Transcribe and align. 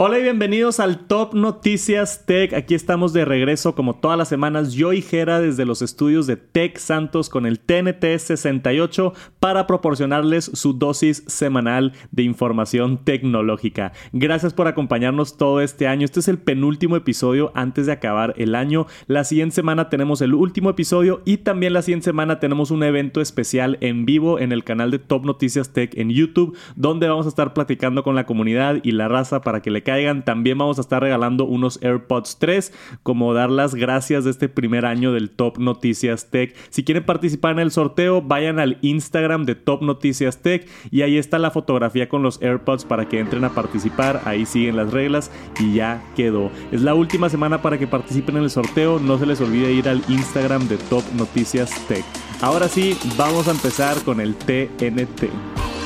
Hola 0.00 0.20
y 0.20 0.22
bienvenidos 0.22 0.78
al 0.78 1.08
Top 1.08 1.34
Noticias 1.34 2.24
Tech. 2.24 2.52
Aquí 2.54 2.76
estamos 2.76 3.12
de 3.12 3.24
regreso 3.24 3.74
como 3.74 3.96
todas 3.96 4.16
las 4.16 4.28
semanas, 4.28 4.74
yo 4.74 4.92
y 4.92 5.02
Jera 5.02 5.40
desde 5.40 5.64
los 5.64 5.82
estudios 5.82 6.28
de 6.28 6.36
Tech 6.36 6.78
Santos 6.78 7.28
con 7.28 7.46
el 7.46 7.58
TNT 7.58 8.04
68 8.16 9.12
para 9.40 9.66
proporcionarles 9.66 10.52
su 10.54 10.74
dosis 10.74 11.24
semanal 11.26 11.94
de 12.12 12.22
información 12.22 12.98
tecnológica. 13.02 13.90
Gracias 14.12 14.54
por 14.54 14.68
acompañarnos 14.68 15.36
todo 15.36 15.60
este 15.60 15.88
año. 15.88 16.04
Este 16.04 16.20
es 16.20 16.28
el 16.28 16.38
penúltimo 16.38 16.94
episodio 16.94 17.50
antes 17.56 17.86
de 17.86 17.92
acabar 17.92 18.34
el 18.36 18.54
año. 18.54 18.86
La 19.08 19.24
siguiente 19.24 19.56
semana 19.56 19.88
tenemos 19.88 20.20
el 20.20 20.32
último 20.32 20.70
episodio 20.70 21.22
y 21.24 21.38
también 21.38 21.72
la 21.72 21.82
siguiente 21.82 22.04
semana 22.04 22.38
tenemos 22.38 22.70
un 22.70 22.84
evento 22.84 23.20
especial 23.20 23.78
en 23.80 24.06
vivo 24.06 24.38
en 24.38 24.52
el 24.52 24.62
canal 24.62 24.92
de 24.92 25.00
Top 25.00 25.24
Noticias 25.24 25.72
Tech 25.72 25.98
en 25.98 26.10
YouTube 26.10 26.56
donde 26.76 27.08
vamos 27.08 27.26
a 27.26 27.30
estar 27.30 27.52
platicando 27.52 28.04
con 28.04 28.14
la 28.14 28.26
comunidad 28.26 28.76
y 28.84 28.92
la 28.92 29.08
raza 29.08 29.40
para 29.40 29.60
que 29.60 29.72
le 29.72 29.87
caigan. 29.88 30.22
También 30.22 30.58
vamos 30.58 30.76
a 30.76 30.82
estar 30.82 31.02
regalando 31.02 31.46
unos 31.46 31.82
AirPods 31.82 32.36
3, 32.38 32.74
como 33.02 33.32
dar 33.32 33.48
las 33.48 33.74
gracias 33.74 34.24
de 34.24 34.30
este 34.30 34.50
primer 34.50 34.84
año 34.84 35.14
del 35.14 35.30
Top 35.30 35.56
Noticias 35.56 36.28
Tech. 36.28 36.54
Si 36.68 36.84
quieren 36.84 37.06
participar 37.06 37.52
en 37.52 37.60
el 37.60 37.70
sorteo, 37.70 38.20
vayan 38.20 38.58
al 38.58 38.76
Instagram 38.82 39.46
de 39.46 39.54
Top 39.54 39.80
Noticias 39.80 40.42
Tech 40.42 40.68
y 40.90 41.00
ahí 41.00 41.16
está 41.16 41.38
la 41.38 41.50
fotografía 41.50 42.06
con 42.06 42.22
los 42.22 42.42
AirPods 42.42 42.84
para 42.84 43.08
que 43.08 43.18
entren 43.18 43.44
a 43.44 43.54
participar. 43.54 44.20
Ahí 44.26 44.44
siguen 44.44 44.76
las 44.76 44.92
reglas 44.92 45.30
y 45.58 45.72
ya 45.72 46.02
quedó. 46.14 46.50
Es 46.70 46.82
la 46.82 46.92
última 46.92 47.30
semana 47.30 47.62
para 47.62 47.78
que 47.78 47.86
participen 47.86 48.36
en 48.36 48.42
el 48.42 48.50
sorteo. 48.50 48.98
No 48.98 49.16
se 49.16 49.24
les 49.24 49.40
olvide 49.40 49.72
ir 49.72 49.88
al 49.88 50.02
Instagram 50.08 50.68
de 50.68 50.76
Top 50.76 51.04
Noticias 51.16 51.70
Tech. 51.88 52.04
Ahora 52.42 52.68
sí, 52.68 52.94
vamos 53.16 53.48
a 53.48 53.52
empezar 53.52 53.96
con 54.04 54.20
el 54.20 54.34
TNT. 54.34 55.77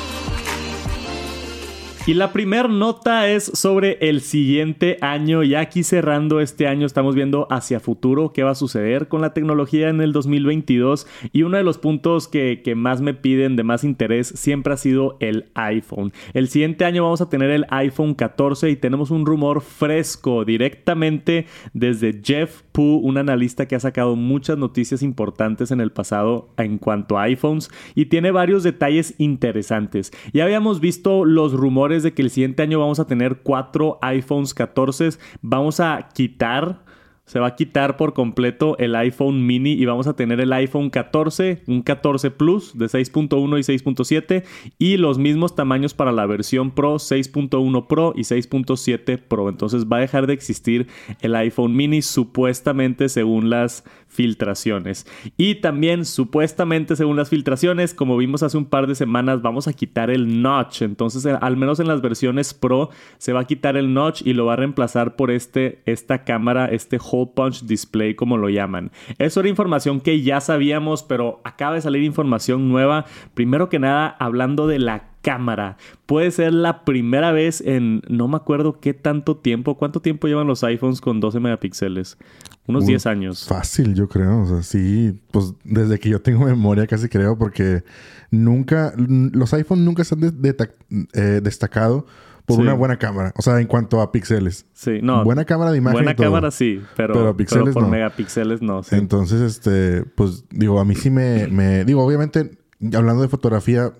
Y 2.04 2.14
la 2.14 2.32
primera 2.32 2.66
nota 2.66 3.28
es 3.28 3.44
sobre 3.44 3.96
el 4.00 4.22
siguiente 4.22 4.98
año. 5.02 5.44
Ya 5.44 5.60
aquí 5.60 5.84
cerrando 5.84 6.40
este 6.40 6.66
año 6.66 6.84
estamos 6.84 7.14
viendo 7.14 7.46
hacia 7.48 7.78
futuro 7.78 8.32
qué 8.32 8.42
va 8.42 8.50
a 8.50 8.56
suceder 8.56 9.06
con 9.06 9.20
la 9.20 9.32
tecnología 9.32 9.88
en 9.88 10.00
el 10.00 10.12
2022. 10.12 11.06
Y 11.32 11.44
uno 11.44 11.58
de 11.58 11.62
los 11.62 11.78
puntos 11.78 12.26
que, 12.26 12.60
que 12.64 12.74
más 12.74 13.00
me 13.00 13.14
piden 13.14 13.54
de 13.54 13.62
más 13.62 13.84
interés 13.84 14.26
siempre 14.26 14.74
ha 14.74 14.78
sido 14.78 15.16
el 15.20 15.46
iPhone. 15.54 16.12
El 16.34 16.48
siguiente 16.48 16.84
año 16.84 17.04
vamos 17.04 17.20
a 17.20 17.28
tener 17.28 17.50
el 17.50 17.66
iPhone 17.70 18.14
14 18.14 18.68
y 18.70 18.74
tenemos 18.74 19.12
un 19.12 19.24
rumor 19.24 19.60
fresco 19.60 20.44
directamente 20.44 21.46
desde 21.72 22.20
Jeff 22.20 22.62
Pu, 22.72 22.96
un 22.96 23.18
analista 23.18 23.66
que 23.66 23.76
ha 23.76 23.80
sacado 23.80 24.16
muchas 24.16 24.58
noticias 24.58 25.02
importantes 25.02 25.70
en 25.70 25.80
el 25.80 25.92
pasado 25.92 26.48
en 26.56 26.78
cuanto 26.78 27.18
a 27.18 27.22
iPhones 27.22 27.70
y 27.94 28.06
tiene 28.06 28.30
varios 28.30 28.62
detalles 28.62 29.14
interesantes. 29.18 30.10
Ya 30.32 30.44
habíamos 30.44 30.80
visto 30.80 31.24
los 31.24 31.52
rumores 31.52 32.02
de 32.02 32.14
que 32.14 32.22
el 32.22 32.30
siguiente 32.30 32.62
año 32.62 32.80
vamos 32.80 32.98
a 32.98 33.06
tener 33.06 33.40
cuatro 33.42 33.98
iPhones 34.02 34.54
14. 34.54 35.10
Vamos 35.42 35.80
a 35.80 36.08
quitar 36.14 36.84
se 37.24 37.38
va 37.38 37.46
a 37.46 37.56
quitar 37.56 37.96
por 37.96 38.14
completo 38.14 38.76
el 38.78 38.96
iPhone 38.96 39.46
mini 39.46 39.72
y 39.72 39.84
vamos 39.84 40.06
a 40.06 40.14
tener 40.14 40.40
el 40.40 40.52
iPhone 40.52 40.90
14, 40.90 41.62
un 41.66 41.82
14 41.82 42.30
Plus 42.32 42.76
de 42.76 42.86
6.1 42.86 43.58
y 43.58 43.78
6.7 43.78 44.44
y 44.78 44.96
los 44.96 45.18
mismos 45.18 45.54
tamaños 45.54 45.94
para 45.94 46.10
la 46.10 46.26
versión 46.26 46.72
Pro 46.72 46.96
6.1 46.96 47.86
Pro 47.86 48.12
y 48.16 48.22
6.7 48.22 49.18
Pro. 49.18 49.48
Entonces 49.48 49.86
va 49.86 49.98
a 49.98 50.00
dejar 50.00 50.26
de 50.26 50.34
existir 50.34 50.88
el 51.20 51.36
iPhone 51.36 51.76
mini 51.76 52.02
supuestamente 52.02 53.08
según 53.08 53.50
las 53.50 53.84
filtraciones. 54.08 55.06
Y 55.36 55.56
también 55.56 56.04
supuestamente 56.04 56.96
según 56.96 57.16
las 57.16 57.30
filtraciones, 57.30 57.94
como 57.94 58.16
vimos 58.16 58.42
hace 58.42 58.58
un 58.58 58.66
par 58.66 58.86
de 58.86 58.94
semanas, 58.94 59.40
vamos 59.40 59.68
a 59.68 59.72
quitar 59.72 60.10
el 60.10 60.42
notch. 60.42 60.82
Entonces 60.82 61.24
al 61.24 61.56
menos 61.56 61.78
en 61.78 61.86
las 61.86 62.02
versiones 62.02 62.52
Pro 62.52 62.90
se 63.18 63.32
va 63.32 63.40
a 63.40 63.46
quitar 63.46 63.76
el 63.76 63.94
notch 63.94 64.22
y 64.26 64.34
lo 64.34 64.46
va 64.46 64.54
a 64.54 64.56
reemplazar 64.56 65.14
por 65.16 65.30
este, 65.30 65.82
esta 65.86 66.24
cámara, 66.24 66.66
este 66.66 66.98
punch 67.30 67.64
display 67.64 68.14
como 68.14 68.36
lo 68.36 68.48
llaman. 68.48 68.90
Eso 69.18 69.40
era 69.40 69.48
información 69.48 70.00
que 70.00 70.22
ya 70.22 70.40
sabíamos, 70.40 71.02
pero 71.02 71.40
acaba 71.44 71.76
de 71.76 71.80
salir 71.80 72.02
información 72.02 72.68
nueva. 72.68 73.06
Primero 73.34 73.68
que 73.68 73.78
nada, 73.78 74.16
hablando 74.18 74.66
de 74.66 74.78
la 74.78 75.12
cámara. 75.22 75.76
Puede 76.04 76.30
ser 76.30 76.52
la 76.52 76.84
primera 76.84 77.32
vez 77.32 77.60
en 77.60 78.02
no 78.08 78.28
me 78.28 78.36
acuerdo 78.36 78.80
qué 78.80 78.92
tanto 78.92 79.36
tiempo, 79.36 79.78
cuánto 79.78 80.00
tiempo 80.00 80.26
llevan 80.26 80.46
los 80.46 80.62
iPhones 80.64 81.00
con 81.00 81.20
12 81.20 81.40
megapíxeles. 81.40 82.18
Unos 82.66 82.86
10 82.86 83.06
años. 83.06 83.46
Fácil, 83.48 83.94
yo 83.94 84.08
creo. 84.08 84.42
O 84.42 84.46
sea, 84.46 84.62
sí, 84.62 85.20
pues 85.30 85.54
desde 85.64 85.98
que 85.98 86.08
yo 86.08 86.20
tengo 86.20 86.44
memoria 86.44 86.86
casi 86.86 87.08
creo, 87.08 87.36
porque 87.36 87.82
nunca, 88.30 88.92
los 88.96 89.52
iPhones 89.54 89.84
nunca 89.84 90.04
se 90.04 90.14
han 90.14 91.08
eh, 91.14 91.40
destacado 91.42 92.06
por 92.46 92.60
una 92.60 92.74
buena 92.74 92.98
cámara. 92.98 93.32
O 93.36 93.42
sea, 93.42 93.60
en 93.60 93.66
cuanto 93.66 94.00
a 94.00 94.12
píxeles. 94.12 94.66
Sí, 94.72 95.00
no. 95.02 95.24
Buena 95.24 95.44
cámara 95.44 95.70
de 95.70 95.78
imagen. 95.78 96.04
Buena 96.04 96.16
cámara 96.16 96.50
sí, 96.50 96.82
pero, 96.96 97.14
pero, 97.14 97.36
píxeles 97.36 97.74
por 97.74 97.88
megapíxeles 97.88 98.62
no. 98.62 98.82
Entonces, 98.90 99.40
este, 99.40 100.04
pues 100.04 100.44
digo, 100.50 100.80
a 100.80 100.84
mí 100.84 100.94
sí 100.94 101.10
me, 101.10 101.46
me. 101.48 101.84
Digo, 101.84 102.04
obviamente, 102.04 102.50
hablando 102.94 103.22
de 103.22 103.28
fotografía, 103.28 103.92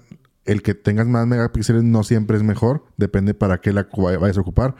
el 0.44 0.62
que 0.62 0.74
tengas 0.74 1.06
más 1.06 1.26
megapíxeles 1.26 1.84
no 1.84 2.02
siempre 2.02 2.36
es 2.36 2.42
mejor. 2.42 2.84
Depende 2.96 3.34
para 3.34 3.60
qué 3.60 3.72
la 3.72 3.88
vayas 4.20 4.38
a 4.38 4.40
ocupar. 4.40 4.74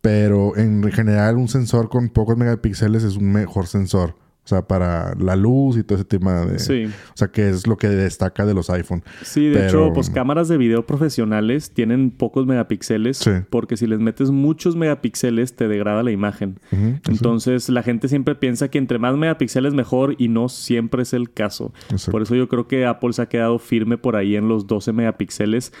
Pero 0.00 0.56
en 0.56 0.82
general, 0.90 1.36
un 1.36 1.48
sensor 1.48 1.88
con 1.88 2.08
pocos 2.08 2.36
megapíxeles 2.36 3.04
es 3.04 3.16
un 3.16 3.32
mejor 3.32 3.68
sensor. 3.68 4.16
O 4.44 4.48
sea, 4.48 4.66
para 4.66 5.14
la 5.20 5.36
luz 5.36 5.76
y 5.76 5.84
todo 5.84 5.94
ese 5.94 6.04
tema 6.04 6.44
de... 6.44 6.58
Sí. 6.58 6.86
O 6.86 7.16
sea, 7.16 7.28
que 7.28 7.48
es 7.48 7.68
lo 7.68 7.76
que 7.76 7.88
destaca 7.88 8.44
de 8.44 8.54
los 8.54 8.70
iPhone. 8.70 9.04
Sí, 9.22 9.48
de 9.48 9.68
hecho, 9.68 9.92
pues 9.94 10.10
cámaras 10.10 10.48
de 10.48 10.56
video 10.56 10.84
profesionales 10.84 11.70
tienen 11.70 12.10
pocos 12.10 12.44
megapíxeles. 12.44 13.18
Sí. 13.18 13.30
Porque 13.50 13.76
si 13.76 13.86
les 13.86 14.00
metes 14.00 14.32
muchos 14.32 14.74
megapíxeles, 14.74 15.54
te 15.54 15.68
degrada 15.68 16.02
la 16.02 16.10
imagen. 16.10 16.58
Entonces, 16.72 17.68
la 17.68 17.84
gente 17.84 18.08
siempre 18.08 18.34
piensa 18.34 18.68
que 18.68 18.78
entre 18.78 18.98
más 18.98 19.16
megapíxeles 19.16 19.74
mejor 19.74 20.16
y 20.18 20.26
no 20.26 20.48
siempre 20.48 21.02
es 21.02 21.12
el 21.12 21.32
caso. 21.32 21.72
Por 22.10 22.22
eso 22.22 22.34
yo 22.34 22.48
creo 22.48 22.66
que 22.66 22.84
Apple 22.84 23.12
se 23.12 23.22
ha 23.22 23.26
quedado 23.26 23.60
firme 23.60 23.96
por 23.96 24.16
ahí 24.16 24.34
en 24.34 24.48
los 24.48 24.66
12 24.66 24.92
megapíxeles. 24.92 25.72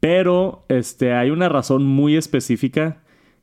Pero 0.00 0.64
este, 0.68 1.12
hay 1.12 1.28
una 1.28 1.50
razón 1.50 1.84
muy 1.84 2.16
específica 2.16 3.02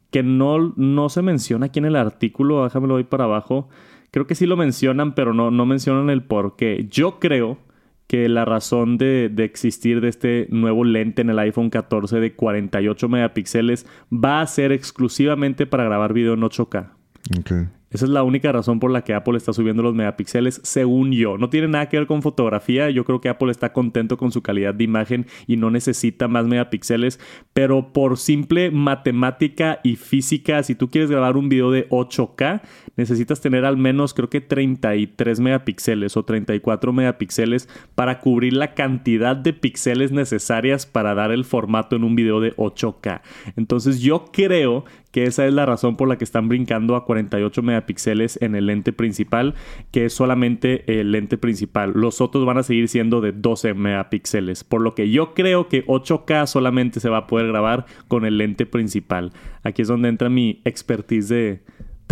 que 0.10 0.24
no, 0.24 0.74
no 0.78 1.10
se 1.10 1.22
menciona 1.22 1.68
aquí 1.68 1.78
en 1.78 1.86
el 1.86 1.96
artículo. 1.96 2.64
Déjamelo 2.64 2.96
ahí 2.96 3.04
para 3.04 3.26
abajo 3.26 3.70
Creo 4.13 4.28
que 4.28 4.35
sí 4.35 4.46
lo 4.46 4.56
mencionan, 4.56 5.16
pero 5.16 5.34
no, 5.34 5.50
no 5.50 5.66
mencionan 5.66 6.12
el 6.12 6.22
por 6.22 6.56
qué. 6.56 6.85
Yo 6.88 7.19
creo 7.19 7.57
que 8.06 8.29
la 8.29 8.46
razón 8.46 9.00
de, 9.00 9.28
de, 9.34 9.44
existir 9.44 10.01
de 10.01 10.09
este 10.09 10.46
nuevo 10.51 10.84
lente 10.84 11.24
en 11.24 11.31
el 11.31 11.40
iPhone 11.40 11.72
14 11.72 12.19
de 12.19 12.35
48 12.35 13.09
megapíxeles 13.09 13.88
va 14.13 14.41
a 14.41 14.46
ser 14.46 14.72
exclusivamente 14.72 15.66
para 15.66 15.85
grabar 15.85 16.13
video 16.13 16.35
en 16.35 16.41
8K. 16.41 16.91
Okay. 17.40 17.66
Esa 17.94 18.06
es 18.06 18.12
la 18.12 18.24
única 18.24 18.52
razón 18.52 18.80
por 18.80 18.90
la 18.90 19.04
que 19.04 19.14
Apple 19.14 19.38
está 19.38 19.54
subiendo 19.54 19.84
los 19.84 19.94
megapíxeles, 19.94 20.59
según 20.64 21.12
yo. 21.12 21.38
No 21.38 21.50
tiene 21.50 21.68
nada 21.68 21.90
que 21.90 21.98
ver 21.98 22.08
con 22.08 22.24
fotografía. 22.24 22.90
Yo 22.90 23.06
creo 23.06 23.22
que 23.22 23.30
Apple 23.30 23.52
está 23.52 23.72
contento 23.72 24.18
con 24.18 24.31
su 24.31 24.42
calidad 24.42 24.74
de 24.74 24.84
imagen 24.84 25.28
y 25.46 25.58
no 25.58 25.70
necesita 25.70 26.28
más 26.28 26.48
megapíxeles. 26.48 27.20
Pero 27.54 27.94
por 27.94 28.18
simple 28.18 28.72
matemática 28.72 29.80
y 29.84 29.96
física, 29.96 30.64
si 30.64 30.74
tú 30.74 30.90
quieres 30.90 31.12
grabar 31.12 31.38
un 31.38 31.50
video 31.50 31.70
de 31.70 31.88
8K, 31.90 32.62
necesitas 32.98 33.42
tener 33.42 33.64
al 33.64 33.78
menos, 33.78 34.16
creo 34.16 34.30
que 34.30 34.42
33 34.42 35.40
megapíxeles 35.40 36.18
o 36.18 36.24
34 36.24 36.94
megapíxeles 36.94 37.70
para 37.94 38.20
cubrir 38.20 38.54
la 38.54 38.74
cantidad 38.74 39.36
de 39.36 39.54
píxeles 39.54 40.12
necesarias 40.12 40.88
para 40.88 41.14
dar 41.14 41.31
el 41.31 41.46
formato 41.46 41.96
en 41.96 42.04
un 42.04 42.16
video 42.16 42.40
de 42.40 42.56
8K. 42.56 43.22
Entonces 43.56 44.00
yo 44.00 44.25
creo 44.31 44.86
que 45.13 45.25
esa 45.25 45.46
es 45.46 45.53
la 45.53 45.68
razón 45.68 45.96
por 45.96 46.09
la 46.09 46.18
que 46.18 46.24
están 46.24 46.50
brincando 46.50 46.96
a 46.96 47.06
48 47.06 47.62
megapíxeles 47.62 48.41
en 48.41 48.56
el 48.56 48.66
lente 48.66 48.94
principal, 48.94 49.53
que 49.91 50.06
es 50.06 50.13
solamente 50.13 51.00
el 51.00 51.12
lente 51.12 51.38
principal. 51.38 51.94
Los 51.94 52.19
otros 52.19 52.46
van 52.47 52.57
a 52.57 52.63
seguir 52.63 52.90
siendo 52.90 53.22
de 53.22 53.31
12 53.31 53.75
megapíxeles, 53.75 54.63
por 54.63 54.81
lo 54.81 54.96
que 54.96 55.12
yo 55.12 55.35
creo 55.35 55.69
que 55.69 55.85
8K 55.85 56.47
solamente 56.47 57.00
se 57.00 57.09
va 57.09 57.19
a 57.19 57.28
poder 57.28 57.47
grabar 57.47 57.85
con 58.07 58.25
el 58.25 58.40
lente 58.40 58.66
principal. 58.66 59.31
Aquí 59.62 59.84
es 59.84 59.88
donde 59.88 60.09
entra 60.09 60.29
mi 60.29 60.62
expertise 60.66 61.30
de 61.30 61.62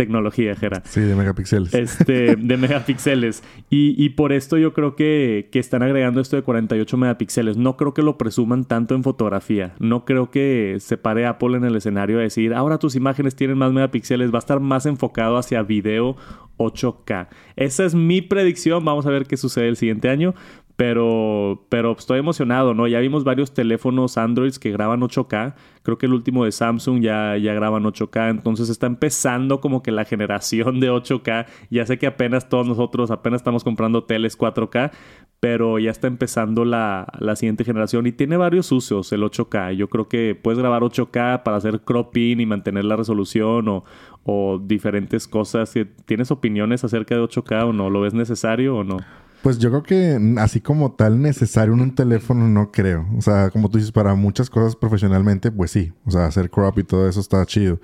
tecnología, 0.02 0.56
Jera. 0.56 0.82
Sí, 0.84 1.00
de 1.00 1.14
megapíxeles. 1.14 1.72
Este, 1.74 2.36
de 2.38 2.56
megapíxeles. 2.56 3.44
Y, 3.70 4.08
por 4.10 4.32
esto 4.32 4.58
yo 4.58 4.72
creo 4.72 4.96
que, 4.96 5.48
que, 5.52 5.58
están 5.58 5.82
agregando 5.82 6.20
esto 6.20 6.36
de 6.36 6.42
48 6.42 6.96
megapíxeles. 6.96 7.56
No 7.56 7.76
creo 7.76 7.94
que 7.94 8.02
lo 8.02 8.18
presuman 8.18 8.64
tanto 8.64 8.94
en 8.94 9.04
fotografía. 9.04 9.74
No 9.78 10.04
creo 10.04 10.30
que 10.30 10.76
se 10.80 10.96
pare 10.96 11.26
Apple 11.26 11.56
en 11.56 11.64
el 11.64 11.76
escenario 11.76 12.18
a 12.18 12.22
decir, 12.22 12.52
ahora 12.52 12.78
tus 12.78 12.96
imágenes 12.96 13.36
tienen 13.36 13.58
más 13.58 13.72
megapíxeles. 13.72 14.32
Va 14.32 14.38
a 14.38 14.40
estar 14.40 14.60
más 14.60 14.86
enfocado 14.86 15.38
hacia 15.38 15.62
video 15.62 16.16
8K. 16.58 17.28
Esa 17.56 17.84
es 17.84 17.94
mi 17.94 18.20
predicción. 18.22 18.84
Vamos 18.84 19.06
a 19.06 19.10
ver 19.10 19.26
qué 19.26 19.36
sucede 19.36 19.68
el 19.68 19.76
siguiente 19.76 20.08
año. 20.08 20.34
Pero, 20.82 21.64
pero 21.68 21.92
estoy 21.92 22.18
emocionado, 22.18 22.74
¿no? 22.74 22.88
Ya 22.88 22.98
vimos 22.98 23.22
varios 23.22 23.54
teléfonos 23.54 24.18
Androids 24.18 24.58
que 24.58 24.72
graban 24.72 25.00
8K. 25.00 25.54
Creo 25.84 25.96
que 25.96 26.06
el 26.06 26.12
último 26.12 26.44
de 26.44 26.50
Samsung 26.50 27.00
ya, 27.00 27.36
ya 27.36 27.54
graban 27.54 27.84
8K. 27.84 28.30
Entonces 28.30 28.68
está 28.68 28.88
empezando 28.88 29.60
como 29.60 29.80
que 29.80 29.92
la 29.92 30.04
generación 30.04 30.80
de 30.80 30.90
8K. 30.90 31.46
Ya 31.70 31.86
sé 31.86 32.00
que 32.00 32.08
apenas 32.08 32.48
todos 32.48 32.66
nosotros 32.66 33.12
apenas 33.12 33.42
estamos 33.42 33.62
comprando 33.62 34.02
teles 34.02 34.36
4K. 34.36 34.90
pero 35.38 35.78
ya 35.78 35.92
está 35.92 36.08
empezando 36.08 36.64
la, 36.64 37.06
la, 37.20 37.36
siguiente 37.36 37.62
generación 37.62 38.08
y 38.08 38.12
tiene 38.12 38.36
varios 38.36 38.72
usos 38.72 39.12
el 39.12 39.22
8K. 39.22 39.74
Yo 39.74 39.88
creo 39.88 40.08
que 40.08 40.34
puedes 40.34 40.58
grabar 40.58 40.82
8K 40.82 41.44
para 41.44 41.58
hacer 41.58 41.82
cropping 41.82 42.40
y 42.40 42.46
mantener 42.46 42.86
la 42.86 42.96
resolución 42.96 43.68
o, 43.68 43.84
o 44.24 44.58
diferentes 44.58 45.28
cosas. 45.28 45.72
¿Tienes 46.06 46.32
opiniones 46.32 46.82
acerca 46.82 47.14
de 47.14 47.22
8K 47.22 47.68
o 47.68 47.72
no? 47.72 47.88
¿Lo 47.88 48.00
ves 48.00 48.14
necesario 48.14 48.78
o 48.78 48.82
no? 48.82 48.96
Pues 49.42 49.58
yo 49.58 49.70
creo 49.70 49.82
que 49.82 50.36
así 50.38 50.60
como 50.60 50.92
tal 50.92 51.20
necesario 51.20 51.74
en 51.74 51.80
un 51.80 51.94
teléfono 51.94 52.48
no 52.48 52.70
creo. 52.70 53.08
O 53.18 53.22
sea, 53.22 53.50
como 53.50 53.68
tú 53.68 53.78
dices, 53.78 53.92
para 53.92 54.14
muchas 54.14 54.48
cosas 54.48 54.76
profesionalmente, 54.76 55.50
pues 55.50 55.72
sí. 55.72 55.92
O 56.06 56.10
sea, 56.12 56.26
hacer 56.26 56.48
crop 56.48 56.78
y 56.78 56.84
todo 56.84 57.08
eso 57.08 57.20
está 57.20 57.44
chido. 57.46 57.80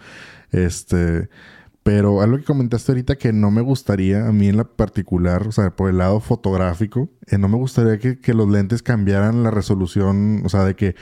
Este... 0.52 1.28
Pero 1.84 2.20
algo 2.20 2.36
que 2.36 2.44
comentaste 2.44 2.92
ahorita 2.92 3.16
que 3.16 3.32
no 3.32 3.50
me 3.50 3.62
gustaría, 3.62 4.26
a 4.26 4.32
mí 4.32 4.48
en 4.48 4.58
la 4.58 4.64
particular, 4.64 5.46
o 5.48 5.52
sea, 5.52 5.74
por 5.74 5.88
el 5.88 5.96
lado 5.96 6.20
fotográfico, 6.20 7.08
eh, 7.26 7.38
no 7.38 7.48
me 7.48 7.56
gustaría 7.56 7.98
que, 7.98 8.18
que, 8.20 8.34
los 8.34 8.46
lentes 8.46 8.82
cambiaran 8.82 9.42
la 9.42 9.50
resolución, 9.50 10.42
o 10.44 10.50
sea, 10.50 10.64
de 10.64 10.76
que, 10.76 10.96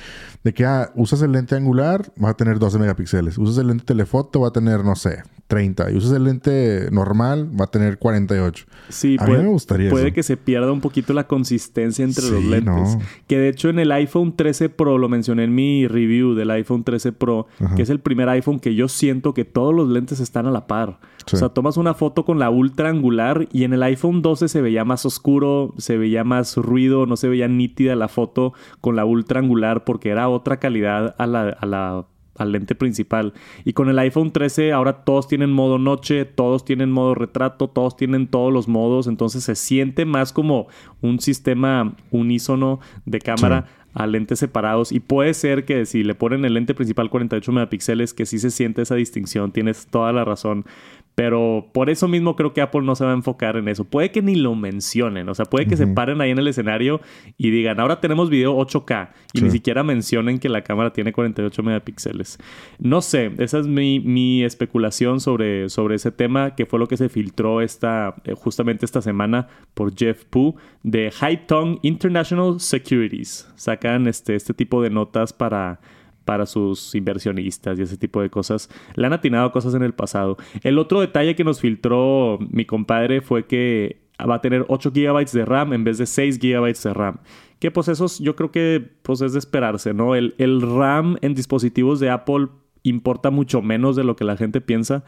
de 0.45 0.55
que, 0.55 0.65
ah, 0.65 0.93
usas 0.95 1.23
el 1.23 1.33
lente 1.33 1.57
angular, 1.57 2.13
va 2.23 2.31
a 2.31 2.35
tener 2.35 2.61
12 2.61 2.79
megapíxeles. 2.79 3.37
Usas 3.37 3.59
el 3.59 3.67
lente 3.67 3.85
telefoto, 3.85 4.43
va 4.43 4.49
a 4.49 4.53
tener, 4.53 4.85
no 4.85 4.95
sé, 4.95 5.25
30. 5.47 5.93
Y 5.93 5.97
usas 5.97 6.13
el 6.13 6.25
lente 6.25 6.89
normal, 6.91 7.49
va 7.59 7.67
a 7.67 7.71
tener 7.71 7.99
48. 7.99 8.67
Sí, 8.89 9.17
a 9.19 9.27
mí 9.27 9.33
me 9.33 9.47
gustaría 9.47 9.91
Puede 9.91 10.13
que 10.13 10.23
se 10.23 10.37
pierda 10.37 10.73
un 10.73 10.81
poquito 10.81 11.13
la 11.13 11.27
consistencia 11.27 12.05
entre 12.05 12.29
los 12.29 12.45
lentes. 12.45 12.99
Que 13.27 13.39
de 13.39 13.49
hecho 13.49 13.69
en 13.69 13.79
el 13.79 13.93
iPhone 13.93 14.35
13 14.35 14.69
Pro, 14.71 14.99
lo 14.99 15.09
mencioné 15.09 15.45
en 15.45 15.55
mi 15.55 15.87
review 15.87 16.35
del 16.35 16.51
iPhone 16.51 16.85
13 16.85 17.13
Pro, 17.13 17.47
que 17.77 17.83
es 17.83 17.91
el 17.91 18.01
primer 18.01 18.29
iPhone 18.29 18.61
que 18.61 18.75
yo 18.75 18.89
siento 18.89 19.35
que 19.35 19.45
todos 19.45 19.75
los 19.75 19.89
lentes 19.89 20.21
están 20.21 20.47
a 20.47 20.51
la 20.51 20.67
par. 20.67 20.99
O 21.33 21.37
sea, 21.37 21.49
tomas 21.49 21.77
una 21.77 21.95
foto 21.95 22.25
con 22.25 22.39
la 22.39 22.51
ultra 22.51 22.89
angular 22.89 23.49
y 23.53 23.65
en 23.65 23.73
el 23.73 23.83
iPhone 23.83 24.23
12 24.23 24.49
se 24.49 24.61
veía 24.61 24.85
más 24.85 25.05
oscuro, 25.05 25.75
se 25.77 25.97
veía 25.97 26.23
más 26.23 26.57
ruido, 26.57 27.07
no 27.07 27.17
se 27.17 27.29
veía 27.29 27.49
nítida 27.49 27.97
la 27.97 28.09
foto 28.09 28.53
con 28.81 28.95
la 28.95 29.05
ultra 29.05 29.41
angular 29.41 29.85
porque 29.85 30.11
era 30.11 30.29
otra 30.29 30.59
calidad 30.59 31.15
a 31.19 31.27
la, 31.27 31.49
a 31.49 31.67
la 31.67 32.07
al 32.39 32.53
lente 32.53 32.75
principal. 32.75 33.33
Y 33.65 33.73
con 33.73 33.89
el 33.89 33.99
iPhone 33.99 34.33
13 34.33 34.73
ahora 34.73 35.05
todos 35.05 35.29
tienen 35.29 35.53
modo 35.53 35.79
noche, 35.79 36.25
todos 36.25 36.65
tienen 36.65 36.91
modo 36.91 37.15
retrato, 37.15 37.69
todos 37.69 37.97
tienen 37.97 38.27
todos 38.27 38.53
los 38.53 38.69
modos, 38.69 39.07
entonces 39.07 39.45
se 39.45 39.55
siente 39.55 40.05
más 40.05 40.33
como 40.33 40.69
un 41.01 41.21
sistema 41.21 41.95
unísono 42.11 42.81
de 43.05 43.21
cámara. 43.21 43.67
a 43.97 44.07
lentes 44.07 44.41
separados 44.41 44.93
y 44.93 45.01
puede 45.01 45.33
ser 45.33 45.65
que 45.65 45.87
si 45.87 46.05
le 46.05 46.15
ponen 46.15 46.45
el 46.45 46.53
lente 46.53 46.75
principal 46.75 47.09
48 47.09 47.51
megapíxeles 47.51 48.13
que 48.13 48.27
sí 48.27 48.39
se 48.39 48.51
siente 48.51 48.83
esa 48.83 48.95
distinción, 48.95 49.53
tienes 49.53 49.87
toda 49.87 50.13
la 50.13 50.23
razón, 50.23 50.67
pero 51.17 51.71
por 51.73 51.89
eso 51.89 52.09
mismo 52.09 52.37
creo 52.37 52.53
que 52.53 52.61
Apple 52.61 52.83
no 52.83 52.95
se 52.95 53.03
va 53.03 53.13
a 53.13 53.15
enfocar 53.15 53.57
en 53.57 53.69
eso. 53.69 53.85
Puede 53.85 54.11
que 54.11 54.21
ni 54.21 54.35
lo 54.35 54.55
mencionen. 54.55 55.31
O 55.31 55.35
sea, 55.35 55.47
puede 55.47 55.67
que 55.67 55.79
se 55.79 55.87
paren 55.87 56.21
ahí 56.21 56.31
en 56.31 56.39
el 56.39 56.47
escenario 56.47 57.01
y 57.39 57.51
digan, 57.51 57.81
ahora 57.81 58.01
tenemos 58.01 58.29
video 58.29 58.55
8K. 58.55 59.09
Y 59.33 59.41
ni 59.41 59.51
siquiera 59.51 59.83
mencionen 59.83 60.39
que 60.39 60.51
la 60.51 60.63
cámara 60.63 60.93
tiene 60.93 61.15
48 61.15 61.63
megapíxeles. 61.63 62.39
No 62.79 63.01
sé, 63.01 63.33
esa 63.39 63.59
es 63.59 63.67
mi, 63.67 64.45
especulación 64.45 65.21
sobre, 65.21 65.71
sobre 65.71 65.95
ese 65.95 66.13
tema, 66.13 66.55
que 66.55 66.67
fue 66.67 66.79
lo 66.79 66.87
que 66.87 66.99
se 66.99 67.09
filtró 67.09 67.63
esta, 67.63 68.17
eh, 68.25 68.35
justamente 68.35 68.85
esta 68.85 69.01
semana 69.01 69.49
por 69.73 69.97
Jeff 69.97 70.27
Pu 70.27 70.57
de 70.83 71.11
High 71.11 71.47
Tongue 71.47 71.79
International 71.81 72.61
Securities. 72.61 73.51
Sacan 73.57 74.07
este, 74.07 74.35
este 74.35 74.53
tipo 74.53 74.83
de 74.83 74.91
notas 74.91 75.33
para 75.33 75.81
para 76.27 76.45
sus 76.45 76.95
inversionistas 76.95 77.79
y 77.79 77.83
ese 77.83 77.97
tipo 77.97 78.21
de 78.21 78.29
cosas. 78.29 78.69
Le 78.97 79.07
han 79.07 79.15
atinado 79.15 79.51
cosas 79.53 79.73
en 79.75 79.83
el 79.83 79.95
pasado. 79.95 80.37
El 80.63 80.79
otro 80.79 81.01
detalle 81.01 81.35
que 81.35 81.45
nos 81.45 81.61
filtró 81.61 82.39
mi 82.51 82.67
compadre 82.67 83.23
fue 83.23 83.47
que 83.47 84.03
va 84.21 84.35
a 84.35 84.41
tener 84.43 84.67
8 84.69 84.91
GB 84.93 85.25
de 85.31 85.45
RAM 85.47 85.73
en 85.73 85.85
vez 85.85 85.97
de 85.97 86.05
6 86.05 86.39
GB 86.39 86.75
de 86.83 86.93
RAM. 86.93 87.21
Que 87.59 87.71
pues 87.71 87.89
eso 87.89 88.07
yo 88.21 88.37
creo 88.37 88.51
que 88.51 88.87
pues 89.03 89.23
es 89.23 89.33
de 89.33 89.39
esperarse, 89.39 89.95
¿no? 89.95 90.15
El, 90.15 90.35
el 90.37 90.61
RAM 90.61 91.17
en 91.23 91.35
dispositivos 91.35 92.01
de 92.01 92.11
Apple 92.11 92.49
importa 92.83 93.31
mucho 93.31 93.63
menos 93.63 93.97
de 93.97 94.05
lo 94.05 94.17
que 94.17 94.25
la 94.25 94.37
gente 94.37 94.61
piensa. 94.61 95.05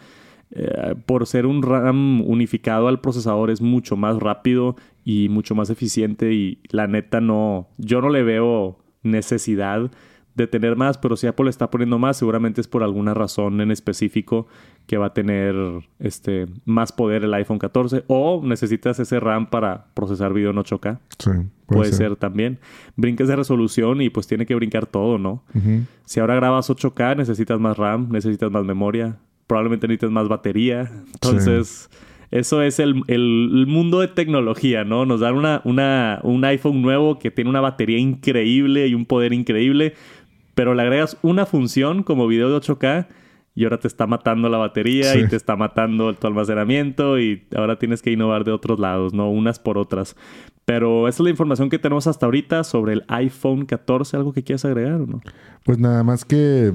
Eh, 0.51 0.95
por 1.05 1.27
ser 1.27 1.45
un 1.45 1.63
RAM 1.63 2.23
unificado 2.23 2.89
al 2.89 3.01
procesador 3.01 3.51
es 3.51 3.61
mucho 3.61 3.97
más 3.97 4.17
rápido 4.19 4.77
y 5.05 5.29
mucho 5.29 5.55
más 5.55 5.69
eficiente 5.69 6.33
y 6.33 6.61
la 6.71 6.87
neta 6.87 7.21
no, 7.21 7.69
yo 7.77 8.01
no 8.01 8.09
le 8.09 8.23
veo 8.23 8.79
necesidad 9.03 9.91
de 10.39 10.47
tener 10.47 10.77
más, 10.77 10.97
pero 10.97 11.17
si 11.17 11.27
Apple 11.27 11.51
está 11.51 11.71
poniendo 11.71 11.99
más, 11.99 12.17
seguramente 12.17 12.61
es 12.61 12.69
por 12.69 12.83
alguna 12.83 13.13
razón 13.13 13.61
en 13.61 13.71
específico 13.71 14.47
que 14.87 14.97
va 14.97 15.07
a 15.07 15.13
tener 15.13 15.55
este 15.99 16.47
más 16.65 16.93
poder 16.93 17.25
el 17.25 17.35
iPhone 17.35 17.59
14 17.59 18.05
o 18.07 18.41
necesitas 18.43 18.99
ese 19.01 19.21
RAM 19.21 19.51
para 19.51 19.87
procesar 19.93 20.33
video 20.33 20.51
en 20.51 20.57
8K. 20.57 20.99
Sí, 21.19 21.31
puede, 21.67 21.93
ser. 21.93 22.17
también. 22.17 22.59
Brinques 22.97 23.29
de 23.29 23.37
resolución 23.37 24.01
y 24.01 24.09
pues 24.09 24.27
tiene 24.27 24.47
que 24.47 24.55
brincar 24.55 24.87
todo, 24.87 25.19
¿no? 25.19 25.43
Si 26.07 26.21
ahora 26.21 26.37
grabas 26.37 26.71
8K, 26.71 27.17
necesitas 27.17 27.61
más 27.61 27.77
RAM, 27.77 28.09
necesitas 28.11 28.51
más 28.51 28.65
memoria, 28.65 29.19
probablemente 29.47 29.89
necesitas 29.89 30.11
más 30.11 30.29
batería. 30.29 30.91
Entonces, 31.13 31.91
eso 32.31 32.61
es 32.61 32.79
el, 32.79 33.03
el, 33.07 33.67
mundo 33.67 34.01
de 34.01 34.09
tecnología, 34.09 34.85
¿no? 34.85 35.07
Nos 35.07 35.21
dan 35.21 35.35
una, 35.35 35.63
una, 35.65 36.21
un 36.23 36.45
iPhone 36.45 36.83
nuevo 36.83 37.19
que 37.19 37.31
tiene 37.31 37.49
una 37.49 37.63
batería 37.63 37.99
increíble 37.99 38.87
y 38.87 38.95
un 38.95 39.07
poder 39.07 39.33
increíble 39.33 39.95
pero 40.59 40.75
le 40.75 40.83
agregas 40.83 41.17
una 41.23 41.47
función 41.47 42.03
como 42.03 42.27
video 42.27 42.51
de 42.51 42.57
8K 42.57 43.07
y 43.55 43.63
ahora 43.63 43.79
te 43.79 43.87
está 43.87 44.09
matando 44.09 44.49
la 44.49 44.59
batería 44.59 45.15
y 45.15 45.29
te 45.29 45.37
está 45.37 45.55
matando 45.55 46.13
tu 46.15 46.27
almacenamiento 46.27 47.17
y 47.21 47.47
ahora 47.55 47.79
tienes 47.79 48.03
que 48.03 48.11
innovar 48.11 48.43
de 48.43 48.51
otros 48.51 48.81
lados, 48.81 49.15
¿no? 49.15 49.31
Unas 49.31 49.61
por 49.61 49.79
otras. 49.79 50.17
Pero 50.65 51.07
esa 51.07 51.19
es 51.19 51.25
la 51.25 51.31
información 51.31 51.71
que 51.71 51.79
tenemos 51.79 52.09
hasta 52.09 52.27
ahorita 52.27 52.65
sobre 52.65 52.95
el 52.95 53.05
iPhone 53.07 53.67
14. 53.67 54.17
¿Algo 54.17 54.33
que 54.33 54.43
quieras 54.43 54.65
agregar 54.65 54.95
o 54.95 55.07
no? 55.07 55.21
Pues 55.65 55.79
nada 55.79 56.03
más 56.03 56.25
que, 56.25 56.73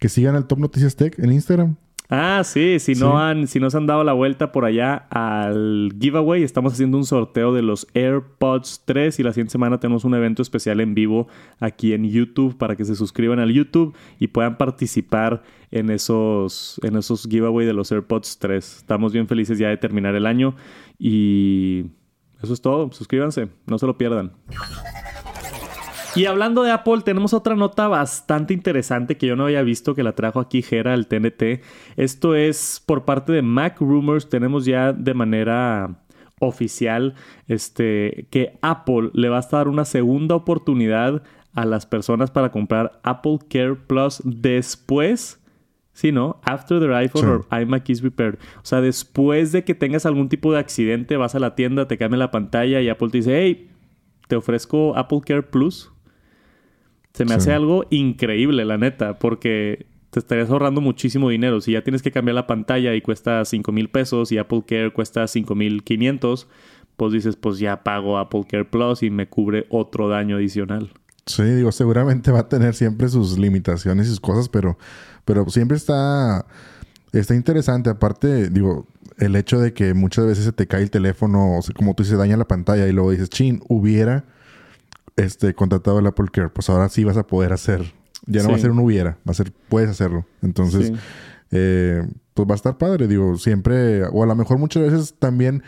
que 0.00 0.08
sigan 0.08 0.34
el 0.34 0.46
Top 0.46 0.58
Noticias 0.58 0.96
Tech 0.96 1.16
en 1.20 1.30
Instagram. 1.30 1.76
Ah, 2.08 2.42
sí, 2.44 2.78
si 2.78 2.94
no 2.94 3.18
han, 3.18 3.46
si 3.46 3.58
no 3.58 3.70
se 3.70 3.78
han 3.78 3.86
dado 3.86 4.04
la 4.04 4.12
vuelta 4.12 4.52
por 4.52 4.66
allá 4.66 5.06
al 5.08 5.94
giveaway, 5.98 6.42
estamos 6.42 6.74
haciendo 6.74 6.98
un 6.98 7.06
sorteo 7.06 7.54
de 7.54 7.62
los 7.62 7.86
AirPods 7.94 8.82
3 8.84 9.18
y 9.18 9.22
la 9.22 9.32
siguiente 9.32 9.52
semana 9.52 9.80
tenemos 9.80 10.04
un 10.04 10.14
evento 10.14 10.42
especial 10.42 10.80
en 10.80 10.94
vivo 10.94 11.28
aquí 11.58 11.94
en 11.94 12.04
YouTube 12.04 12.58
para 12.58 12.76
que 12.76 12.84
se 12.84 12.96
suscriban 12.96 13.38
al 13.38 13.52
YouTube 13.52 13.94
y 14.18 14.26
puedan 14.26 14.58
participar 14.58 15.42
en 15.70 15.88
esos, 15.88 16.78
en 16.82 16.96
esos 16.96 17.26
giveaway 17.26 17.66
de 17.66 17.72
los 17.72 17.90
AirPods 17.90 18.38
3. 18.38 18.76
Estamos 18.78 19.14
bien 19.14 19.26
felices 19.26 19.58
ya 19.58 19.68
de 19.68 19.78
terminar 19.78 20.14
el 20.14 20.26
año 20.26 20.54
y 20.98 21.86
eso 22.42 22.52
es 22.52 22.60
todo. 22.60 22.92
Suscríbanse, 22.92 23.48
no 23.66 23.78
se 23.78 23.86
lo 23.86 23.96
pierdan. 23.96 24.32
Y 26.14 26.26
hablando 26.26 26.62
de 26.62 26.70
Apple, 26.70 27.00
tenemos 27.04 27.32
otra 27.32 27.56
nota 27.56 27.88
bastante 27.88 28.52
interesante 28.52 29.16
que 29.16 29.26
yo 29.26 29.36
no 29.36 29.44
había 29.44 29.62
visto 29.62 29.94
que 29.94 30.02
la 30.02 30.12
trajo 30.12 30.40
aquí 30.40 30.62
Gera, 30.62 30.94
el 30.94 31.06
TNT. 31.06 31.62
Esto 31.96 32.34
es 32.34 32.82
por 32.84 33.04
parte 33.04 33.32
de 33.32 33.42
Mac 33.42 33.80
Rumors. 33.80 34.28
Tenemos 34.28 34.64
ya 34.64 34.92
de 34.92 35.14
manera 35.14 36.02
oficial 36.38 37.14
este, 37.48 38.26
que 38.30 38.58
Apple 38.62 39.10
le 39.14 39.28
va 39.28 39.38
a 39.38 39.48
dar 39.50 39.68
una 39.68 39.84
segunda 39.84 40.34
oportunidad 40.34 41.22
a 41.54 41.64
las 41.64 41.86
personas 41.86 42.30
para 42.30 42.50
comprar 42.50 43.00
Apple 43.04 43.38
Care 43.48 43.74
Plus 43.74 44.20
después 44.24 45.38
Sí, 45.94 46.10
¿no? 46.10 46.40
After 46.42 46.80
the 46.80 46.94
iPhone 46.94 47.26
or 47.26 47.46
iMac 47.50 47.90
is 47.90 48.02
repaired. 48.02 48.38
O 48.56 48.64
sea, 48.64 48.80
después 48.80 49.52
de 49.52 49.62
que 49.64 49.74
tengas 49.74 50.06
algún 50.06 50.28
tipo 50.28 50.52
de 50.52 50.58
accidente, 50.58 51.16
vas 51.18 51.34
a 51.34 51.38
la 51.38 51.54
tienda, 51.54 51.86
te 51.86 51.98
cambia 51.98 52.18
la 52.18 52.30
pantalla 52.30 52.80
y 52.80 52.88
Apple 52.88 53.10
te 53.10 53.18
dice, 53.18 53.38
hey, 53.38 53.70
te 54.26 54.36
ofrezco 54.36 54.96
Apple 54.96 55.20
Care 55.24 55.42
Plus. 55.42 55.91
Se 57.14 57.24
me 57.24 57.34
hace 57.34 57.52
algo 57.52 57.84
increíble, 57.90 58.64
la 58.64 58.78
neta, 58.78 59.18
porque 59.18 59.86
te 60.10 60.18
estarías 60.18 60.50
ahorrando 60.50 60.80
muchísimo 60.80 61.30
dinero. 61.30 61.60
Si 61.60 61.72
ya 61.72 61.82
tienes 61.82 62.02
que 62.02 62.10
cambiar 62.10 62.34
la 62.34 62.46
pantalla 62.46 62.94
y 62.94 63.00
cuesta 63.00 63.44
5 63.44 63.72
mil 63.72 63.88
pesos 63.88 64.30
y 64.32 64.38
Apple 64.38 64.62
Care 64.66 64.92
cuesta 64.92 65.26
5 65.26 65.54
mil 65.54 65.82
500, 65.84 66.48
pues 66.96 67.12
dices, 67.12 67.36
pues 67.36 67.58
ya 67.58 67.82
pago 67.82 68.18
Apple 68.18 68.44
Care 68.48 68.64
Plus 68.64 69.02
y 69.02 69.10
me 69.10 69.28
cubre 69.28 69.66
otro 69.70 70.08
daño 70.08 70.36
adicional. 70.36 70.92
Sí, 71.26 71.44
digo, 71.44 71.72
seguramente 71.72 72.30
va 72.30 72.40
a 72.40 72.48
tener 72.48 72.74
siempre 72.74 73.08
sus 73.08 73.38
limitaciones 73.38 74.06
y 74.06 74.10
sus 74.10 74.20
cosas, 74.20 74.48
pero, 74.48 74.76
pero 75.24 75.48
siempre 75.48 75.76
está, 75.76 76.46
está 77.12 77.34
interesante. 77.34 77.90
Aparte, 77.90 78.50
digo, 78.50 78.86
el 79.18 79.36
hecho 79.36 79.60
de 79.60 79.72
que 79.72 79.94
muchas 79.94 80.26
veces 80.26 80.44
se 80.44 80.52
te 80.52 80.66
cae 80.66 80.82
el 80.82 80.90
teléfono, 80.90 81.58
o 81.58 81.60
como 81.74 81.94
tú 81.94 82.02
dices, 82.02 82.18
daña 82.18 82.36
la 82.36 82.46
pantalla 82.46 82.86
y 82.86 82.92
luego 82.92 83.12
dices, 83.12 83.30
chin, 83.30 83.62
hubiera 83.68 84.24
este, 85.16 85.54
contratado 85.54 85.98
el 85.98 86.06
Apple 86.06 86.28
Care, 86.32 86.48
pues 86.48 86.68
ahora 86.70 86.88
sí 86.88 87.04
vas 87.04 87.16
a 87.16 87.26
poder 87.26 87.52
hacer. 87.52 87.92
Ya 88.26 88.42
no 88.42 88.50
va 88.50 88.56
a 88.56 88.58
ser 88.58 88.70
un 88.70 88.78
hubiera, 88.78 89.18
va 89.26 89.32
a 89.32 89.34
ser, 89.34 89.52
puedes 89.68 89.90
hacerlo. 89.90 90.26
Entonces, 90.42 90.92
eh, 91.50 92.06
pues 92.34 92.48
va 92.48 92.52
a 92.52 92.56
estar 92.56 92.78
padre. 92.78 93.08
Digo, 93.08 93.36
siempre, 93.36 94.04
o 94.04 94.22
a 94.22 94.26
lo 94.26 94.34
mejor 94.34 94.58
muchas 94.58 94.82
veces 94.82 95.14
también, 95.18 95.62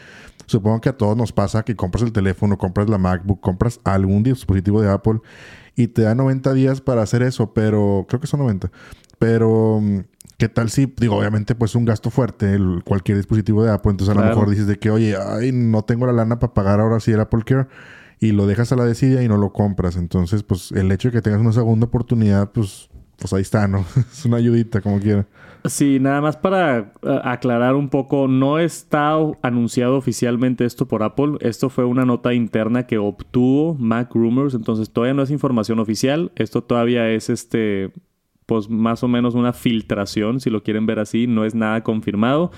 supongo 0.47 0.81
que 0.81 0.89
a 0.89 0.97
todos 0.97 1.17
nos 1.17 1.33
pasa 1.33 1.65
que 1.65 1.75
compras 1.75 2.05
el 2.05 2.13
teléfono, 2.13 2.57
compras 2.57 2.89
la 2.89 2.99
MacBook, 2.99 3.41
compras 3.41 3.81
algún 3.85 4.23
dispositivo 4.23 4.81
de 4.81 4.91
Apple 4.91 5.21
y 5.77 5.89
te 5.89 6.03
da 6.03 6.15
90 6.15 6.53
días 6.53 6.81
para 6.81 7.03
hacer 7.03 7.23
eso, 7.23 7.53
pero 7.53 8.07
creo 8.09 8.21
que 8.21 8.27
son 8.27 8.41
90. 8.41 8.71
Pero, 9.19 9.81
¿qué 10.39 10.49
tal 10.49 10.71
si, 10.71 10.87
digo, 10.97 11.17
obviamente, 11.17 11.55
pues 11.55 11.75
un 11.75 11.85
gasto 11.85 12.11
fuerte, 12.11 12.57
cualquier 12.85 13.17
dispositivo 13.17 13.65
de 13.65 13.73
Apple, 13.73 13.91
entonces 13.91 14.17
a 14.17 14.21
lo 14.21 14.27
mejor 14.27 14.49
dices 14.49 14.67
de 14.67 14.79
que, 14.79 14.91
oye, 14.91 15.17
ay, 15.17 15.51
no 15.53 15.83
tengo 15.83 16.07
la 16.07 16.13
lana 16.13 16.39
para 16.39 16.55
pagar 16.55 16.81
ahora 16.81 17.01
sí 17.01 17.11
el 17.11 17.21
Apple 17.21 17.43
Care 17.45 17.67
y 18.25 18.33
lo 18.33 18.47
dejas 18.47 18.73
a 18.73 18.77
la 18.77 18.85
desidia 18.85 19.23
y 19.23 19.29
no 19.29 19.37
lo 19.37 19.53
compras. 19.53 19.97
Entonces, 19.97 20.43
pues 20.43 20.73
el 20.73 20.91
hecho 20.91 21.09
de 21.09 21.13
que 21.13 21.23
tengas 21.23 21.41
una 21.41 21.53
segunda 21.53 21.87
oportunidad, 21.87 22.51
pues, 22.53 22.89
pues 23.19 23.33
ahí 23.35 23.43
está, 23.43 23.69
¿no? 23.69 23.85
es 24.13 24.25
una 24.25 24.39
ayudita, 24.39 24.81
como 24.81 24.99
quiera. 24.99 25.27
Sí, 25.67 25.99
nada 26.01 26.21
más 26.21 26.37
para 26.37 26.93
eh, 27.03 27.21
aclarar 27.23 27.75
un 27.75 27.91
poco, 27.91 28.27
no 28.27 28.59
está 28.59 29.17
anunciado 29.43 29.97
oficialmente 29.97 30.65
esto 30.65 30.89
por 30.89 31.03
Apple. 31.03 31.37
Esto 31.41 31.69
fue 31.69 31.85
una 31.85 32.07
nota 32.07 32.33
interna 32.33 32.87
que 32.87 32.97
obtuvo 32.97 33.75
Mac 33.75 34.15
Rumors, 34.15 34.55
entonces 34.55 34.91
todavía 34.91 35.15
no 35.15 35.23
es 35.23 35.31
información 35.31 35.79
oficial. 35.79 36.33
Esto 36.35 36.63
todavía 36.65 37.11
es 37.11 37.29
este 37.29 37.93
pues 38.47 38.69
más 38.69 39.03
o 39.03 39.09
menos 39.09 39.35
una 39.35 39.53
filtración, 39.53 40.41
si 40.41 40.51
lo 40.51 40.63
quieren 40.63 40.87
ver 40.87 40.99
así, 40.99 41.27
no 41.27 41.45
es 41.45 41.55
nada 41.55 41.83
confirmado, 41.83 42.51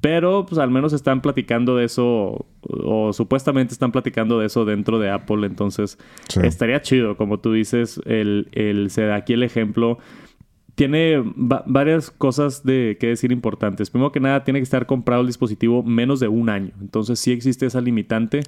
pero 0.00 0.46
pues 0.46 0.58
al 0.58 0.70
menos 0.70 0.92
están 0.92 1.20
platicando 1.20 1.76
de 1.76 1.84
eso, 1.84 2.46
o 2.62 3.12
supuestamente 3.12 3.72
están 3.72 3.92
platicando 3.92 4.38
de 4.38 4.46
eso 4.46 4.64
dentro 4.64 4.98
de 4.98 5.10
Apple, 5.10 5.46
entonces 5.46 5.98
estaría 6.42 6.80
chido, 6.80 7.16
como 7.16 7.38
tú 7.40 7.52
dices, 7.52 8.00
el, 8.06 8.48
el, 8.52 8.90
se 8.90 9.02
da 9.02 9.16
aquí 9.16 9.34
el 9.34 9.42
ejemplo 9.42 9.98
tiene 10.80 11.22
varias 11.36 12.10
cosas 12.10 12.64
de 12.64 12.96
que 12.98 13.08
decir 13.08 13.32
importantes. 13.32 13.90
Primero 13.90 14.12
que 14.12 14.18
nada, 14.18 14.44
tiene 14.44 14.60
que 14.60 14.62
estar 14.64 14.86
comprado 14.86 15.20
el 15.20 15.26
dispositivo 15.26 15.82
menos 15.82 16.20
de 16.20 16.28
un 16.28 16.48
año. 16.48 16.72
Entonces 16.80 17.18
sí 17.20 17.32
existe 17.32 17.66
esa 17.66 17.82
limitante, 17.82 18.40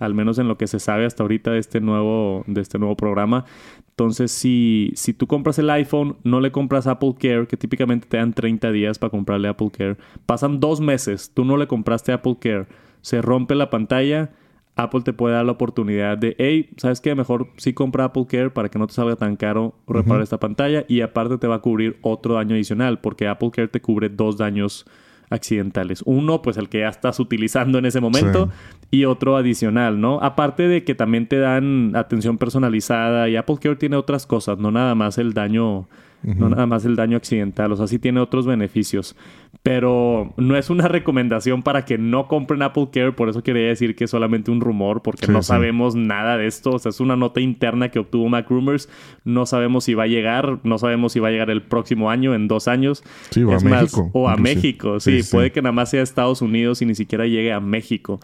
al 0.00 0.12
menos 0.12 0.40
en 0.40 0.48
lo 0.48 0.58
que 0.58 0.66
se 0.66 0.80
sabe 0.80 1.06
hasta 1.06 1.22
ahorita 1.22 1.52
de 1.52 1.60
este 1.60 1.80
nuevo, 1.80 2.42
de 2.48 2.60
este 2.60 2.80
nuevo 2.80 2.96
programa. 2.96 3.44
Entonces, 3.90 4.32
si, 4.32 4.90
si 4.96 5.12
tú 5.12 5.28
compras 5.28 5.60
el 5.60 5.70
iPhone, 5.70 6.16
no 6.24 6.40
le 6.40 6.50
compras 6.50 6.88
Apple 6.88 7.14
Care, 7.20 7.46
que 7.46 7.56
típicamente 7.56 8.08
te 8.08 8.16
dan 8.16 8.32
30 8.32 8.72
días 8.72 8.98
para 8.98 9.10
comprarle 9.10 9.46
Apple 9.46 9.70
Care. 9.70 9.96
Pasan 10.26 10.58
dos 10.58 10.80
meses, 10.80 11.30
tú 11.32 11.44
no 11.44 11.56
le 11.56 11.68
compraste 11.68 12.10
Apple 12.10 12.38
Care, 12.40 12.66
se 13.00 13.22
rompe 13.22 13.54
la 13.54 13.70
pantalla 13.70 14.32
Apple 14.76 15.00
te 15.00 15.14
puede 15.14 15.34
dar 15.34 15.46
la 15.46 15.52
oportunidad 15.52 16.18
de, 16.18 16.36
hey, 16.38 16.68
¿sabes 16.76 17.00
qué? 17.00 17.14
Mejor 17.14 17.48
sí 17.56 17.72
compra 17.72 18.04
Apple 18.04 18.26
Care 18.28 18.50
para 18.50 18.68
que 18.68 18.78
no 18.78 18.86
te 18.86 18.92
salga 18.92 19.16
tan 19.16 19.36
caro 19.36 19.74
reparar 19.88 20.22
esta 20.22 20.38
pantalla 20.38 20.84
y 20.86 21.00
aparte 21.00 21.38
te 21.38 21.46
va 21.46 21.56
a 21.56 21.60
cubrir 21.60 21.96
otro 22.02 22.34
daño 22.34 22.54
adicional 22.54 22.98
porque 23.00 23.26
Apple 23.26 23.50
Care 23.50 23.68
te 23.68 23.80
cubre 23.80 24.10
dos 24.10 24.36
daños 24.36 24.86
accidentales. 25.30 26.02
Uno, 26.04 26.42
pues 26.42 26.58
el 26.58 26.68
que 26.68 26.80
ya 26.80 26.88
estás 26.88 27.18
utilizando 27.20 27.78
en 27.78 27.86
ese 27.86 28.00
momento 28.00 28.50
y 28.90 29.06
otro 29.06 29.36
adicional, 29.36 30.00
¿no? 30.00 30.20
Aparte 30.20 30.68
de 30.68 30.84
que 30.84 30.94
también 30.94 31.26
te 31.26 31.38
dan 31.38 31.96
atención 31.96 32.36
personalizada 32.36 33.28
y 33.30 33.36
Apple 33.36 33.56
Care 33.60 33.76
tiene 33.76 33.96
otras 33.96 34.26
cosas, 34.26 34.58
no 34.58 34.70
nada 34.70 34.94
más 34.94 35.18
el 35.18 35.32
daño 35.32 35.88
no 36.34 36.48
nada 36.48 36.66
más 36.66 36.84
el 36.84 36.96
daño 36.96 37.16
accidental, 37.16 37.70
o 37.70 37.76
sea, 37.76 37.86
sí 37.86 37.98
tiene 37.98 38.20
otros 38.20 38.46
beneficios. 38.46 39.14
Pero 39.62 40.34
no 40.36 40.56
es 40.56 40.70
una 40.70 40.88
recomendación 40.88 41.62
para 41.62 41.84
que 41.84 41.98
no 41.98 42.26
compren 42.26 42.62
Apple 42.62 42.88
Care, 42.92 43.12
por 43.12 43.28
eso 43.28 43.42
quería 43.42 43.68
decir 43.68 43.94
que 43.94 44.04
es 44.04 44.10
solamente 44.10 44.50
un 44.50 44.60
rumor, 44.60 45.02
porque 45.02 45.28
no 45.28 45.42
sabemos 45.42 45.94
nada 45.94 46.36
de 46.36 46.46
esto, 46.46 46.72
o 46.72 46.78
sea, 46.78 46.90
es 46.90 47.00
una 47.00 47.16
nota 47.16 47.40
interna 47.40 47.88
que 47.88 48.00
obtuvo 48.00 48.28
Mac 48.28 48.50
Rumors, 48.50 48.88
no 49.24 49.46
sabemos 49.46 49.84
si 49.84 49.94
va 49.94 50.04
a 50.04 50.08
llegar, 50.08 50.58
no 50.64 50.78
sabemos 50.78 51.12
si 51.12 51.20
va 51.20 51.28
a 51.28 51.30
llegar 51.30 51.50
el 51.50 51.62
próximo 51.62 52.10
año, 52.10 52.34
en 52.34 52.48
dos 52.48 52.68
años. 52.68 53.04
Sí, 53.30 53.42
o 53.44 53.52
a 53.52 53.60
México. 53.60 54.10
O 54.12 54.28
a 54.28 54.36
México, 54.36 55.00
sí, 55.00 55.20
puede 55.30 55.52
que 55.52 55.62
nada 55.62 55.72
más 55.72 55.90
sea 55.90 56.02
Estados 56.02 56.42
Unidos 56.42 56.82
y 56.82 56.86
ni 56.86 56.94
siquiera 56.94 57.26
llegue 57.26 57.52
a 57.52 57.60
México. 57.60 58.20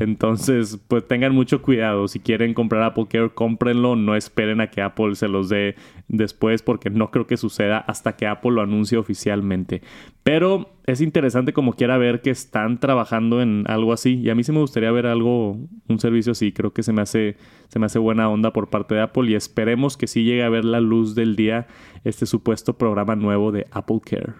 Entonces, 0.00 0.78
pues 0.88 1.06
tengan 1.06 1.34
mucho 1.34 1.62
cuidado, 1.62 2.08
si 2.08 2.20
quieren 2.20 2.54
comprar 2.54 2.82
Apple 2.82 3.06
Care, 3.08 3.30
cómprenlo, 3.30 3.96
no 3.96 4.14
esperen 4.14 4.60
a 4.60 4.68
que 4.68 4.82
Apple 4.82 5.14
se 5.14 5.28
los 5.28 5.48
dé 5.48 5.74
después, 6.08 6.62
porque 6.62 6.90
no 6.90 7.10
creo 7.10 7.26
que 7.26 7.36
suceda 7.48 7.78
hasta 7.78 8.16
que 8.16 8.26
Apple 8.26 8.52
lo 8.52 8.62
anuncie 8.62 8.98
oficialmente. 8.98 9.82
Pero 10.22 10.70
es 10.86 11.00
interesante 11.00 11.52
como 11.52 11.74
quiera 11.74 11.98
ver 11.98 12.20
que 12.20 12.30
están 12.30 12.78
trabajando 12.78 13.40
en 13.40 13.64
algo 13.68 13.92
así. 13.92 14.14
Y 14.20 14.30
a 14.30 14.34
mí 14.34 14.44
sí 14.44 14.52
me 14.52 14.60
gustaría 14.60 14.90
ver 14.90 15.06
algo, 15.06 15.58
un 15.88 15.98
servicio 15.98 16.32
así. 16.32 16.52
Creo 16.52 16.72
que 16.72 16.82
se 16.82 16.92
me 16.92 17.02
hace, 17.02 17.36
se 17.68 17.78
me 17.78 17.86
hace 17.86 17.98
buena 17.98 18.28
onda 18.28 18.52
por 18.52 18.68
parte 18.68 18.94
de 18.94 19.02
Apple. 19.02 19.30
Y 19.30 19.34
esperemos 19.34 19.96
que 19.96 20.06
sí 20.06 20.24
llegue 20.24 20.42
a 20.42 20.48
ver 20.48 20.64
la 20.64 20.80
luz 20.80 21.14
del 21.14 21.36
día 21.36 21.66
este 22.04 22.26
supuesto 22.26 22.76
programa 22.76 23.16
nuevo 23.16 23.52
de 23.52 23.66
Apple 23.70 24.00
Care. 24.04 24.34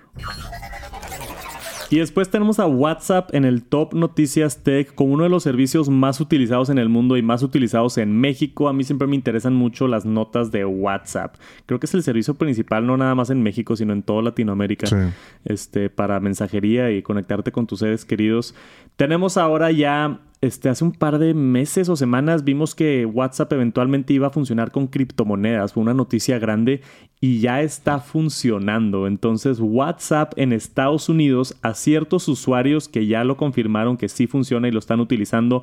Y 1.88 1.98
después 1.98 2.28
tenemos 2.30 2.58
a 2.58 2.66
WhatsApp 2.66 3.32
en 3.32 3.44
el 3.44 3.62
Top 3.62 3.94
Noticias 3.94 4.64
Tech 4.64 4.92
como 4.94 5.14
uno 5.14 5.22
de 5.22 5.28
los 5.28 5.44
servicios 5.44 5.88
más 5.88 6.20
utilizados 6.20 6.68
en 6.68 6.78
el 6.78 6.88
mundo 6.88 7.16
y 7.16 7.22
más 7.22 7.42
utilizados 7.44 7.96
en 7.98 8.18
México. 8.18 8.68
A 8.68 8.72
mí 8.72 8.82
siempre 8.82 9.06
me 9.06 9.14
interesan 9.14 9.54
mucho 9.54 9.86
las 9.86 10.04
notas 10.04 10.50
de 10.50 10.64
WhatsApp. 10.64 11.36
Creo 11.64 11.78
que 11.78 11.86
es 11.86 11.94
el 11.94 12.02
servicio 12.02 12.34
principal 12.34 12.86
no 12.86 12.96
nada 12.96 13.14
más 13.14 13.30
en 13.30 13.42
México, 13.42 13.76
sino 13.76 13.92
en 13.92 14.02
toda 14.02 14.22
Latinoamérica. 14.22 15.12
Este, 15.44 15.88
para 15.88 16.18
mensajería 16.18 16.90
y 16.90 17.02
conectarte 17.02 17.52
con 17.52 17.66
tus 17.68 17.78
seres 17.78 18.04
queridos. 18.04 18.54
Tenemos 18.96 19.36
ahora 19.36 19.70
ya 19.70 20.20
este, 20.40 20.68
hace 20.68 20.84
un 20.84 20.92
par 20.92 21.18
de 21.18 21.34
meses 21.34 21.88
o 21.88 21.96
semanas 21.96 22.44
vimos 22.44 22.74
que 22.74 23.06
WhatsApp 23.06 23.52
eventualmente 23.52 24.12
iba 24.12 24.26
a 24.26 24.30
funcionar 24.30 24.70
con 24.70 24.86
criptomonedas. 24.86 25.72
Fue 25.72 25.82
una 25.82 25.94
noticia 25.94 26.38
grande 26.38 26.82
y 27.20 27.40
ya 27.40 27.62
está 27.62 28.00
funcionando. 28.00 29.06
Entonces 29.06 29.58
WhatsApp 29.60 30.34
en 30.36 30.52
Estados 30.52 31.08
Unidos 31.08 31.56
a 31.62 31.74
ciertos 31.74 32.28
usuarios 32.28 32.88
que 32.88 33.06
ya 33.06 33.24
lo 33.24 33.36
confirmaron 33.36 33.96
que 33.96 34.08
sí 34.08 34.26
funciona 34.26 34.68
y 34.68 34.72
lo 34.72 34.78
están 34.78 35.00
utilizando 35.00 35.62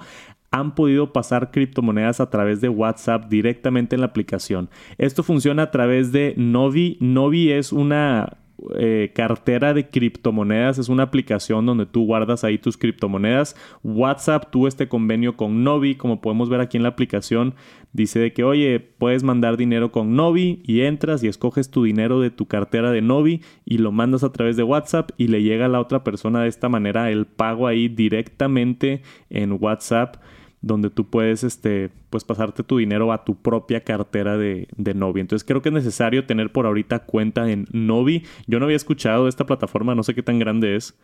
han 0.52 0.76
podido 0.76 1.12
pasar 1.12 1.50
criptomonedas 1.50 2.20
a 2.20 2.30
través 2.30 2.62
de 2.62 2.70
WhatsApp 2.70 3.28
directamente 3.28 3.96
en 3.96 4.02
la 4.02 4.08
aplicación. 4.08 4.70
Esto 5.00 5.24
funciona 5.24 5.64
a 5.64 5.72
través 5.72 6.12
de 6.12 6.36
Novi. 6.38 6.98
Novi 7.00 7.52
es 7.52 7.74
una 7.74 8.38
eh, 8.76 9.12
cartera 9.14 9.74
de 9.74 9.90
criptomonedas. 9.90 10.78
Es 10.78 10.90
una 10.90 11.04
aplicación 11.04 11.66
donde 11.66 11.86
tú 11.86 12.06
guardas 12.06 12.44
ahí 12.44 12.58
tus 12.58 12.78
criptomonedas. 12.78 13.56
WhatsApp 13.84 14.52
tuvo 14.52 14.68
este 14.68 14.88
convenio 14.88 15.36
con 15.38 15.64
Novi, 15.64 15.96
como 15.96 16.22
podemos 16.22 16.50
ver 16.50 16.60
aquí 16.60 16.78
en 16.78 16.84
la 16.84 16.90
aplicación. 16.90 17.56
Dice 17.92 18.20
de 18.20 18.34
que, 18.34 18.44
oye, 18.44 18.80
puedes 18.80 19.24
mandar 19.24 19.56
dinero 19.58 19.92
con 19.92 20.16
Novi 20.16 20.62
y 20.64 20.82
entras 20.82 21.24
y 21.24 21.28
escoges 21.28 21.70
tu 21.70 21.84
dinero 21.84 22.20
de 22.20 22.32
tu 22.32 22.48
cartera 22.48 22.92
de 22.92 23.02
Novi 23.02 23.42
y 23.66 23.78
lo 23.78 23.92
mandas 23.92 24.24
a 24.24 24.32
través 24.32 24.58
de 24.58 24.64
WhatsApp 24.64 25.12
y 25.18 25.28
le 25.28 25.44
llega 25.44 25.66
a 25.66 25.70
la 25.70 25.80
otra 25.80 26.04
persona 26.04 26.42
de 26.42 26.50
esta 26.50 26.70
manera 26.70 27.12
el 27.12 27.26
pago 27.26 27.68
ahí 27.68 27.88
directamente 27.88 29.04
en 29.30 29.58
WhatsApp 29.60 30.18
donde 30.64 30.90
tú 30.90 31.10
puedes 31.10 31.44
este, 31.44 31.92
pues 32.10 32.24
pasarte 32.24 32.64
tu 32.64 32.78
dinero 32.78 33.12
a 33.12 33.26
tu 33.26 33.36
propia 33.36 33.84
cartera 33.84 34.38
de, 34.38 34.68
de, 34.76 34.94
Novi. 34.94 35.20
Entonces 35.22 35.46
creo 35.46 35.62
que 35.62 35.70
es 35.70 35.76
necesario 35.76 36.26
tener 36.26 36.52
por 36.52 36.66
ahorita 36.66 37.00
cuenta 37.00 37.52
en 37.52 37.68
Novi. 37.72 38.24
Yo 38.48 38.60
no 38.60 38.66
había 38.66 38.78
escuchado 38.78 39.26
de 39.26 39.30
esta 39.30 39.46
plataforma, 39.46 39.94
no 39.94 40.04
sé 40.04 40.16
qué 40.16 40.24
tan 40.24 40.40
grande 40.40 40.78
es. 40.78 40.96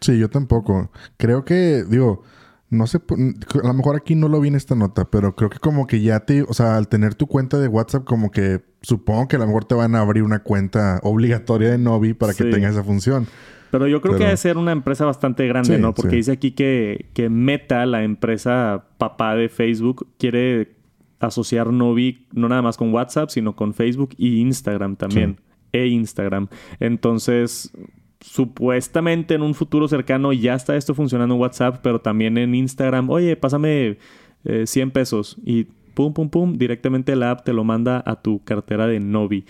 Sí, 0.00 0.16
yo 0.18 0.30
tampoco. 0.30 0.90
Creo 1.16 1.44
que, 1.44 1.84
digo, 1.84 2.22
no 2.70 2.86
sé, 2.86 2.98
a 2.98 3.66
lo 3.66 3.74
mejor 3.74 3.96
aquí 3.96 4.14
no 4.14 4.28
lo 4.28 4.40
vi 4.40 4.48
en 4.48 4.54
esta 4.54 4.76
nota, 4.76 5.10
pero 5.10 5.34
creo 5.34 5.50
que 5.50 5.58
como 5.58 5.88
que 5.88 6.00
ya 6.00 6.20
te, 6.20 6.42
o 6.42 6.52
sea, 6.52 6.76
al 6.76 6.86
tener 6.86 7.16
tu 7.16 7.26
cuenta 7.26 7.58
de 7.58 7.66
WhatsApp, 7.66 8.04
como 8.04 8.30
que 8.30 8.62
supongo 8.82 9.26
que 9.26 9.34
a 9.34 9.38
lo 9.40 9.46
mejor 9.46 9.64
te 9.64 9.74
van 9.74 9.96
a 9.96 10.00
abrir 10.00 10.22
una 10.22 10.44
cuenta 10.44 11.00
obligatoria 11.02 11.70
de 11.70 11.78
Novi 11.78 12.14
para 12.14 12.34
que 12.34 12.44
tenga 12.44 12.68
esa 12.68 12.84
función. 12.84 13.26
Pero 13.70 13.86
yo 13.86 14.00
creo 14.00 14.16
que 14.16 14.24
debe 14.24 14.36
ser 14.36 14.56
una 14.56 14.72
empresa 14.72 15.04
bastante 15.04 15.46
grande, 15.46 15.78
¿no? 15.78 15.94
Porque 15.94 16.16
dice 16.16 16.32
aquí 16.32 16.52
que, 16.52 17.06
que 17.12 17.28
Meta, 17.28 17.84
la 17.86 18.02
empresa 18.02 18.86
papá 18.98 19.34
de 19.34 19.48
Facebook, 19.48 20.06
quiere 20.18 20.78
asociar 21.20 21.72
Novi 21.72 22.26
no 22.32 22.48
nada 22.48 22.62
más 22.62 22.76
con 22.76 22.92
WhatsApp, 22.92 23.30
sino 23.30 23.56
con 23.56 23.74
Facebook 23.74 24.10
y 24.16 24.40
Instagram 24.40 24.96
también. 24.96 25.40
E 25.72 25.86
Instagram. 25.86 26.48
Entonces, 26.80 27.72
supuestamente 28.20 29.34
en 29.34 29.42
un 29.42 29.54
futuro 29.54 29.86
cercano 29.88 30.32
ya 30.32 30.54
está 30.54 30.76
esto 30.76 30.94
funcionando 30.94 31.34
en 31.34 31.40
WhatsApp, 31.40 31.80
pero 31.82 32.00
también 32.00 32.38
en 32.38 32.54
Instagram. 32.54 33.10
Oye, 33.10 33.36
pásame 33.36 33.98
100 34.64 34.88
eh, 34.88 34.92
pesos 34.92 35.36
y 35.44 35.66
pum, 35.98 36.12
pum, 36.12 36.28
pum, 36.28 36.52
directamente 36.56 37.16
la 37.16 37.32
app 37.32 37.44
te 37.44 37.52
lo 37.52 37.64
manda 37.64 38.04
a 38.06 38.22
tu 38.22 38.44
cartera 38.44 38.86
de 38.86 39.00
Novi. 39.00 39.44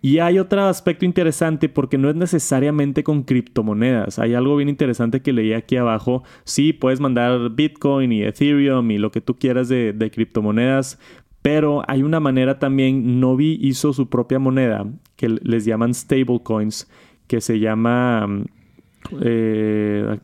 Y 0.00 0.20
hay 0.20 0.38
otro 0.38 0.62
aspecto 0.62 1.04
interesante 1.04 1.68
porque 1.68 1.98
no 1.98 2.08
es 2.08 2.14
necesariamente 2.14 3.02
con 3.02 3.24
criptomonedas. 3.24 4.20
Hay 4.20 4.34
algo 4.34 4.54
bien 4.54 4.68
interesante 4.68 5.20
que 5.20 5.32
leí 5.32 5.52
aquí 5.52 5.74
abajo. 5.74 6.22
Sí, 6.44 6.72
puedes 6.72 7.00
mandar 7.00 7.50
Bitcoin 7.56 8.12
y 8.12 8.22
Ethereum 8.22 8.88
y 8.92 8.98
lo 8.98 9.10
que 9.10 9.20
tú 9.20 9.36
quieras 9.36 9.68
de, 9.68 10.10
criptomonedas, 10.14 11.00
pero 11.42 11.82
hay 11.88 12.04
una 12.04 12.20
manera 12.20 12.60
también, 12.60 13.18
Novi 13.18 13.58
hizo 13.60 13.92
su 13.92 14.08
propia 14.08 14.38
moneda 14.38 14.86
que 15.16 15.28
les 15.28 15.64
llaman 15.64 15.92
stablecoins, 15.92 16.88
que 17.26 17.40
se 17.40 17.58
llama... 17.58 18.28
Eh, 19.22 20.18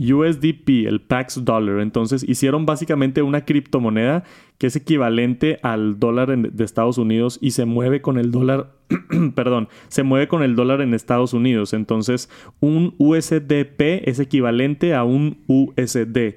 USDP, 0.00 0.86
el 0.86 1.00
Pax 1.00 1.44
Dollar. 1.44 1.80
Entonces 1.80 2.24
hicieron 2.26 2.64
básicamente 2.64 3.22
una 3.22 3.44
criptomoneda 3.44 4.24
que 4.58 4.66
es 4.66 4.76
equivalente 4.76 5.58
al 5.62 6.00
dólar 6.00 6.36
de 6.36 6.64
Estados 6.64 6.98
Unidos 6.98 7.38
y 7.40 7.50
se 7.52 7.66
mueve 7.66 8.00
con 8.00 8.18
el 8.18 8.30
dólar, 8.30 8.72
perdón, 9.34 9.68
se 9.88 10.02
mueve 10.02 10.28
con 10.28 10.42
el 10.42 10.56
dólar 10.56 10.80
en 10.80 10.94
Estados 10.94 11.34
Unidos. 11.34 11.74
Entonces 11.74 12.30
un 12.60 12.94
USDP 12.98 14.08
es 14.08 14.18
equivalente 14.18 14.94
a 14.94 15.04
un 15.04 15.38
USD. 15.46 16.36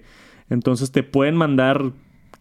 Entonces 0.50 0.92
te 0.92 1.04
pueden 1.04 1.36
mandar 1.36 1.92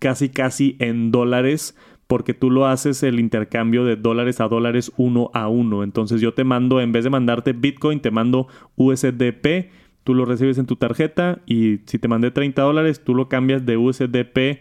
casi 0.00 0.28
casi 0.28 0.76
en 0.80 1.12
dólares 1.12 1.76
porque 2.08 2.34
tú 2.34 2.50
lo 2.50 2.66
haces 2.66 3.02
el 3.04 3.18
intercambio 3.20 3.84
de 3.84 3.96
dólares 3.96 4.40
a 4.40 4.48
dólares 4.48 4.92
uno 4.98 5.30
a 5.32 5.48
uno. 5.48 5.82
Entonces 5.82 6.20
yo 6.20 6.34
te 6.34 6.44
mando, 6.44 6.80
en 6.80 6.92
vez 6.92 7.04
de 7.04 7.10
mandarte 7.10 7.54
Bitcoin, 7.54 8.00
te 8.00 8.10
mando 8.10 8.48
USDP 8.76 9.70
tú 10.04 10.14
lo 10.14 10.24
recibes 10.24 10.58
en 10.58 10.66
tu 10.66 10.76
tarjeta 10.76 11.40
y 11.46 11.80
si 11.86 11.98
te 11.98 12.08
mandé 12.08 12.30
30 12.30 12.60
dólares, 12.62 13.02
tú 13.04 13.14
lo 13.14 13.28
cambias 13.28 13.64
de 13.64 13.76
USDP 13.76 14.60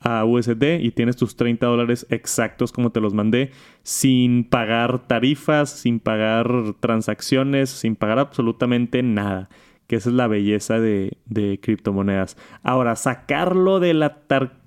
a 0.00 0.24
USD 0.24 0.80
y 0.80 0.90
tienes 0.90 1.16
tus 1.16 1.36
30 1.36 1.66
dólares 1.66 2.06
exactos 2.10 2.72
como 2.72 2.90
te 2.90 3.00
los 3.00 3.14
mandé, 3.14 3.50
sin 3.82 4.44
pagar 4.44 5.06
tarifas, 5.06 5.70
sin 5.70 6.00
pagar 6.00 6.74
transacciones, 6.80 7.70
sin 7.70 7.96
pagar 7.96 8.18
absolutamente 8.18 9.02
nada. 9.02 9.48
Que 9.86 9.96
esa 9.96 10.08
es 10.08 10.16
la 10.16 10.26
belleza 10.26 10.80
de, 10.80 11.16
de 11.26 11.60
criptomonedas. 11.62 12.36
Ahora, 12.64 12.96
sacarlo 12.96 13.78
de 13.78 13.94
la 13.94 14.20
tarjeta 14.26 14.66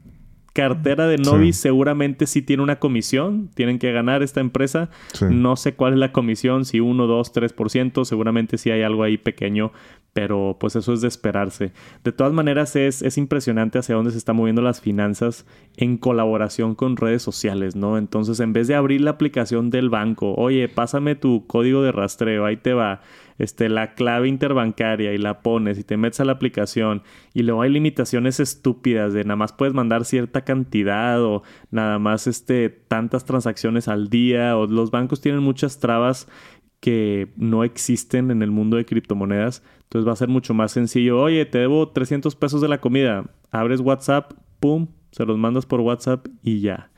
cartera 0.53 1.07
de 1.07 1.17
Novi 1.17 1.53
seguramente 1.53 2.27
sí 2.27 2.41
tiene 2.41 2.63
una 2.63 2.79
comisión. 2.79 3.49
Tienen 3.53 3.79
que 3.79 3.91
ganar 3.91 4.23
esta 4.23 4.41
empresa. 4.41 4.89
No 5.29 5.55
sé 5.55 5.75
cuál 5.75 5.93
es 5.93 5.99
la 5.99 6.11
comisión, 6.11 6.65
si 6.65 6.79
1, 6.79 7.07
2, 7.07 7.33
3%. 7.33 8.03
Seguramente 8.03 8.57
sí 8.57 8.71
hay 8.71 8.81
algo 8.81 9.03
ahí 9.03 9.17
pequeño, 9.17 9.71
pero 10.19 10.57
pues 10.59 10.75
eso 10.75 10.91
es 10.91 10.99
de 10.99 11.07
esperarse. 11.07 11.71
De 12.03 12.11
todas 12.11 12.33
maneras, 12.33 12.75
es, 12.75 13.01
es 13.03 13.17
impresionante 13.17 13.79
hacia 13.79 13.95
dónde 13.95 14.11
se 14.11 14.17
están 14.17 14.35
moviendo 14.35 14.61
las 14.61 14.81
finanzas 14.81 15.45
en 15.77 15.97
colaboración 15.97 16.75
con 16.75 16.97
redes 16.97 17.21
sociales, 17.21 17.77
¿no? 17.77 17.97
Entonces, 17.97 18.41
en 18.41 18.51
vez 18.51 18.67
de 18.67 18.75
abrir 18.75 18.99
la 18.99 19.11
aplicación 19.11 19.69
del 19.69 19.89
banco, 19.89 20.35
oye, 20.35 20.67
pásame 20.67 21.15
tu 21.15 21.47
código 21.47 21.83
de 21.83 21.93
rastreo, 21.93 22.45
ahí 22.45 22.57
te 22.57 22.73
va 22.73 22.99
este, 23.37 23.69
la 23.69 23.93
clave 23.95 24.27
interbancaria 24.27 25.13
y 25.13 25.17
la 25.17 25.41
pones 25.41 25.79
y 25.79 25.85
te 25.85 25.95
metes 25.95 26.19
a 26.19 26.25
la 26.25 26.33
aplicación 26.33 27.01
y 27.33 27.43
luego 27.43 27.61
hay 27.61 27.69
limitaciones 27.69 28.41
estúpidas 28.41 29.13
de 29.13 29.23
nada 29.23 29.37
más 29.37 29.53
puedes 29.53 29.73
mandar 29.73 30.03
cierta 30.03 30.41
cantidad 30.41 31.23
o 31.23 31.43
nada 31.71 31.99
más 31.99 32.27
este, 32.27 32.69
tantas 32.69 33.23
transacciones 33.23 33.87
al 33.87 34.09
día 34.09 34.57
o 34.57 34.67
los 34.67 34.91
bancos 34.91 35.21
tienen 35.21 35.41
muchas 35.41 35.79
trabas 35.79 36.27
que 36.79 37.33
no 37.35 37.63
existen 37.63 38.31
en 38.31 38.41
el 38.41 38.51
mundo 38.51 38.77
de 38.77 38.85
criptomonedas. 38.85 39.63
Entonces 39.83 40.07
va 40.07 40.13
a 40.13 40.17
ser 40.17 40.29
mucho 40.29 40.53
más 40.53 40.71
sencillo. 40.71 41.19
Oye, 41.19 41.45
te 41.45 41.57
debo 41.57 41.89
300 41.89 42.35
pesos 42.35 42.61
de 42.61 42.67
la 42.67 42.79
comida. 42.79 43.25
Abres 43.51 43.81
WhatsApp, 43.81 44.33
pum, 44.59 44.87
se 45.11 45.25
los 45.25 45.37
mandas 45.37 45.65
por 45.65 45.81
WhatsApp 45.81 46.27
y 46.43 46.61
ya. 46.61 46.89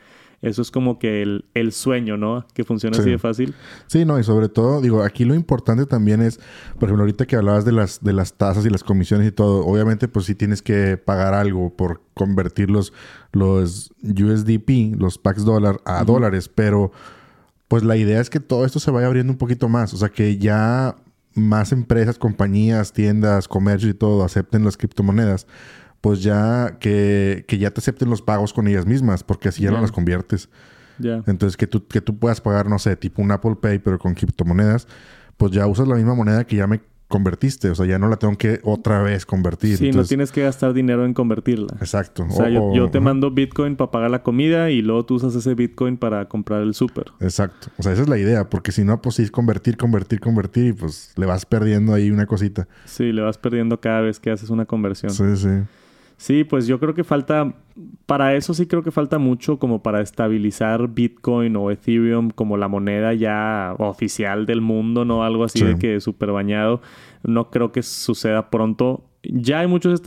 Eso 0.41 0.63
es 0.63 0.71
como 0.71 0.97
que 0.97 1.21
el, 1.21 1.71
sueño, 1.71 2.17
¿no? 2.17 2.47
Que 2.55 2.63
funciona 2.63 2.97
así 2.97 3.11
de 3.11 3.19
fácil. 3.19 3.53
Sí, 3.85 4.05
no, 4.05 4.19
y 4.19 4.23
sobre 4.23 4.49
todo, 4.49 4.81
digo, 4.81 5.03
aquí 5.03 5.23
lo 5.23 5.35
importante 5.35 5.85
también 5.85 6.19
es, 6.19 6.39
por 6.79 6.89
ejemplo, 6.89 7.03
ahorita 7.03 7.27
que 7.27 7.35
hablabas 7.35 7.63
de 7.63 7.71
las, 7.71 8.03
de 8.03 8.11
las 8.11 8.33
tasas 8.33 8.65
y 8.65 8.71
las 8.71 8.83
comisiones 8.83 9.27
y 9.27 9.31
todo, 9.31 9.63
obviamente, 9.63 10.07
pues 10.07 10.25
sí 10.25 10.33
tienes 10.33 10.63
que 10.63 10.97
pagar 10.97 11.35
algo 11.35 11.75
por 11.75 12.01
convertir 12.15 12.71
los, 12.71 12.91
los 13.31 13.93
USDP, 14.01 14.99
los 14.99 15.19
PAX 15.19 15.45
dólar, 15.45 15.79
a 15.85 16.03
dólares, 16.03 16.49
pero 16.49 16.91
pues 17.71 17.83
la 17.83 17.95
idea 17.95 18.19
es 18.19 18.29
que 18.29 18.41
todo 18.41 18.65
esto 18.65 18.81
se 18.81 18.91
vaya 18.91 19.07
abriendo 19.07 19.31
un 19.31 19.37
poquito 19.37 19.69
más, 19.69 19.93
o 19.93 19.97
sea, 19.97 20.09
que 20.09 20.37
ya 20.37 20.93
más 21.35 21.71
empresas, 21.71 22.17
compañías, 22.17 22.91
tiendas, 22.91 23.47
comercios 23.47 23.91
y 23.91 23.93
todo 23.93 24.25
acepten 24.25 24.65
las 24.65 24.75
criptomonedas 24.75 25.47
pues 26.01 26.21
ya 26.21 26.77
que, 26.81 27.45
ya 27.47 27.71
te 27.71 27.79
acepten 27.79 28.09
los 28.09 28.21
pagos 28.21 28.51
con 28.51 28.67
ellas 28.67 28.85
mismas, 28.85 29.23
porque 29.23 29.47
así 29.47 29.63
ya 29.63 29.71
no 29.71 29.79
las 29.79 29.93
conviertes. 29.93 30.49
Ya. 30.99 31.23
Entonces, 31.27 31.55
que 31.55 31.65
tú, 31.65 31.87
que 31.87 32.01
tú 32.01 32.17
puedas 32.17 32.41
pagar, 32.41 32.67
no 32.67 32.77
sé, 32.77 32.97
tipo 32.97 33.21
un 33.21 33.31
Apple 33.31 33.55
Pay, 33.61 33.79
pero 33.79 33.99
con 33.99 34.15
criptomonedas, 34.15 34.85
pues 35.37 35.53
ya 35.53 35.65
usas 35.65 35.87
la 35.87 35.95
misma 35.95 36.13
moneda 36.13 36.43
que 36.43 36.57
ya 36.57 36.67
me 36.67 36.81
convertiste. 37.11 37.69
O 37.69 37.75
sea, 37.75 37.85
ya 37.85 37.99
no 37.99 38.09
la 38.09 38.15
tengo 38.15 38.35
que 38.37 38.59
otra 38.63 39.03
vez 39.03 39.27
convertir. 39.27 39.77
Sí, 39.77 39.91
no 39.91 40.03
tienes 40.03 40.31
que 40.31 40.41
gastar 40.41 40.73
dinero 40.73 41.05
en 41.05 41.13
convertirla. 41.13 41.75
Exacto. 41.79 42.25
O 42.27 42.31
sea, 42.31 42.49
yo, 42.49 42.89
te 42.89 42.99
mando 42.99 43.29
Bitcoin 43.29 43.75
para 43.75 43.91
pagar 43.91 44.09
la 44.09 44.23
comida 44.23 44.71
y 44.71 44.81
luego 44.81 45.05
tú 45.05 45.15
usas 45.15 45.35
ese 45.35 45.53
Bitcoin 45.53 45.97
para 45.97 46.27
comprar 46.27 46.63
el 46.63 46.73
súper. 46.73 47.11
Exacto. 47.19 47.67
O 47.77 47.83
sea, 47.83 47.93
esa 47.93 48.01
es 48.01 48.09
la 48.09 48.17
idea. 48.17 48.49
Porque 48.49 48.71
si 48.71 48.83
no, 48.83 48.99
pues 49.01 49.15
sí 49.15 49.29
convertir, 49.29 49.77
convertir, 49.77 50.19
convertir 50.19 50.67
y 50.67 50.73
pues 50.73 51.13
le 51.17 51.27
vas 51.27 51.45
perdiendo 51.45 51.93
ahí 51.93 52.09
una 52.09 52.25
cosita. 52.25 52.67
Sí, 52.85 53.11
le 53.11 53.21
vas 53.21 53.37
perdiendo 53.37 53.79
cada 53.79 54.01
vez 54.01 54.19
que 54.19 54.31
haces 54.31 54.49
una 54.49 54.65
conversión. 54.65 55.11
Sí, 55.11 55.35
sí. 55.35 55.49
Sí, 56.21 56.43
pues 56.43 56.67
yo 56.67 56.79
creo 56.79 56.93
que 56.93 57.03
falta, 57.03 57.55
para 58.05 58.35
eso 58.35 58.53
sí 58.53 58.67
creo 58.67 58.83
que 58.83 58.91
falta 58.91 59.17
mucho 59.17 59.57
como 59.57 59.81
para 59.81 60.01
estabilizar 60.01 60.87
Bitcoin 60.87 61.55
o 61.55 61.71
Ethereum 61.71 62.29
como 62.29 62.57
la 62.57 62.67
moneda 62.67 63.15
ya 63.15 63.73
oficial 63.79 64.45
del 64.45 64.61
mundo, 64.61 65.03
¿no? 65.03 65.23
Algo 65.23 65.45
así 65.45 65.63
de 65.65 65.79
que 65.79 65.99
súper 65.99 66.31
bañado. 66.31 66.79
No 67.23 67.49
creo 67.49 67.71
que 67.71 67.81
suceda 67.81 68.51
pronto. 68.51 69.03
Ya 69.23 69.61
hay 69.61 69.67
muchos 69.67 69.99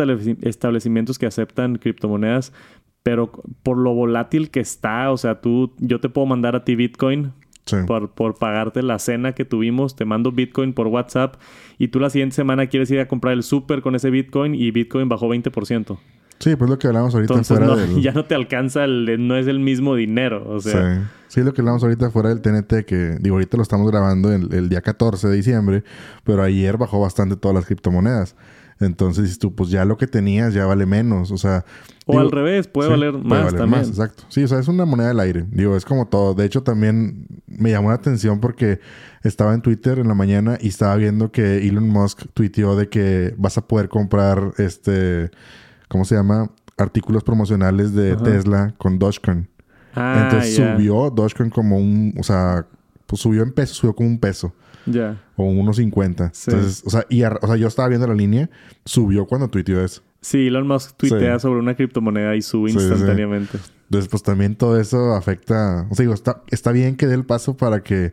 establecimientos 0.42 1.18
que 1.18 1.27
aceptan 1.27 1.79
criptomonedas, 1.79 2.53
pero 3.03 3.33
por 3.64 3.77
lo 3.77 3.92
volátil 3.92 4.53
que 4.53 4.61
está, 4.61 5.11
o 5.11 5.16
sea, 5.16 5.40
tú, 5.40 5.74
yo 5.79 5.98
te 5.98 6.11
puedo 6.11 6.29
mandar 6.29 6.55
a 6.55 6.64
ti 6.64 6.77
Bitcoin, 6.77 7.33
por, 7.87 8.11
por, 8.11 8.35
pagarte 8.35 8.83
la 8.83 8.98
cena 8.98 9.33
que 9.33 9.44
tuvimos. 9.44 9.96
Te 9.96 10.05
mando 10.05 10.33
Bitcoin 10.33 10.72
por 10.72 10.87
WhatsApp 10.88 11.37
y 11.79 11.88
tú 11.88 12.00
la 12.00 12.11
siguiente 12.11 12.37
semana 12.37 12.66
quieres 12.66 12.90
ir 12.90 13.00
a 13.00 13.09
comprar 13.09 13.35
el 13.35 13.42
súper 13.42 13.83
con 13.83 13.94
ese 13.94 14.11
Bitcoin 14.11 14.55
y 14.55 14.70
Bitcoin 14.70 15.09
bajó 15.09 15.29
20%. 15.29 15.98
Sí, 16.40 16.57
pues 16.57 16.68
lo 16.68 16.79
que 16.79 16.88
hablamos 16.88 17.14
ahorita 17.14 17.42
fuera 17.44 17.74
del... 17.77 18.00
ya 18.03 18.12
no 18.12 18.24
te 18.24 18.35
alcanza, 18.35 18.87
no 18.87 19.37
es 19.37 19.46
el 19.46 19.61
mismo 19.61 19.94
dinero, 19.94 20.44
o 20.46 20.61
sea... 20.61 20.96
Sí. 20.96 21.00
sí, 21.29 21.40
lo 21.42 21.55
que 21.55 21.62
hablamos 21.62 21.83
ahorita 21.83 22.11
fuera 22.11 22.29
del 22.29 22.42
TNT, 22.42 22.85
que 22.85 23.16
digo, 23.20 23.37
ahorita 23.37 23.57
lo 23.57 23.62
estamos 23.62 23.90
grabando 23.90 24.33
el, 24.33 24.53
el 24.53 24.68
día 24.68 24.83
14 24.83 25.29
de 25.29 25.37
diciembre, 25.37 25.85
pero 26.24 26.42
ayer 26.42 26.77
bajó 26.77 27.00
bastante 27.00 27.37
todas 27.37 27.55
las 27.55 27.66
criptomonedas. 27.66 28.37
Entonces, 28.80 29.38
tú, 29.38 29.54
pues 29.54 29.70
ya 29.70 29.84
lo 29.84 29.96
que 29.96 30.06
tenías 30.06 30.54
ya 30.54 30.66
vale 30.66 30.87
menos. 30.87 31.30
O 31.30 31.38
sea. 31.38 31.64
O 32.06 32.18
al 32.18 32.30
revés, 32.30 32.68
puede 32.68 32.90
valer 32.90 33.14
más 33.14 33.54
también. 33.54 33.70
Más, 33.70 33.88
exacto. 33.88 34.24
Sí, 34.28 34.44
o 34.44 34.48
sea, 34.48 34.58
es 34.58 34.68
una 34.68 34.84
moneda 34.84 35.08
del 35.08 35.20
aire. 35.20 35.46
Digo, 35.50 35.76
es 35.76 35.84
como 35.84 36.06
todo. 36.06 36.34
De 36.34 36.44
hecho, 36.44 36.62
también 36.62 37.26
me 37.46 37.70
llamó 37.70 37.88
la 37.88 37.94
atención 37.94 38.40
porque 38.40 38.80
estaba 39.22 39.54
en 39.54 39.62
Twitter 39.62 39.98
en 39.98 40.08
la 40.08 40.14
mañana 40.14 40.58
y 40.60 40.68
estaba 40.68 40.96
viendo 40.96 41.32
que 41.32 41.66
Elon 41.66 41.88
Musk 41.88 42.26
tuiteó 42.34 42.76
de 42.76 42.88
que 42.88 43.34
vas 43.38 43.56
a 43.58 43.66
poder 43.66 43.88
comprar 43.88 44.52
este. 44.58 45.30
¿Cómo 45.88 46.04
se 46.04 46.16
llama? 46.16 46.50
Artículos 46.76 47.22
promocionales 47.22 47.94
de 47.94 48.16
Tesla 48.16 48.74
con 48.78 48.98
Dogecoin. 48.98 49.48
Ah, 49.94 50.24
Entonces 50.24 50.56
subió 50.56 51.10
Dogecoin 51.10 51.50
como 51.50 51.78
un. 51.78 52.14
O 52.18 52.22
sea, 52.22 52.66
pues 53.06 53.22
subió 53.22 53.42
en 53.42 53.52
peso, 53.52 53.74
subió 53.74 53.94
como 53.94 54.08
un 54.08 54.18
peso. 54.18 54.52
Ya. 54.87 55.23
O 55.37 55.44
unos 55.44 55.77
50. 55.77 56.25
Entonces, 56.25 56.83
o 56.87 56.90
sea, 56.90 57.07
y 57.09 57.23
o 57.23 57.47
sea, 57.47 57.57
yo 57.57 57.68
estaba 57.68 57.88
viendo 57.88 58.07
la 58.07 58.14
línea, 58.14 58.51
subió 58.85 59.27
cuando 59.27 59.49
tuiteó 59.49 59.85
eso. 59.85 60.03
Sí, 60.20 60.47
Elon 60.47 60.66
Musk 60.66 60.97
tuitea 60.97 61.38
sobre 61.38 61.61
una 61.61 61.75
criptomoneda 61.75 62.35
y 62.35 62.42
sube 62.42 62.70
instantáneamente. 62.70 63.59
Entonces, 63.85 64.09
pues 64.09 64.23
también 64.23 64.57
todo 64.57 64.81
eso 64.81 65.14
afecta. 65.14 65.87
O 65.90 65.94
sea, 65.94 66.05
digo, 66.05 66.14
está, 66.14 66.42
está 66.49 66.73
bien 66.73 66.97
que 66.97 67.07
dé 67.07 67.14
el 67.14 67.25
paso 67.25 67.57
para 67.57 67.83
que 67.83 68.12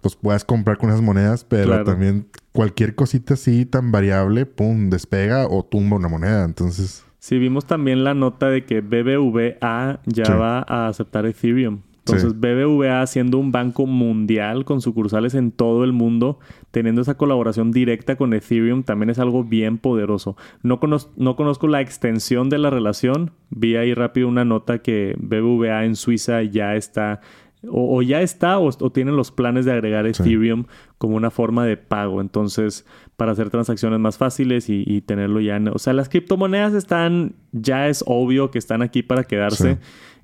pues 0.00 0.16
puedas 0.16 0.44
comprar 0.44 0.76
con 0.76 0.90
esas 0.90 1.02
monedas, 1.02 1.44
pero 1.44 1.84
también 1.84 2.26
cualquier 2.52 2.94
cosita 2.94 3.34
así 3.34 3.64
tan 3.64 3.92
variable, 3.92 4.46
pum, 4.46 4.90
despega 4.90 5.46
o 5.48 5.64
tumba 5.64 5.96
una 5.96 6.08
moneda. 6.08 6.44
Entonces. 6.44 7.04
Sí, 7.18 7.38
vimos 7.38 7.64
también 7.64 8.04
la 8.04 8.14
nota 8.14 8.48
de 8.48 8.64
que 8.64 8.80
BBVA 8.80 10.00
ya 10.04 10.34
va 10.34 10.64
a 10.68 10.88
aceptar 10.88 11.26
Ethereum. 11.26 11.80
Entonces, 12.06 12.38
BBVA 12.38 13.04
siendo 13.06 13.38
un 13.38 13.50
banco 13.50 13.86
mundial 13.86 14.64
con 14.64 14.80
sucursales 14.80 15.34
en 15.34 15.50
todo 15.50 15.82
el 15.82 15.92
mundo, 15.92 16.38
teniendo 16.70 17.02
esa 17.02 17.16
colaboración 17.16 17.72
directa 17.72 18.14
con 18.14 18.32
Ethereum, 18.32 18.84
también 18.84 19.10
es 19.10 19.18
algo 19.18 19.42
bien 19.42 19.78
poderoso. 19.78 20.36
No, 20.62 20.78
no 21.16 21.36
conozco 21.36 21.66
la 21.66 21.80
extensión 21.80 22.48
de 22.48 22.58
la 22.58 22.70
relación. 22.70 23.32
Vi 23.50 23.74
ahí 23.74 23.92
rápido 23.92 24.28
una 24.28 24.44
nota 24.44 24.78
que 24.78 25.16
BBVA 25.18 25.84
en 25.84 25.96
Suiza 25.96 26.42
ya 26.42 26.76
está 26.76 27.20
o, 27.68 28.02
ya 28.02 28.20
está 28.20 28.58
o, 28.58 28.70
tienen 28.90 29.16
los 29.16 29.30
planes 29.30 29.64
de 29.64 29.72
agregar 29.72 30.06
Ethereum 30.06 30.66
como 30.98 31.16
una 31.16 31.30
forma 31.30 31.64
de 31.64 31.76
pago. 31.76 32.20
Entonces, 32.20 32.86
para 33.16 33.32
hacer 33.32 33.50
transacciones 33.50 33.98
más 33.98 34.18
fáciles 34.18 34.66
y, 34.68 35.00
tenerlo 35.02 35.40
ya. 35.40 35.56
En, 35.56 35.68
o 35.68 35.78
sea, 35.78 35.92
las 35.92 36.08
criptomonedas 36.08 36.74
están, 36.74 37.34
ya 37.52 37.88
es 37.88 38.04
obvio 38.06 38.50
que 38.50 38.58
están 38.58 38.82
aquí 38.82 39.02
para 39.02 39.24
quedarse. 39.24 39.78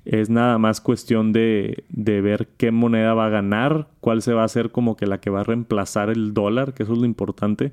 Es 0.05 0.29
nada 0.29 0.57
más 0.57 0.81
cuestión 0.81 1.31
de, 1.31 1.85
de, 1.89 2.21
ver 2.21 2.49
qué 2.57 2.71
moneda 2.71 3.13
va 3.13 3.27
a 3.27 3.29
ganar, 3.29 3.87
cuál 4.01 4.21
se 4.21 4.33
va 4.33 4.41
a 4.41 4.45
hacer 4.45 4.71
como 4.71 4.97
que 4.97 5.07
la 5.07 5.19
que 5.21 5.29
va 5.29 5.41
a 5.41 5.43
reemplazar 5.43 6.09
el 6.09 6.33
dólar, 6.33 6.73
que 6.73 6.83
eso 6.83 6.93
es 6.93 6.99
lo 6.99 7.05
importante. 7.05 7.71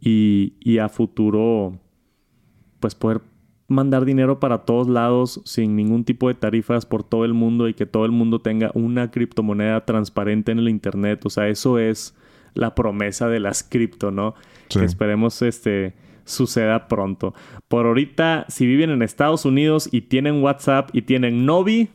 y, 0.00 0.54
y, 0.60 0.78
a 0.78 0.88
futuro, 0.88 1.78
pues 2.78 2.94
poder 2.94 3.22
mandar 3.66 4.04
dinero 4.04 4.40
para 4.40 4.58
todos 4.58 4.88
lados 4.88 5.40
sin 5.44 5.74
ningún 5.74 6.04
tipo 6.04 6.28
de 6.28 6.34
tarifas 6.34 6.86
por 6.86 7.02
todo 7.02 7.24
el 7.24 7.34
mundo 7.34 7.68
y 7.68 7.74
que 7.74 7.86
todo 7.86 8.04
el 8.04 8.12
mundo 8.12 8.40
tenga 8.40 8.70
una 8.74 9.10
criptomoneda 9.10 9.84
transparente 9.84 10.52
en 10.52 10.58
el 10.58 10.68
Internet. 10.68 11.24
O 11.24 11.30
sea, 11.30 11.48
eso 11.48 11.78
es 11.78 12.14
la 12.54 12.74
promesa 12.74 13.28
de 13.28 13.40
las 13.40 13.62
cripto, 13.62 14.10
¿no? 14.10 14.34
Que 14.68 14.84
esperemos 14.84 15.42
este 15.42 15.94
suceda 16.24 16.88
pronto. 16.88 17.34
Por 17.68 17.86
ahorita, 17.86 18.46
si 18.48 18.66
viven 18.66 18.90
en 18.90 19.02
Estados 19.02 19.44
Unidos 19.44 19.88
y 19.90 20.02
tienen 20.02 20.42
WhatsApp 20.42 20.90
y 20.92 21.02
tienen 21.02 21.46
Novi, 21.46 21.90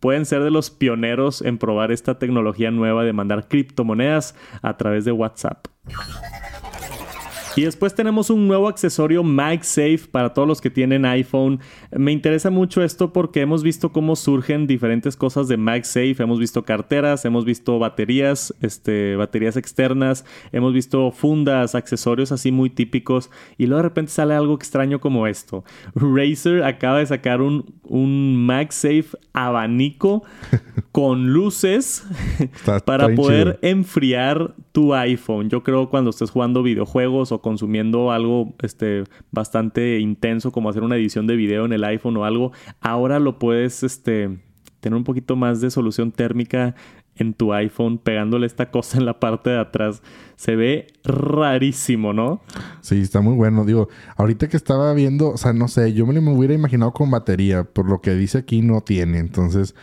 pueden 0.00 0.24
ser 0.26 0.42
de 0.42 0.50
los 0.50 0.70
pioneros 0.70 1.42
en 1.42 1.58
probar 1.58 1.92
esta 1.92 2.18
tecnología 2.18 2.70
nueva 2.70 3.04
de 3.04 3.12
mandar 3.12 3.48
criptomonedas 3.48 4.34
a 4.62 4.76
través 4.76 5.04
de 5.04 5.12
WhatsApp. 5.12 5.66
Y 7.56 7.62
después 7.62 7.94
tenemos 7.94 8.30
un 8.30 8.46
nuevo 8.46 8.68
accesorio 8.68 9.22
MagSafe 9.22 10.02
para 10.10 10.32
todos 10.32 10.46
los 10.46 10.60
que 10.60 10.70
tienen 10.70 11.04
iPhone. 11.04 11.60
Me 11.90 12.12
interesa 12.12 12.50
mucho 12.50 12.82
esto 12.82 13.12
porque 13.12 13.40
hemos 13.40 13.62
visto 13.62 13.92
cómo 13.92 14.16
surgen 14.16 14.66
diferentes 14.66 15.16
cosas 15.16 15.48
de 15.48 15.56
MagSafe. 15.56 16.16
Hemos 16.18 16.38
visto 16.38 16.64
carteras, 16.64 17.24
hemos 17.24 17.44
visto 17.44 17.78
baterías, 17.78 18.54
este, 18.60 19.16
baterías 19.16 19.56
externas, 19.56 20.24
hemos 20.52 20.72
visto 20.72 21.10
fundas, 21.10 21.74
accesorios 21.74 22.32
así 22.32 22.52
muy 22.52 22.70
típicos. 22.70 23.30
Y 23.58 23.66
luego 23.66 23.82
de 23.82 23.88
repente 23.88 24.12
sale 24.12 24.34
algo 24.34 24.54
extraño 24.54 25.00
como 25.00 25.26
esto. 25.26 25.64
Razer 25.94 26.62
acaba 26.62 26.98
de 26.98 27.06
sacar 27.06 27.42
un, 27.42 27.74
un 27.82 28.36
MagSafe 28.46 29.08
abanico 29.32 30.22
con 30.92 31.32
luces 31.32 32.04
para 32.84 33.14
poder 33.14 33.58
enfriar 33.62 34.54
tu 34.72 34.94
iPhone. 34.94 35.48
Yo 35.48 35.62
creo 35.62 35.90
cuando 35.90 36.10
estés 36.10 36.30
jugando 36.30 36.62
videojuegos 36.62 37.32
o 37.32 37.39
consumiendo 37.40 38.12
algo 38.12 38.54
este, 38.62 39.04
bastante 39.30 40.00
intenso 40.00 40.52
como 40.52 40.68
hacer 40.68 40.82
una 40.82 40.96
edición 40.96 41.26
de 41.26 41.36
video 41.36 41.64
en 41.64 41.72
el 41.72 41.84
iPhone 41.84 42.16
o 42.16 42.24
algo, 42.24 42.52
ahora 42.80 43.18
lo 43.18 43.38
puedes 43.38 43.82
este, 43.82 44.38
tener 44.80 44.96
un 44.96 45.04
poquito 45.04 45.36
más 45.36 45.60
de 45.60 45.70
solución 45.70 46.12
térmica 46.12 46.74
en 47.16 47.34
tu 47.34 47.52
iPhone 47.52 47.98
pegándole 47.98 48.46
esta 48.46 48.70
cosa 48.70 48.98
en 48.98 49.04
la 49.04 49.20
parte 49.20 49.50
de 49.50 49.58
atrás. 49.58 50.02
Se 50.36 50.56
ve 50.56 50.86
rarísimo, 51.04 52.12
¿no? 52.12 52.40
Sí, 52.80 53.00
está 53.00 53.20
muy 53.20 53.34
bueno. 53.34 53.64
Digo, 53.64 53.88
ahorita 54.16 54.48
que 54.48 54.56
estaba 54.56 54.92
viendo, 54.94 55.30
o 55.30 55.36
sea, 55.36 55.52
no 55.52 55.68
sé, 55.68 55.92
yo 55.92 56.06
me 56.06 56.14
lo 56.14 56.30
hubiera 56.32 56.54
imaginado 56.54 56.92
con 56.92 57.10
batería, 57.10 57.64
por 57.64 57.88
lo 57.88 58.00
que 58.00 58.14
dice 58.14 58.38
aquí 58.38 58.62
no 58.62 58.80
tiene. 58.80 59.18
Entonces, 59.18 59.74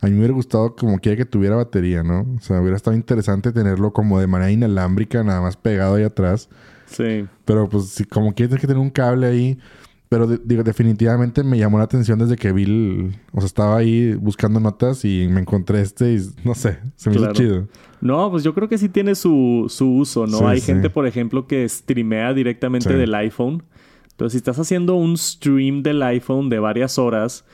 a 0.00 0.06
mí 0.06 0.12
me 0.12 0.18
hubiera 0.18 0.34
gustado 0.34 0.76
como 0.76 0.98
quiera 0.98 1.16
que 1.16 1.24
tuviera 1.24 1.56
batería, 1.56 2.02
¿no? 2.02 2.26
O 2.36 2.40
sea, 2.40 2.60
hubiera 2.60 2.76
estado 2.76 2.96
interesante 2.96 3.52
tenerlo 3.52 3.92
como 3.92 4.20
de 4.20 4.26
manera 4.26 4.52
inalámbrica, 4.52 5.24
nada 5.24 5.40
más 5.40 5.56
pegado 5.56 5.96
ahí 5.96 6.04
atrás. 6.04 6.48
Sí. 6.86 7.26
Pero 7.44 7.68
pues 7.68 7.88
si 7.88 8.04
como 8.04 8.34
quieres 8.34 8.60
que 8.60 8.66
tener 8.66 8.80
un 8.80 8.90
cable 8.90 9.26
ahí. 9.26 9.58
Pero 10.10 10.26
digo, 10.28 10.62
definitivamente 10.62 11.42
me 11.42 11.58
llamó 11.58 11.78
la 11.78 11.84
atención 11.84 12.18
desde 12.18 12.36
que 12.36 12.52
vi 12.52 13.10
O 13.32 13.40
sea, 13.40 13.46
estaba 13.46 13.78
ahí 13.78 14.14
buscando 14.14 14.60
notas 14.60 15.04
y 15.04 15.26
me 15.28 15.40
encontré 15.40 15.80
este 15.80 16.12
y 16.14 16.20
no 16.44 16.54
sé, 16.54 16.78
se 16.94 17.10
me 17.10 17.16
hizo 17.16 17.32
chido. 17.32 17.68
No, 18.00 18.30
pues 18.30 18.44
yo 18.44 18.54
creo 18.54 18.68
que 18.68 18.78
sí 18.78 18.88
tiene 18.88 19.14
su, 19.14 19.64
su 19.68 19.90
uso, 19.90 20.26
¿no? 20.26 20.46
Hay 20.46 20.60
gente, 20.60 20.90
por 20.90 21.06
ejemplo, 21.06 21.46
que 21.46 21.68
streamea 21.68 22.32
directamente 22.34 22.94
del 22.94 23.14
iPhone. 23.14 23.64
Entonces, 24.10 24.32
si 24.32 24.36
estás 24.36 24.58
haciendo 24.60 24.94
un 24.94 25.16
stream 25.16 25.82
del 25.82 26.00
iPhone 26.02 26.48
de 26.48 26.60
varias 26.60 26.98
horas 26.98 27.44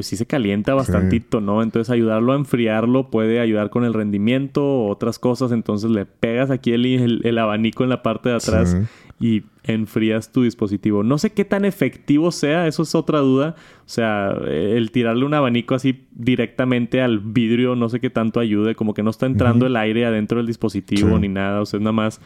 sí 0.00 0.16
se 0.16 0.26
calienta 0.26 0.74
bastantito, 0.74 1.40
¿no? 1.40 1.62
Entonces 1.62 1.90
ayudarlo 1.90 2.32
a 2.32 2.36
enfriarlo 2.36 3.10
puede 3.10 3.40
ayudar 3.40 3.70
con 3.70 3.84
el 3.84 3.94
rendimiento 3.94 4.64
o 4.64 4.88
otras 4.88 5.18
cosas. 5.18 5.52
Entonces 5.52 5.90
le 5.90 6.06
pegas 6.06 6.50
aquí 6.50 6.72
el, 6.72 7.20
el, 7.24 7.38
abanico 7.38 7.84
en 7.84 7.90
la 7.90 8.02
parte 8.02 8.28
de 8.28 8.36
atrás 8.36 8.76
y 9.20 9.44
enfrías 9.62 10.32
tu 10.32 10.42
dispositivo. 10.42 11.02
No 11.02 11.18
sé 11.18 11.30
qué 11.30 11.44
tan 11.44 11.64
efectivo 11.64 12.32
sea, 12.32 12.66
eso 12.66 12.82
es 12.82 12.94
otra 12.94 13.20
duda. 13.20 13.54
O 13.80 13.88
sea, 13.88 14.30
el 14.30 14.90
tirarle 14.90 15.24
un 15.24 15.34
abanico 15.34 15.74
así 15.74 16.06
directamente 16.12 17.00
al 17.00 17.20
vidrio, 17.20 17.76
no 17.76 17.88
sé 17.88 18.00
qué 18.00 18.10
tanto 18.10 18.40
ayude. 18.40 18.74
Como 18.74 18.92
que 18.92 19.02
no 19.02 19.10
está 19.10 19.26
entrando 19.26 19.66
el 19.66 19.76
aire 19.76 20.04
adentro 20.04 20.38
del 20.38 20.46
dispositivo 20.46 21.18
ni 21.18 21.28
nada. 21.28 21.60
O 21.60 21.66
sea, 21.66 21.78
es 21.78 21.82
nada 21.82 21.92
más 21.92 22.20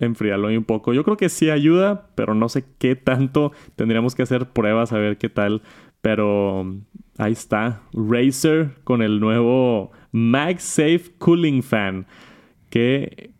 enfriarlo 0.00 0.48
ahí 0.48 0.56
un 0.56 0.64
poco. 0.64 0.92
Yo 0.92 1.04
creo 1.04 1.16
que 1.16 1.28
sí 1.28 1.50
ayuda, 1.50 2.08
pero 2.14 2.34
no 2.34 2.48
sé 2.48 2.64
qué 2.78 2.96
tanto. 2.96 3.52
Tendríamos 3.76 4.14
que 4.14 4.22
hacer 4.22 4.46
pruebas 4.46 4.92
a 4.92 4.98
ver 4.98 5.18
qué 5.18 5.28
tal. 5.28 5.62
Pero 6.06 6.64
ahí 7.18 7.32
está. 7.32 7.82
Razer 7.92 8.76
con 8.84 9.02
el 9.02 9.18
nuevo 9.18 9.90
MagSafe 10.12 11.10
Cooling 11.18 11.64
Fan. 11.64 12.06
Qué 12.70 13.30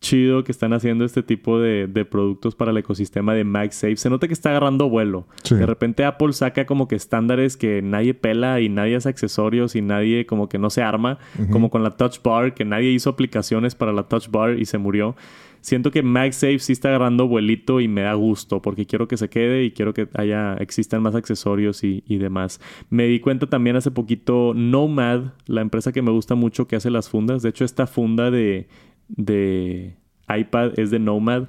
chido 0.00 0.42
que 0.42 0.50
están 0.50 0.72
haciendo 0.72 1.04
este 1.04 1.22
tipo 1.22 1.60
de, 1.60 1.86
productos 2.10 2.56
para 2.56 2.72
el 2.72 2.78
ecosistema 2.78 3.32
de 3.32 3.44
MagSafe. 3.44 3.96
Se 3.96 4.10
nota 4.10 4.26
que 4.26 4.32
está 4.32 4.50
agarrando 4.50 4.90
vuelo. 4.90 5.28
De 5.48 5.66
repente 5.66 6.04
Apple 6.04 6.32
saca 6.32 6.66
como 6.66 6.88
que 6.88 6.96
estándares 6.96 7.56
que 7.56 7.80
nadie 7.80 8.12
pela 8.12 8.60
y 8.60 8.70
nadie 8.70 8.96
hace 8.96 9.08
accesorios 9.08 9.76
y 9.76 9.80
nadie 9.80 10.26
como 10.26 10.48
que 10.48 10.58
no 10.58 10.68
se 10.68 10.82
arma. 10.82 11.20
Como 11.52 11.70
con 11.70 11.84
la 11.84 11.90
Touch 11.90 12.20
Bar, 12.24 12.54
que 12.54 12.64
nadie 12.64 12.90
hizo 12.90 13.08
aplicaciones 13.08 13.76
para 13.76 13.92
la 13.92 14.08
Touch 14.08 14.28
Bar 14.32 14.58
y 14.58 14.64
se 14.64 14.78
murió 14.78 15.14
siento 15.60 15.90
que 15.90 16.02
MagSafe 16.02 16.58
sí 16.58 16.72
está 16.72 16.88
agarrando 16.88 17.28
vuelito 17.28 17.80
y 17.80 17.88
me 17.88 18.02
da 18.02 18.14
gusto 18.14 18.62
porque 18.62 18.86
quiero 18.86 19.08
que 19.08 19.16
se 19.16 19.28
quede 19.28 19.64
y 19.64 19.70
quiero 19.70 19.94
que 19.94 20.08
haya 20.14 20.54
existan 20.54 21.02
más 21.02 21.14
accesorios 21.14 21.84
y, 21.84 22.02
demás. 22.08 22.60
Me 22.90 23.06
di 23.06 23.20
cuenta 23.20 23.46
también 23.46 23.76
hace 23.76 23.90
poquito 23.90 24.52
Nomad, 24.54 25.32
la 25.46 25.60
empresa 25.60 25.92
que 25.92 26.02
me 26.02 26.10
gusta 26.10 26.34
mucho 26.34 26.66
que 26.66 26.76
hace 26.76 26.90
las 26.90 27.08
fundas. 27.08 27.42
De 27.42 27.50
hecho, 27.50 27.64
esta 27.64 27.86
funda 27.86 28.30
de, 28.30 28.68
de 29.08 29.96
iPad 30.28 30.78
es 30.78 30.90
de 30.90 30.98
Nomad 30.98 31.48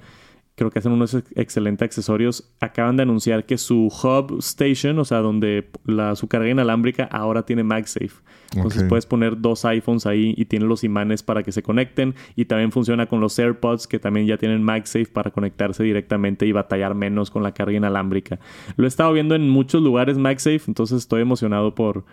creo 0.57 0.71
que 0.71 0.79
hacen 0.79 0.91
unos 0.91 1.13
excelentes 1.35 1.85
accesorios. 1.85 2.51
Acaban 2.59 2.97
de 2.97 3.03
anunciar 3.03 3.45
que 3.45 3.59
su 3.59 3.93
hub 4.03 4.39
station, 4.39 4.97
o 4.97 5.05
sea, 5.05 5.19
donde 5.19 5.69
la, 5.85 6.15
su 6.15 6.27
carga 6.27 6.49
inalámbrica 6.49 7.03
ahora 7.11 7.45
tiene 7.45 7.63
MagSafe. 7.63 8.09
Entonces 8.55 8.83
puedes 8.83 9.05
poner 9.05 9.39
dos 9.39 9.65
iPhones 9.65 10.07
ahí 10.07 10.33
y 10.35 10.45
tiene 10.45 10.65
los 10.65 10.83
imanes 10.83 11.21
para 11.21 11.43
que 11.43 11.51
se 11.51 11.61
conecten. 11.61 12.15
Y 12.35 12.45
también 12.45 12.71
funciona 12.71 13.05
con 13.05 13.19
los 13.19 13.37
AirPods 13.37 13.85
que 13.85 13.99
también 13.99 14.25
ya 14.25 14.37
tienen 14.37 14.63
MagSafe 14.63 15.05
para 15.05 15.29
conectarse 15.29 15.83
directamente 15.83 16.47
y 16.47 16.51
batallar 16.53 16.95
menos 16.95 17.29
con 17.29 17.43
la 17.43 17.51
carga 17.51 17.77
inalámbrica. 17.77 18.39
Lo 18.77 18.85
he 18.85 18.87
estado 18.87 19.13
viendo 19.13 19.35
en 19.35 19.47
muchos 19.47 19.83
lugares 19.83 20.17
MagSafe, 20.17 20.63
entonces 20.67 20.97
estoy 20.97 21.21
emocionado 21.21 21.75
por, 21.75 22.03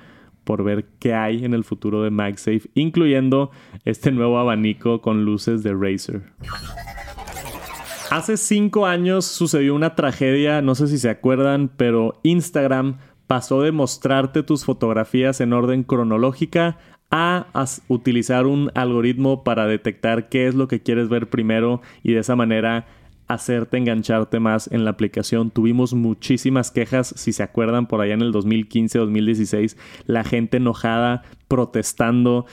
por 0.44 0.64
ver 0.64 0.84
qué 0.98 1.14
hay 1.14 1.46
en 1.46 1.54
el 1.54 1.64
futuro 1.64 2.02
de 2.02 2.10
MagSafe, 2.10 2.68
incluyendo 2.74 3.50
este 3.86 4.12
nuevo 4.12 4.38
abanico 4.38 5.00
con 5.00 5.24
luces 5.24 5.62
de 5.62 5.72
Razer. 5.72 6.24
Hace 8.14 8.36
cinco 8.36 8.86
años 8.86 9.24
sucedió 9.24 9.74
una 9.74 9.96
tragedia, 9.96 10.62
no 10.62 10.76
sé 10.76 10.86
si 10.86 10.98
se 10.98 11.10
acuerdan, 11.10 11.68
pero 11.76 12.20
Instagram 12.22 12.98
pasó 13.26 13.60
de 13.60 13.72
mostrarte 13.72 14.44
tus 14.44 14.64
fotografías 14.64 15.40
en 15.40 15.52
orden 15.52 15.82
cronológica 15.82 16.78
a, 17.10 17.48
utilizar 17.88 18.46
un 18.46 18.70
algoritmo 18.76 19.42
para 19.42 19.66
detectar 19.66 20.28
qué 20.28 20.46
es 20.46 20.54
lo 20.54 20.68
que 20.68 20.80
quieres 20.80 21.08
ver 21.08 21.28
primero 21.28 21.82
y 22.04 22.12
de 22.12 22.20
esa 22.20 22.36
manera 22.36 22.86
hacerte 23.26 23.78
engancharte 23.78 24.38
más 24.38 24.70
en 24.70 24.84
la 24.84 24.92
aplicación. 24.92 25.50
Tuvimos 25.50 25.92
muchísimas 25.92 26.70
quejas, 26.70 27.14
si 27.16 27.32
se 27.32 27.42
acuerdan, 27.42 27.88
por 27.88 28.00
allá 28.00 28.14
en 28.14 28.22
el 28.22 28.32
2015-2016, 28.32 29.76
la 30.06 30.22
gente 30.22 30.58
enojada, 30.58 31.22
protestando. 31.48 32.46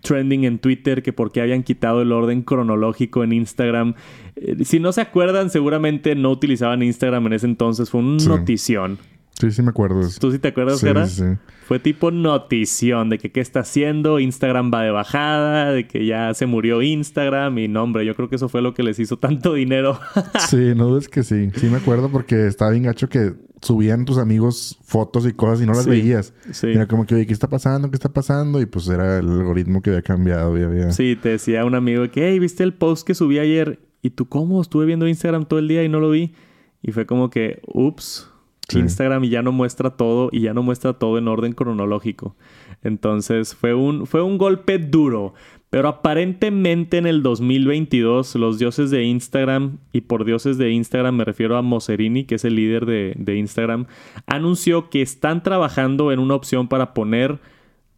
Trending 0.00 0.44
en 0.44 0.58
Twitter 0.58 1.02
que 1.02 1.12
porque 1.12 1.40
habían 1.40 1.62
quitado 1.62 2.02
el 2.02 2.12
orden 2.12 2.42
cronológico 2.42 3.24
en 3.24 3.32
Instagram. 3.32 3.94
Eh, 4.36 4.64
si 4.64 4.80
no 4.80 4.92
se 4.92 5.00
acuerdan, 5.00 5.50
seguramente 5.50 6.14
no 6.14 6.30
utilizaban 6.30 6.82
Instagram 6.82 7.26
en 7.26 7.32
ese 7.34 7.46
entonces. 7.46 7.90
Fue 7.90 8.00
una 8.00 8.24
notición. 8.24 8.98
Sí, 9.38 9.52
sí 9.52 9.62
me 9.62 9.70
acuerdo. 9.70 10.00
¿Tú 10.18 10.32
sí 10.32 10.38
te 10.38 10.48
acuerdas, 10.48 10.80
sí, 10.80 10.88
Sí. 11.06 11.24
Fue 11.66 11.78
tipo 11.78 12.10
notición 12.10 13.10
de 13.10 13.18
que 13.18 13.30
qué 13.30 13.40
está 13.40 13.60
haciendo, 13.60 14.18
Instagram 14.18 14.70
va 14.72 14.82
de 14.82 14.90
bajada, 14.90 15.70
de 15.70 15.86
que 15.86 16.06
ya 16.06 16.32
se 16.32 16.46
murió 16.46 16.80
Instagram 16.80 17.58
y 17.58 17.68
no, 17.68 17.82
hombre, 17.82 18.06
yo 18.06 18.16
creo 18.16 18.28
que 18.28 18.36
eso 18.36 18.48
fue 18.48 18.62
lo 18.62 18.72
que 18.72 18.82
les 18.82 18.98
hizo 18.98 19.18
tanto 19.18 19.52
dinero. 19.52 20.00
sí, 20.48 20.72
no 20.74 20.96
es 20.96 21.08
que 21.08 21.22
sí. 21.22 21.50
Sí 21.54 21.66
me 21.66 21.76
acuerdo 21.76 22.08
porque 22.10 22.46
estaba 22.46 22.70
bien 22.70 22.84
gacho 22.84 23.08
que 23.08 23.34
subían 23.60 24.06
tus 24.06 24.18
amigos 24.18 24.78
fotos 24.82 25.26
y 25.26 25.32
cosas 25.32 25.62
y 25.62 25.66
no 25.66 25.72
las 25.72 25.86
veías. 25.86 26.32
Sí. 26.50 26.68
Era 26.68 26.86
como 26.86 27.06
que, 27.06 27.14
oye, 27.14 27.26
¿qué 27.26 27.32
está 27.32 27.48
pasando? 27.48 27.90
¿Qué 27.90 27.96
está 27.96 28.08
pasando? 28.08 28.60
Y 28.60 28.66
pues 28.66 28.88
era 28.88 29.18
el 29.18 29.28
algoritmo 29.28 29.82
que 29.82 29.90
había 29.90 30.02
cambiado 30.02 30.58
y 30.58 30.62
había... 30.62 30.90
Sí, 30.90 31.16
te 31.20 31.30
decía 31.30 31.64
un 31.64 31.74
amigo 31.74 32.10
que, 32.10 32.28
hey, 32.28 32.38
¿viste 32.38 32.64
el 32.64 32.72
post 32.72 33.06
que 33.06 33.14
subí 33.14 33.38
ayer? 33.38 33.78
¿Y 34.00 34.10
tú 34.10 34.26
cómo? 34.28 34.62
Estuve 34.62 34.86
viendo 34.86 35.06
Instagram 35.06 35.44
todo 35.46 35.58
el 35.58 35.68
día 35.68 35.84
y 35.84 35.88
no 35.88 36.00
lo 36.00 36.10
vi. 36.10 36.34
Y 36.82 36.92
fue 36.92 37.06
como 37.06 37.30
que, 37.30 37.60
ups, 37.66 38.30
Instagram 38.72 39.24
ya 39.24 39.42
no 39.42 39.52
muestra 39.52 39.90
todo 39.90 40.28
y 40.32 40.40
ya 40.40 40.54
no 40.54 40.62
muestra 40.62 40.92
todo 40.94 41.16
en 41.18 41.28
orden 41.28 41.52
cronológico. 41.52 42.36
Entonces 42.82 43.54
fue 43.54 43.74
un, 43.74 44.06
fue 44.06 44.22
un 44.22 44.38
golpe 44.38 44.78
duro. 44.78 45.34
Pero 45.70 45.88
aparentemente 45.88 46.96
en 46.96 47.06
el 47.06 47.22
2022 47.22 48.34
los 48.36 48.58
dioses 48.58 48.90
de 48.90 49.04
Instagram, 49.04 49.78
y 49.92 50.02
por 50.02 50.24
dioses 50.24 50.56
de 50.56 50.70
Instagram 50.70 51.16
me 51.16 51.24
refiero 51.24 51.58
a 51.58 51.62
Moserini, 51.62 52.24
que 52.24 52.36
es 52.36 52.44
el 52.44 52.56
líder 52.56 52.86
de, 52.86 53.14
de 53.18 53.36
Instagram, 53.36 53.86
anunció 54.26 54.88
que 54.88 55.02
están 55.02 55.42
trabajando 55.42 56.10
en 56.10 56.20
una 56.20 56.34
opción 56.34 56.68
para 56.68 56.94
poner 56.94 57.38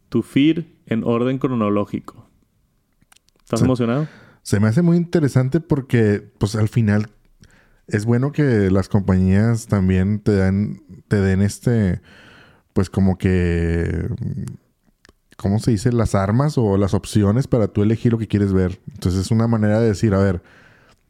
tu 0.09 0.21
feed 0.21 0.65
en 0.85 1.05
orden 1.05 1.37
cronológico. 1.37 2.27
¿Estás 3.39 3.61
emocionado? 3.61 4.07
Se 4.43 4.59
me 4.59 4.67
hace 4.67 4.81
muy 4.81 4.97
interesante 4.97 5.61
porque 5.61 6.21
pues 6.37 6.55
al 6.55 6.67
final 6.67 7.07
es 7.91 8.05
bueno 8.05 8.31
que 8.31 8.71
las 8.71 8.89
compañías 8.89 9.67
también 9.67 10.19
te 10.19 10.35
dan, 10.35 10.81
te 11.07 11.17
den 11.17 11.41
este, 11.41 12.01
pues 12.73 12.89
como 12.89 13.17
que, 13.17 14.07
¿cómo 15.37 15.59
se 15.59 15.71
dice? 15.71 15.91
Las 15.91 16.15
armas 16.15 16.57
o 16.57 16.77
las 16.77 16.93
opciones 16.93 17.47
para 17.47 17.67
tú 17.67 17.83
elegir 17.83 18.11
lo 18.11 18.17
que 18.17 18.27
quieres 18.27 18.53
ver. 18.53 18.79
Entonces 18.93 19.21
es 19.21 19.31
una 19.31 19.47
manera 19.47 19.79
de 19.79 19.87
decir, 19.87 20.13
a 20.13 20.19
ver, 20.19 20.41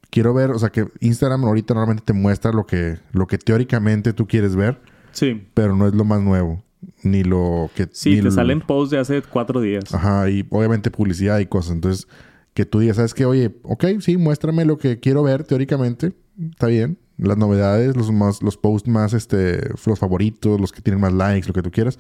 quiero 0.09 0.33
ver, 0.33 0.51
o 0.51 0.59
sea 0.59 0.69
que 0.69 0.87
Instagram 0.99 1.45
ahorita 1.45 1.73
normalmente 1.73 2.03
te 2.05 2.13
muestra 2.13 2.51
lo 2.51 2.65
que, 2.65 2.97
lo 3.13 3.27
que 3.27 3.37
teóricamente 3.37 4.13
tú 4.13 4.27
quieres 4.27 4.55
ver. 4.55 4.79
Sí. 5.11 5.47
Pero 5.53 5.75
no 5.75 5.87
es 5.87 5.93
lo 5.93 6.03
más 6.03 6.21
nuevo. 6.21 6.63
Ni 7.03 7.23
lo 7.23 7.69
que... 7.75 7.87
Sí, 7.91 8.21
te 8.21 8.31
salen 8.31 8.61
posts 8.61 8.91
de 8.91 8.97
hace 8.97 9.21
cuatro 9.21 9.61
días. 9.61 9.93
Ajá, 9.93 10.29
y 10.29 10.45
obviamente 10.49 10.89
publicidad 10.89 11.37
y 11.39 11.45
cosas. 11.45 11.73
Entonces 11.73 12.07
que 12.53 12.65
tú 12.65 12.79
digas, 12.79 12.97
¿sabes 12.97 13.13
qué? 13.13 13.25
Oye, 13.25 13.55
ok, 13.63 13.85
sí, 13.99 14.17
muéstrame 14.17 14.65
lo 14.65 14.77
que 14.77 14.99
quiero 14.99 15.23
ver 15.23 15.43
teóricamente. 15.43 16.13
Está 16.49 16.67
bien. 16.67 16.97
Las 17.17 17.37
novedades, 17.37 17.95
los 17.95 18.11
más, 18.11 18.41
los 18.41 18.57
posts 18.57 18.89
más, 18.89 19.13
este, 19.13 19.69
los 19.85 19.99
favoritos, 19.99 20.59
los 20.59 20.71
que 20.71 20.81
tienen 20.81 20.99
más 20.99 21.13
likes, 21.13 21.47
lo 21.47 21.53
que 21.53 21.61
tú 21.61 21.71
quieras. 21.71 21.99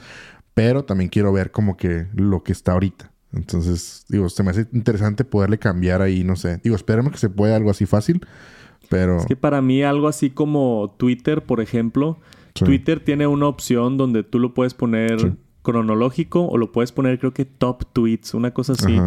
Pero 0.53 0.83
también 0.83 1.09
quiero 1.09 1.31
ver 1.31 1.51
como 1.51 1.77
que 1.77 2.07
lo 2.13 2.43
que 2.43 2.51
está 2.51 2.73
ahorita. 2.73 3.11
Entonces, 3.33 4.05
digo, 4.09 4.27
se 4.29 4.43
me 4.43 4.51
hace 4.51 4.67
interesante 4.73 5.23
poderle 5.23 5.57
cambiar 5.57 6.01
ahí, 6.01 6.23
no 6.23 6.35
sé. 6.35 6.59
Digo, 6.63 6.75
esperemos 6.75 7.13
que 7.13 7.17
se 7.17 7.29
pueda 7.29 7.55
algo 7.55 7.69
así 7.69 7.85
fácil, 7.85 8.25
pero... 8.89 9.17
Es 9.17 9.25
que 9.25 9.37
para 9.37 9.61
mí 9.61 9.83
algo 9.83 10.07
así 10.07 10.31
como 10.31 10.95
Twitter, 10.97 11.43
por 11.43 11.61
ejemplo, 11.61 12.19
Twitter 12.53 12.99
tiene 12.99 13.27
una 13.27 13.47
opción 13.47 13.97
donde 13.97 14.23
tú 14.23 14.39
lo 14.39 14.53
puedes 14.53 14.73
poner 14.73 15.35
cronológico 15.61 16.47
o 16.47 16.57
lo 16.57 16.71
puedes 16.71 16.91
poner 16.91 17.19
creo 17.19 17.33
que 17.33 17.45
top 17.45 17.85
tweets, 17.93 18.33
una 18.33 18.51
cosa 18.51 18.73
así. 18.73 18.99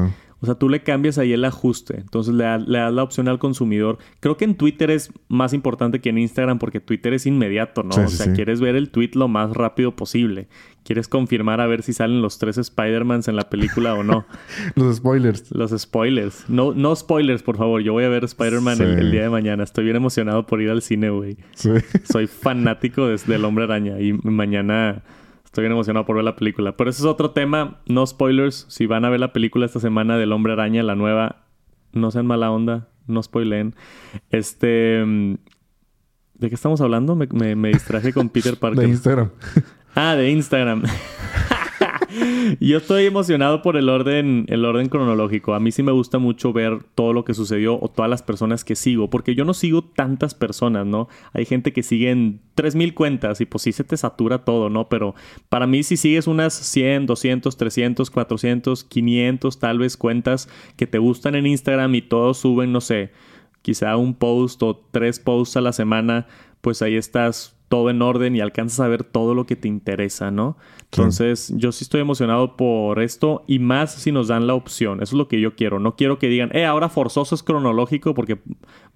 O 0.44 0.46
sea, 0.46 0.56
tú 0.56 0.68
le 0.68 0.82
cambias 0.82 1.16
ahí 1.16 1.32
el 1.32 1.42
ajuste. 1.42 2.00
Entonces 2.00 2.34
le, 2.34 2.44
das 2.44 2.68
la 2.68 3.02
opción 3.02 3.28
al 3.28 3.38
consumidor. 3.38 3.96
Creo 4.20 4.36
que 4.36 4.44
en 4.44 4.56
Twitter 4.56 4.90
es 4.90 5.10
más 5.28 5.54
importante 5.54 6.02
que 6.02 6.10
en 6.10 6.18
Instagram 6.18 6.58
porque 6.58 6.80
Twitter 6.80 7.14
es 7.14 7.24
inmediato, 7.24 7.82
¿no? 7.82 7.96
o 7.96 8.08
sea, 8.08 8.34
quieres 8.34 8.60
ver 8.60 8.76
el 8.76 8.90
tweet 8.90 9.12
lo 9.14 9.26
más 9.26 9.52
rápido 9.52 9.96
posible. 9.96 10.48
Quieres 10.82 11.08
confirmar 11.08 11.62
a 11.62 11.66
ver 11.66 11.82
si 11.82 11.94
salen 11.94 12.20
los 12.20 12.36
tres 12.36 12.58
Spider-Mans 12.58 13.28
en 13.28 13.36
la 13.36 13.48
película 13.48 13.94
o 13.94 14.02
no. 14.02 14.26
los 14.74 14.96
spoilers. 14.96 15.50
Los 15.50 15.70
spoilers. 15.70 16.44
No, 16.50 16.74
no 16.74 16.94
spoilers, 16.94 17.42
por 17.42 17.56
favor. 17.56 17.80
Yo 17.80 17.94
voy 17.94 18.04
a 18.04 18.10
ver 18.10 18.24
Spider-Man 18.24 18.82
el, 18.82 19.10
día 19.10 19.22
de 19.22 19.30
mañana. 19.30 19.64
Estoy 19.64 19.84
bien 19.84 19.96
emocionado 19.96 20.44
por 20.44 20.60
ir 20.60 20.68
al 20.68 20.82
cine, 20.82 21.08
güey. 21.08 21.38
Soy 21.54 22.26
fanático 22.26 23.06
de, 23.06 23.16
del 23.26 23.46
Hombre 23.46 23.64
Araña 23.64 23.98
y 23.98 24.12
mañana 24.12 25.02
Estoy 25.54 25.62
bien 25.62 25.72
emocionado 25.72 26.04
por 26.04 26.16
ver 26.16 26.24
la 26.24 26.34
película. 26.34 26.76
Pero 26.76 26.90
ese 26.90 27.02
es 27.02 27.06
otro 27.06 27.30
tema. 27.30 27.78
No 27.86 28.04
spoilers. 28.04 28.66
Si 28.68 28.86
van 28.86 29.04
a 29.04 29.08
ver 29.08 29.20
la 29.20 29.32
película 29.32 29.66
esta 29.66 29.78
semana 29.78 30.18
del 30.18 30.32
Hombre 30.32 30.52
Araña, 30.52 30.82
la 30.82 30.96
nueva, 30.96 31.44
no 31.92 32.10
sean 32.10 32.26
mala 32.26 32.50
onda. 32.50 32.88
No 33.06 33.22
spoileen. 33.22 33.76
Este... 34.30 35.04
Mm, 35.06 35.36
¿De 36.34 36.48
qué 36.48 36.56
estamos 36.56 36.80
hablando? 36.80 37.14
Me, 37.14 37.28
me, 37.28 37.54
me 37.54 37.68
distraje 37.68 38.12
con 38.12 38.28
Peter 38.30 38.56
Parker. 38.56 38.82
De 38.82 38.88
Instagram. 38.88 39.30
Ah, 39.94 40.16
de 40.16 40.28
Instagram. 40.28 40.82
Yo 42.60 42.78
estoy 42.78 43.06
emocionado 43.06 43.62
por 43.62 43.76
el 43.76 43.88
orden, 43.88 44.46
el 44.48 44.64
orden 44.64 44.88
cronológico. 44.88 45.54
A 45.54 45.60
mí 45.60 45.72
sí 45.72 45.82
me 45.82 45.92
gusta 45.92 46.18
mucho 46.18 46.52
ver 46.52 46.82
todo 46.94 47.12
lo 47.12 47.24
que 47.24 47.34
sucedió 47.34 47.78
o 47.80 47.88
todas 47.88 48.10
las 48.10 48.22
personas 48.22 48.64
que 48.64 48.76
sigo, 48.76 49.10
porque 49.10 49.34
yo 49.34 49.44
no 49.44 49.54
sigo 49.54 49.82
tantas 49.82 50.34
personas, 50.34 50.86
¿no? 50.86 51.08
Hay 51.32 51.44
gente 51.44 51.72
que 51.72 51.82
sigue 51.82 52.10
en 52.10 52.40
3000 52.54 52.94
cuentas 52.94 53.40
y 53.40 53.46
pues 53.46 53.62
sí 53.62 53.72
se 53.72 53.84
te 53.84 53.96
satura 53.96 54.44
todo, 54.44 54.70
¿no? 54.70 54.88
Pero 54.88 55.14
para 55.48 55.66
mí 55.66 55.82
si 55.82 55.96
sigues 55.96 56.26
unas 56.26 56.54
100, 56.54 57.06
200, 57.06 57.56
300, 57.56 58.10
400, 58.10 58.84
500 58.84 59.58
tal 59.58 59.78
vez 59.78 59.96
cuentas 59.96 60.48
que 60.76 60.86
te 60.86 60.98
gustan 60.98 61.34
en 61.34 61.46
Instagram 61.46 61.94
y 61.94 62.02
todos 62.02 62.38
suben, 62.38 62.72
no 62.72 62.80
sé, 62.80 63.12
quizá 63.62 63.96
un 63.96 64.14
post 64.14 64.62
o 64.62 64.76
tres 64.90 65.18
posts 65.18 65.56
a 65.56 65.60
la 65.60 65.72
semana, 65.72 66.26
pues 66.60 66.82
ahí 66.82 66.96
estás 66.96 67.53
todo 67.68 67.90
en 67.90 68.02
orden 68.02 68.36
y 68.36 68.40
alcanzas 68.40 68.80
a 68.80 68.88
ver 68.88 69.04
todo 69.04 69.34
lo 69.34 69.46
que 69.46 69.56
te 69.56 69.68
interesa, 69.68 70.30
¿no? 70.30 70.56
Entonces, 70.92 71.52
yo 71.56 71.72
sí 71.72 71.82
estoy 71.82 72.00
emocionado 72.00 72.56
por 72.56 73.02
esto 73.02 73.42
y 73.48 73.58
más 73.58 73.94
si 73.94 74.12
nos 74.12 74.28
dan 74.28 74.46
la 74.46 74.54
opción. 74.54 75.02
Eso 75.02 75.16
es 75.16 75.18
lo 75.18 75.26
que 75.26 75.40
yo 75.40 75.56
quiero. 75.56 75.80
No 75.80 75.96
quiero 75.96 76.20
que 76.20 76.28
digan, 76.28 76.50
eh, 76.54 76.66
ahora 76.66 76.88
forzoso 76.88 77.34
es 77.34 77.42
cronológico 77.42 78.14
porque 78.14 78.36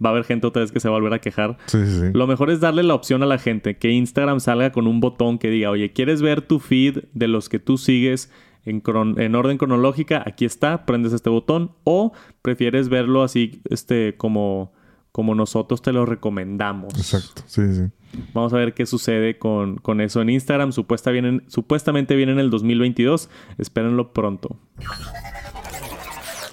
va 0.05 0.11
a 0.11 0.13
haber 0.13 0.25
gente 0.25 0.47
otra 0.47 0.63
vez 0.63 0.71
que 0.71 0.79
se 0.79 0.89
va 0.89 0.95
a 0.95 0.99
volver 0.99 1.15
a 1.15 1.21
quejar. 1.21 1.59
Sí, 1.67 1.85
sí. 1.87 2.11
Lo 2.13 2.29
mejor 2.29 2.51
es 2.51 2.61
darle 2.61 2.85
la 2.85 2.95
opción 2.95 3.25
a 3.25 3.27
la 3.27 3.39
gente, 3.39 3.79
que 3.79 3.91
Instagram 3.91 4.39
salga 4.39 4.71
con 4.71 4.87
un 4.87 5.01
botón 5.01 5.39
que 5.39 5.51
diga, 5.51 5.71
oye, 5.71 5.93
¿quieres 5.93 6.23
ver 6.23 6.43
tu 6.43 6.61
feed 6.61 6.99
de 7.15 7.29
los 7.29 7.49
que 7.49 7.59
tú 7.59 7.79
sigues? 7.79 8.31
En, 8.65 8.83
en, 9.17 9.35
orden 9.35 9.57
cronológica, 9.57 10.23
aquí 10.27 10.45
está, 10.45 10.85
prendes 10.85 11.13
este 11.15 11.31
botón, 11.31 11.73
o 11.85 12.13
prefieres 12.43 12.91
verlo 12.91 13.23
así, 13.23 13.63
este, 13.71 14.15
como 14.17 14.73
como 15.13 15.35
nosotros 15.35 15.83
te 15.83 15.93
lo 15.93 16.07
recomendamos. 16.07 16.95
Exacto, 16.97 17.43
sí, 17.47 17.63
sí. 17.75 17.83
Vamos 18.33 18.53
a 18.53 18.57
ver 18.57 18.75
qué 18.75 18.87
sucede 18.87 19.39
con, 19.39 19.77
con 19.77 20.01
eso 20.01 20.23
en 20.23 20.31
Instagram. 20.31 20.73
Supuesta 20.73 21.11
vienen, 21.11 21.45
supuestamente 21.49 22.17
viene 22.17 22.33
en 22.33 22.39
el 22.39 22.51
2022. 22.51 23.29
Espérenlo 23.59 24.13
pronto. 24.13 24.57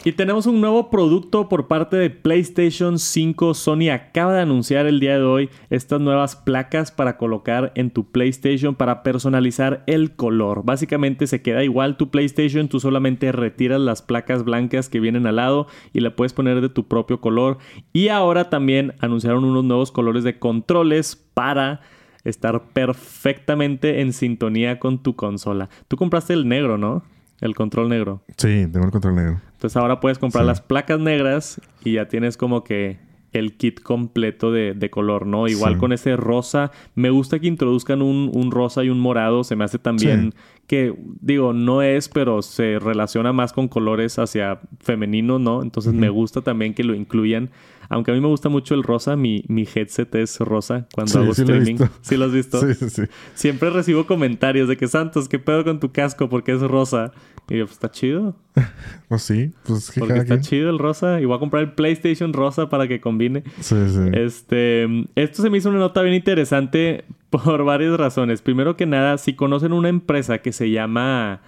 Y 0.07 0.11
tenemos 0.11 0.45
un 0.45 0.61
nuevo 0.61 0.91
producto 0.91 1.49
por 1.49 1.65
parte 1.65 1.97
de 1.97 2.11
PlayStation 2.11 2.99
5. 2.99 3.55
Sony 3.55 3.89
acaba 3.91 4.35
de 4.35 4.41
anunciar 4.41 4.85
el 4.85 4.99
día 4.99 5.17
de 5.17 5.23
hoy 5.23 5.49
estas 5.71 5.99
nuevas 5.99 6.35
placas 6.35 6.91
para 6.91 7.17
colocar 7.17 7.71
en 7.73 7.89
tu 7.89 8.11
PlayStation 8.11 8.75
para 8.75 9.01
personalizar 9.01 9.83
el 9.87 10.15
color. 10.15 10.61
Básicamente 10.63 11.25
se 11.25 11.41
queda 11.41 11.63
igual 11.63 11.97
tu 11.97 12.11
PlayStation, 12.11 12.67
tú 12.67 12.79
solamente 12.79 13.31
retiras 13.31 13.81
las 13.81 14.03
placas 14.03 14.43
blancas 14.43 14.89
que 14.89 14.99
vienen 14.99 15.25
al 15.25 15.37
lado 15.37 15.65
y 15.91 16.01
la 16.01 16.15
puedes 16.15 16.33
poner 16.33 16.61
de 16.61 16.69
tu 16.69 16.87
propio 16.87 17.19
color. 17.19 17.57
Y 17.91 18.09
ahora 18.09 18.51
también 18.51 18.93
anunciaron 18.99 19.43
unos 19.43 19.63
nuevos 19.63 19.91
colores 19.91 20.23
de 20.23 20.37
controles 20.37 21.15
para 21.33 21.81
estar 22.23 22.65
perfectamente 22.73 24.01
en 24.01 24.13
sintonía 24.13 24.77
con 24.77 25.01
tu 25.01 25.15
consola. 25.15 25.69
Tú 25.87 25.97
compraste 25.97 26.33
el 26.33 26.47
negro, 26.47 26.77
¿no? 26.77 27.01
El 27.41 27.55
control 27.55 27.89
negro. 27.89 28.21
Sí, 28.37 28.67
tengo 28.71 28.85
el 28.85 28.91
control 28.91 29.15
negro. 29.15 29.41
Entonces 29.65 29.77
ahora 29.77 29.99
puedes 29.99 30.19
comprar 30.19 30.45
las 30.45 30.61
placas 30.61 30.99
negras 30.99 31.59
y 31.83 31.93
ya 31.93 32.07
tienes 32.07 32.37
como 32.37 32.63
que 32.63 32.99
el 33.31 33.57
kit 33.57 33.81
completo 33.81 34.51
de, 34.51 34.89
color, 34.91 35.25
¿no? 35.25 35.47
Igual 35.47 35.79
con 35.79 35.91
ese 35.91 36.15
rosa. 36.15 36.69
Me 36.93 37.09
gusta 37.09 37.39
que 37.39 37.47
introduzcan 37.47 38.03
un, 38.03 38.51
rosa 38.51 38.83
y 38.83 38.89
un 38.89 38.99
morado. 38.99 39.43
Se 39.43 39.55
me 39.55 39.63
hace 39.63 39.79
también 39.79 40.35
que, 40.67 40.93
digo, 41.19 41.51
no 41.51 41.81
es, 41.81 42.09
pero 42.09 42.43
se 42.43 42.77
relaciona 42.77 43.33
más 43.33 43.53
con 43.53 43.67
colores 43.67 44.19
hacia 44.19 44.59
femenino, 44.81 45.39
¿no? 45.39 45.63
Entonces 45.63 45.93
me 45.93 46.09
gusta 46.09 46.41
también 46.41 46.75
que 46.75 46.83
lo 46.83 46.93
incluyan. 46.93 47.49
Aunque 47.89 48.11
a 48.11 48.13
mí 48.13 48.21
me 48.21 48.27
gusta 48.27 48.49
mucho 48.49 48.75
el 48.75 48.83
rosa, 48.83 49.15
mi, 49.15 49.45
mi 49.47 49.63
headset 49.63 50.13
es 50.13 50.39
rosa 50.39 50.87
cuando 50.93 51.21
hago 51.21 51.31
streaming. 51.31 51.77
¿Sí 52.01 52.17
lo 52.17 52.25
has 52.25 52.33
visto? 52.33 52.61
Sí, 52.61 52.75
sí, 52.75 52.89
sí. 52.91 53.01
Siempre 53.33 53.71
recibo 53.71 54.05
comentarios 54.05 54.67
de 54.67 54.77
que 54.77 54.87
Santos, 54.87 55.27
¿qué 55.27 55.39
pedo 55.39 55.63
con 55.63 55.79
tu 55.79 55.91
casco? 55.91 56.29
Porque 56.29 56.51
es 56.51 56.61
rosa. 56.61 57.13
Y 57.49 57.57
yo, 57.57 57.65
pues 57.65 57.73
está 57.73 57.91
chido. 57.91 58.35
pues 59.07 59.21
sí, 59.21 59.51
pues 59.65 59.91
que 59.91 59.99
Porque 59.99 60.19
está 60.19 60.39
chido 60.39 60.69
el 60.69 60.79
rosa. 60.79 61.21
Y 61.21 61.25
voy 61.25 61.35
a 61.35 61.39
comprar 61.39 61.63
el 61.63 61.73
PlayStation 61.73 62.33
rosa 62.33 62.69
para 62.69 62.87
que 62.87 62.99
combine. 62.99 63.43
Sí, 63.59 63.75
sí. 63.87 63.99
Este, 64.13 64.87
esto 65.15 65.41
se 65.41 65.49
me 65.49 65.57
hizo 65.57 65.69
una 65.69 65.79
nota 65.79 66.01
bien 66.01 66.15
interesante 66.15 67.05
por 67.29 67.63
varias 67.63 67.97
razones. 67.97 68.41
Primero 68.41 68.75
que 68.75 68.85
nada, 68.85 69.17
si 69.17 69.33
conocen 69.33 69.73
una 69.73 69.89
empresa 69.89 70.39
que 70.39 70.51
se 70.51 70.71
llama 70.71 71.41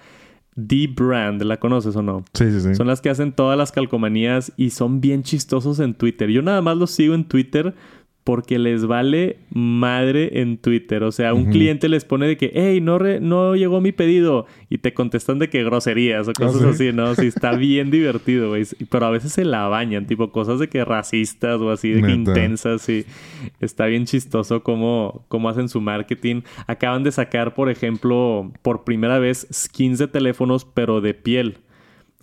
D-Brand, 0.54 1.42
¿la 1.42 1.58
conoces 1.58 1.96
o 1.96 2.02
no? 2.02 2.24
Sí, 2.34 2.50
sí, 2.50 2.60
sí. 2.60 2.74
Son 2.74 2.86
las 2.86 3.00
que 3.00 3.10
hacen 3.10 3.32
todas 3.32 3.56
las 3.56 3.72
calcomanías 3.72 4.52
y 4.56 4.70
son 4.70 5.00
bien 5.00 5.22
chistosos 5.22 5.80
en 5.80 5.94
Twitter. 5.94 6.30
Yo 6.30 6.42
nada 6.42 6.62
más 6.62 6.76
los 6.76 6.90
sigo 6.90 7.14
en 7.14 7.24
Twitter 7.24 7.74
porque 8.28 8.58
les 8.58 8.84
vale 8.84 9.38
madre 9.48 10.42
en 10.42 10.58
Twitter. 10.58 11.02
O 11.02 11.12
sea, 11.12 11.32
un 11.32 11.46
cliente 11.46 11.88
les 11.88 12.04
pone 12.04 12.26
de 12.26 12.36
que, 12.36 12.52
hey, 12.54 12.78
no, 12.82 12.98
no 12.98 13.56
llegó 13.56 13.80
mi 13.80 13.90
pedido. 13.90 14.44
Y 14.68 14.76
te 14.76 14.92
contestan 14.92 15.38
de 15.38 15.48
que 15.48 15.64
groserías 15.64 16.28
o 16.28 16.34
cosas 16.34 16.60
¿Ah, 16.62 16.68
así, 16.68 16.92
¿no? 16.92 17.14
Sí, 17.14 17.28
está 17.28 17.52
bien 17.56 17.90
divertido, 17.90 18.50
güey. 18.50 18.66
Pero 18.90 19.06
a 19.06 19.10
veces 19.10 19.32
se 19.32 19.46
la 19.46 19.66
bañan, 19.68 20.06
tipo 20.06 20.30
cosas 20.30 20.58
de 20.58 20.68
que 20.68 20.84
racistas 20.84 21.58
o 21.62 21.70
así, 21.70 21.88
de 21.88 22.02
que 22.02 22.12
intensas. 22.12 22.86
Y 22.90 23.06
está 23.60 23.86
bien 23.86 24.04
chistoso 24.04 24.62
cómo, 24.62 25.24
cómo 25.28 25.48
hacen 25.48 25.70
su 25.70 25.80
marketing. 25.80 26.42
Acaban 26.66 27.04
de 27.04 27.12
sacar, 27.12 27.54
por 27.54 27.70
ejemplo, 27.70 28.52
por 28.60 28.84
primera 28.84 29.18
vez 29.18 29.46
skins 29.50 29.98
de 29.98 30.06
teléfonos, 30.06 30.66
pero 30.66 31.00
de 31.00 31.14
piel. 31.14 31.60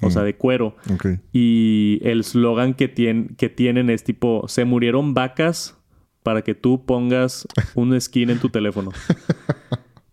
O 0.01 0.11
sea, 0.11 0.21
mm. 0.21 0.25
de 0.25 0.35
cuero. 0.35 0.75
Y 1.33 1.99
el 2.03 2.23
slogan 2.23 2.75
que, 2.75 2.93
que 3.35 3.49
tienen 3.49 3.89
es 3.89 4.03
tipo, 4.03 4.43
se 4.47 4.65
murieron 4.65 5.15
vacas 5.15 5.79
para 6.25 6.41
que 6.41 6.55
tú 6.55 6.83
pongas 6.83 7.47
un 7.75 8.01
skin 8.01 8.31
en 8.31 8.39
tu 8.39 8.49
teléfono. 8.49 8.91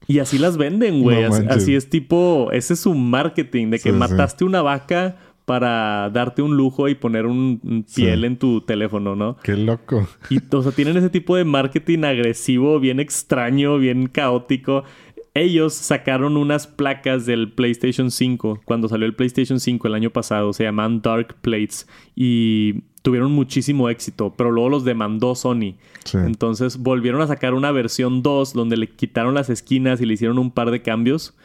Y 0.07 0.18
así 0.18 0.37
las 0.37 0.59
venden, 0.59 1.01
güey. 1.01 1.25
así, 1.25 1.75
es 1.75 1.88
tipo, 1.88 2.51
ese 2.53 2.75
es 2.75 2.81
su 2.81 2.92
marketing, 2.94 3.70
de 3.70 3.79
que 3.79 3.92
mataste 3.92 4.44
una 4.44 4.61
vaca 4.61 5.16
para 5.46 6.11
darte 6.11 6.42
un 6.42 6.55
lujo 6.55 6.90
y 6.90 6.94
poner 6.94 7.25
un, 7.25 7.87
piel 7.94 8.25
en 8.25 8.37
tu 8.37 8.61
teléfono, 8.61 9.16
¿no? 9.16 9.38
Qué 9.42 9.57
loco. 9.57 10.07
Y, 10.29 10.38
o 10.55 10.62
sea, 10.62 10.72
tienen 10.72 10.98
ese 10.98 11.09
tipo 11.09 11.35
de 11.35 11.44
marketing 11.44 12.05
agresivo, 12.05 12.79
bien 12.79 13.01
extraño, 13.01 13.79
bien 13.79 14.07
caótico. 14.07 14.85
Ellos 15.33 15.72
sacaron 15.72 16.37
unas 16.37 16.66
placas 16.66 17.25
del 17.25 17.53
PlayStation 17.53 18.11
5 18.11 18.61
cuando 18.66 18.87
salió 18.88 19.07
el 19.07 19.14
PlayStation 19.14 19.59
5 19.59 19.88
el 19.88 19.94
año 19.94 20.11
pasado, 20.11 20.53
se 20.53 20.64
llaman 20.64 21.01
Dark 21.01 21.37
Plates 21.40 21.88
y 22.14 22.83
tuvieron 23.02 23.32
muchísimo 23.32 23.88
éxito, 23.88 24.32
pero 24.36 24.50
luego 24.50 24.68
los 24.68 24.84
demandó 24.84 25.34
Sony. 25.34 25.74
Entonces 26.14 26.78
volvieron 26.78 27.20
a 27.20 27.26
sacar 27.26 27.54
una 27.54 27.72
versión 27.72 28.22
2 28.22 28.52
donde 28.54 28.76
le 28.76 28.88
quitaron 28.88 29.34
las 29.34 29.50
esquinas 29.50 30.00
y 30.00 30.06
le 30.06 30.14
hicieron 30.14 30.38
un 30.38 30.50
par 30.50 30.70
de 30.70 30.82
cambios 30.82 31.36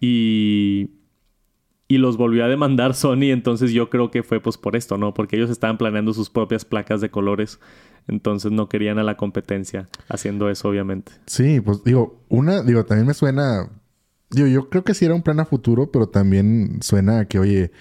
y 0.00 0.90
y 1.88 1.96
los 1.96 2.18
volvió 2.18 2.44
a 2.44 2.48
demandar 2.48 2.94
Sony, 2.94 3.30
entonces 3.30 3.72
yo 3.72 3.88
creo 3.88 4.10
que 4.10 4.22
fue 4.22 4.40
pues 4.40 4.58
por 4.58 4.76
esto, 4.76 4.98
¿no? 4.98 5.14
Porque 5.14 5.36
ellos 5.36 5.48
estaban 5.48 5.78
planeando 5.78 6.12
sus 6.12 6.28
propias 6.28 6.66
placas 6.66 7.00
de 7.00 7.10
colores, 7.10 7.58
entonces 8.06 8.52
no 8.52 8.68
querían 8.68 8.98
a 8.98 9.02
la 9.02 9.16
competencia 9.16 9.88
haciendo 10.08 10.50
eso, 10.50 10.68
obviamente. 10.68 11.12
Sí, 11.24 11.60
pues 11.62 11.82
digo, 11.84 12.22
una, 12.28 12.62
digo, 12.62 12.84
también 12.84 13.06
me 13.06 13.14
suena, 13.14 13.70
digo, 14.30 14.46
yo 14.48 14.68
creo 14.68 14.84
que 14.84 14.92
sí 14.92 15.06
era 15.06 15.14
un 15.14 15.22
plan 15.22 15.40
a 15.40 15.46
futuro, 15.46 15.90
pero 15.90 16.10
también 16.10 16.80
suena 16.82 17.20
a 17.20 17.24
que, 17.24 17.38
oye, 17.38 17.72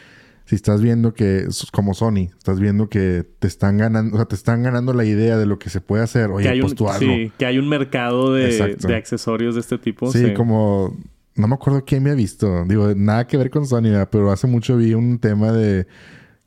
si 0.48 0.56
estás 0.56 0.82
viendo 0.82 1.14
que, 1.14 1.46
como 1.74 1.94
Sony, 1.94 2.30
estás 2.38 2.62
viendo 2.62 2.88
que 2.88 3.26
te 3.40 3.48
están 3.48 3.78
ganando, 3.78 4.16
o 4.16 4.18
sea, 4.18 4.26
te 4.28 4.36
están 4.36 4.64
ganando 4.64 4.94
la 4.94 5.04
idea 5.04 5.38
de 5.38 5.46
lo 5.46 5.60
que 5.60 5.70
se 5.70 5.82
puede 5.82 6.04
hacer, 6.04 6.30
oye, 6.30 6.50
que 6.54 6.62
pues 6.62 6.74
tú 6.74 6.88
hazlo. 6.88 7.14
Sí, 7.14 7.34
que 7.38 7.46
hay 7.46 7.60
un 7.60 7.68
mercado 7.68 8.34
de, 8.34 8.78
de, 8.78 8.96
accesorios 8.96 9.56
de 9.56 9.62
este 9.62 9.78
tipo. 9.78 10.10
Sí, 10.10 10.34
como, 10.34 10.96
no 11.36 11.48
me 11.50 11.54
acuerdo 11.54 11.84
quién 11.86 12.02
me 12.02 12.12
ha 12.12 12.16
visto, 12.16 12.64
digo, 12.66 12.94
nada 12.96 13.28
que 13.28 13.36
ver 13.36 13.50
con 13.50 13.68
Sony, 13.68 14.08
pero 14.10 14.32
hace 14.32 14.48
mucho 14.48 14.78
vi 14.78 14.94
un 14.94 15.20
tema 15.20 15.52
de, 15.52 15.86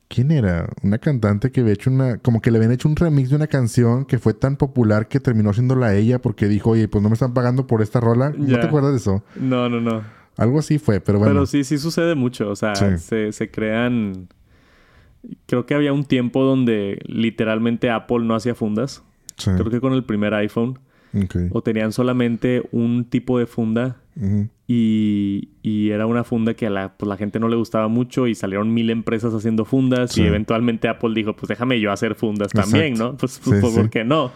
¿quién 0.07 0.31
era? 0.31 0.67
Una 0.81 0.97
cantante 0.97 1.51
que 1.51 1.61
había 1.61 1.73
hecho 1.73 1.91
una, 1.91 2.17
como 2.17 2.41
que 2.41 2.49
le 2.49 2.57
habían 2.57 2.71
hecho 2.71 2.89
un 2.89 2.95
remix 2.95 3.29
de 3.29 3.35
una 3.35 3.47
canción 3.47 4.05
que 4.05 4.17
fue 4.17 4.33
tan 4.33 4.57
popular 4.57 5.09
que 5.09 5.19
terminó 5.19 5.53
siéndola 5.53 5.93
ella 5.93 6.19
porque 6.19 6.47
dijo, 6.47 6.71
oye, 6.71 6.87
pues 6.87 7.03
no 7.03 7.09
me 7.09 7.13
están 7.13 7.35
pagando 7.35 7.67
por 7.67 7.83
esta 7.83 7.99
rola. 7.99 8.33
¿No 8.35 8.59
te 8.59 8.65
acuerdas 8.65 8.93
de 8.93 8.97
eso? 8.97 9.23
No, 9.35 9.69
no, 9.69 9.79
no. 9.79 10.20
Algo 10.37 10.59
así 10.59 10.79
fue, 10.79 10.99
pero 10.99 11.19
bueno. 11.19 11.33
Pero 11.33 11.45
sí, 11.45 11.63
sí 11.63 11.77
sucede 11.77 12.15
mucho. 12.15 12.49
O 12.49 12.55
sea, 12.55 12.75
se, 12.75 13.31
se 13.31 13.51
crean. 13.51 14.27
Creo 15.45 15.65
que 15.65 15.75
había 15.75 15.93
un 15.93 16.05
tiempo 16.05 16.43
donde 16.43 16.99
literalmente 17.05 17.89
Apple 17.89 18.19
no 18.19 18.35
hacía 18.35 18.55
fundas. 18.55 19.03
Creo 19.43 19.69
que 19.69 19.79
con 19.79 19.93
el 19.93 20.03
primer 20.03 20.33
iPhone. 20.33 20.79
O 21.51 21.61
tenían 21.61 21.91
solamente 21.91 22.63
un 22.71 23.05
tipo 23.05 23.37
de 23.37 23.45
funda. 23.45 23.97
y, 24.67 25.49
y, 25.61 25.89
era 25.89 26.05
una 26.05 26.23
funda 26.23 26.53
que 26.53 26.67
a 26.67 26.69
la, 26.69 26.97
pues, 26.97 27.07
la 27.07 27.17
gente 27.17 27.39
no 27.39 27.49
le 27.49 27.57
gustaba 27.57 27.87
mucho. 27.89 28.27
Y 28.27 28.35
salieron 28.35 28.73
mil 28.73 28.89
empresas 28.89 29.33
haciendo 29.33 29.65
fundas. 29.65 30.17
Y 30.17 30.23
eventualmente 30.23 30.87
Apple 30.87 31.11
dijo: 31.13 31.35
Pues 31.35 31.49
déjame 31.49 31.79
yo 31.79 31.91
hacer 31.91 32.15
fundas 32.15 32.51
también, 32.51 32.93
¿no? 32.93 33.17
Pues, 33.17 33.41
pues 33.43 33.61
¿por 33.61 33.89
qué 33.89 34.03
no? 34.03 34.31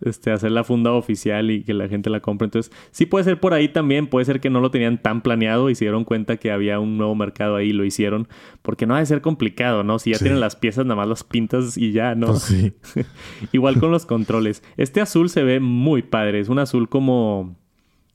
Este, 0.00 0.30
hacer 0.30 0.52
la 0.52 0.64
funda 0.64 0.92
oficial 0.92 1.50
y 1.50 1.62
que 1.62 1.74
la 1.74 1.88
gente 1.88 2.10
la 2.10 2.20
compre. 2.20 2.46
Entonces, 2.46 2.72
sí 2.90 3.06
puede 3.06 3.24
ser 3.24 3.40
por 3.40 3.54
ahí 3.54 3.68
también, 3.68 4.06
puede 4.06 4.24
ser 4.26 4.40
que 4.40 4.50
no 4.50 4.60
lo 4.60 4.70
tenían 4.70 5.00
tan 5.00 5.22
planeado 5.22 5.70
y 5.70 5.74
se 5.74 5.84
dieron 5.84 6.04
cuenta 6.04 6.36
que 6.36 6.50
había 6.50 6.80
un 6.80 6.98
nuevo 6.98 7.14
mercado 7.14 7.56
ahí 7.56 7.68
y 7.68 7.72
lo 7.72 7.84
hicieron, 7.84 8.28
porque 8.62 8.86
no 8.86 8.94
ha 8.94 8.98
de 8.98 9.06
ser 9.06 9.20
complicado, 9.20 9.84
¿no? 9.84 9.98
Si 9.98 10.12
ya 10.12 10.18
tienen 10.18 10.40
las 10.40 10.56
piezas, 10.56 10.84
nada 10.84 10.96
más 10.96 11.08
las 11.08 11.24
pintas 11.24 11.76
y 11.76 11.92
ya, 11.92 12.14
¿no? 12.14 12.28
Pues 12.28 12.42
sí. 12.42 12.72
Igual 13.52 13.78
con 13.78 13.90
los 13.90 14.06
controles. 14.06 14.62
Este 14.76 15.00
azul 15.00 15.30
se 15.30 15.42
ve 15.42 15.60
muy 15.60 16.02
padre, 16.02 16.40
es 16.40 16.48
un 16.48 16.58
azul 16.58 16.88
como... 16.88 17.56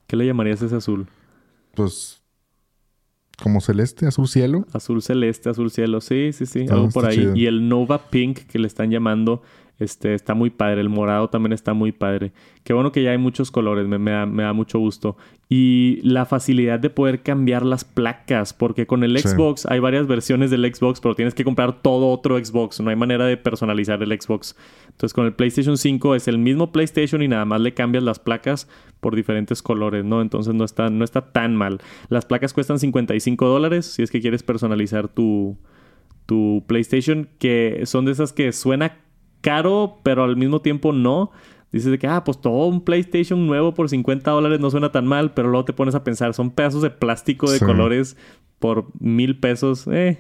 ¿Qué 0.08 0.16
le 0.16 0.26
llamarías 0.26 0.62
ese 0.64 0.76
azul? 0.76 1.08
Pues 1.76 2.20
como 3.42 3.62
celeste, 3.62 4.06
azul 4.06 4.28
cielo. 4.28 4.66
Azul 4.74 5.02
celeste, 5.02 5.50
azul 5.50 5.72
cielo, 5.72 6.02
sí, 6.02 6.32
sí, 6.34 6.46
sí, 6.46 6.66
ah, 6.70 6.74
algo 6.74 6.90
por 6.90 7.06
ahí. 7.06 7.32
Y 7.36 7.46
el 7.46 7.70
Nova 7.70 8.10
Pink 8.10 8.40
que 8.40 8.60
le 8.60 8.68
están 8.68 8.92
llamando 8.92 9.42
este, 9.80 10.14
está 10.14 10.34
muy 10.34 10.50
padre. 10.50 10.82
El 10.82 10.90
morado 10.90 11.30
también 11.30 11.54
está 11.54 11.74
muy 11.74 11.92
padre. 11.92 12.34
Qué 12.64 12.74
bueno 12.74 12.92
que 12.92 13.02
ya 13.02 13.12
hay 13.12 13.18
muchos 13.18 13.50
colores. 13.50 13.88
Me, 13.88 14.12
da, 14.12 14.54
mucho 14.54 14.78
gusto. 14.78 15.18
Y 15.48 16.00
la 16.04 16.26
facilidad 16.26 16.80
de 16.80 16.90
poder 16.90 17.24
cambiar 17.24 17.66
las 17.66 17.86
placas. 17.86 18.54
Porque 18.54 18.86
con 18.86 19.04
el 19.04 19.18
Xbox 19.18 19.66
hay 19.66 19.80
varias 19.80 20.06
versiones 20.06 20.52
del 20.52 20.72
Xbox, 20.74 21.00
pero 21.00 21.16
tienes 21.16 21.34
que 21.34 21.46
comprar 21.46 21.82
todo 21.82 22.10
otro 22.10 22.44
Xbox. 22.44 22.82
No 22.82 22.90
hay 22.90 22.98
manera 22.98 23.26
de 23.26 23.38
personalizar 23.38 24.04
el 24.04 24.22
Xbox. 24.22 24.56
Entonces 24.88 25.14
con 25.14 25.26
el 25.26 25.34
PlayStation 25.34 25.78
5 25.78 26.16
es 26.16 26.28
el 26.28 26.38
mismo 26.38 26.72
PlayStation 26.72 27.24
y 27.24 27.30
nada 27.30 27.46
más 27.46 27.62
le 27.62 27.74
cambias 27.74 28.04
las 28.04 28.20
placas 28.20 28.68
por 29.00 29.16
diferentes 29.16 29.62
colores, 29.62 30.04
¿no? 30.04 30.22
Entonces 30.22 30.54
no 30.54 30.66
está, 30.66 30.90
no 30.90 31.06
está 31.06 31.32
tan 31.32 31.56
mal. 31.56 31.80
Las 32.10 32.26
placas 32.26 32.54
cuestan 32.54 32.80
55 32.80 33.48
dólares 33.48 33.86
si 33.86 34.04
es 34.04 34.12
que 34.12 34.20
quieres 34.20 34.44
personalizar 34.44 35.08
tu, 35.08 35.58
tu 36.26 36.66
PlayStation. 36.68 37.30
Que 37.40 37.84
son 37.86 38.04
de 38.04 38.12
esas 38.12 38.34
que 38.34 38.52
suena 38.52 38.98
caro, 39.42 40.00
pero 40.04 40.24
al 40.24 40.36
mismo 40.38 40.62
tiempo 40.62 40.94
no. 40.94 41.32
Dices 41.72 41.92
de 41.92 42.00
que, 42.00 42.08
ah, 42.08 42.24
pues 42.24 42.42
todo 42.42 42.66
un 42.66 42.84
PlayStation 42.84 43.46
nuevo 43.46 43.74
por 43.74 43.90
50 43.90 44.32
dólares 44.32 44.60
no 44.60 44.72
suena 44.72 44.92
tan 44.92 45.06
mal, 45.06 45.34
pero 45.34 45.50
luego 45.50 45.66
te 45.66 45.74
pones 45.74 45.94
a 45.94 46.04
pensar, 46.04 46.34
son 46.34 46.50
pedazos 46.50 46.82
de 46.82 46.90
plástico 46.90 47.50
de 47.52 47.60
colores 47.60 48.18
por 48.58 48.88
mil 49.00 49.40
pesos, 49.40 49.88
eh. 49.92 50.18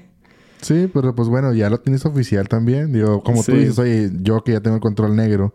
Sí, 0.61 0.89
pero 0.93 1.15
pues 1.15 1.29
bueno, 1.29 1.53
ya 1.53 1.69
lo 1.69 1.79
tienes 1.79 2.05
oficial 2.05 2.47
también. 2.47 2.91
Digo, 2.91 3.23
como 3.23 3.43
tú 3.43 3.53
dices, 3.53 3.79
oye, 3.79 4.11
yo 4.21 4.43
que 4.43 4.51
ya 4.51 4.61
tengo 4.61 4.75
el 4.75 4.81
control 4.81 5.15
negro, 5.15 5.53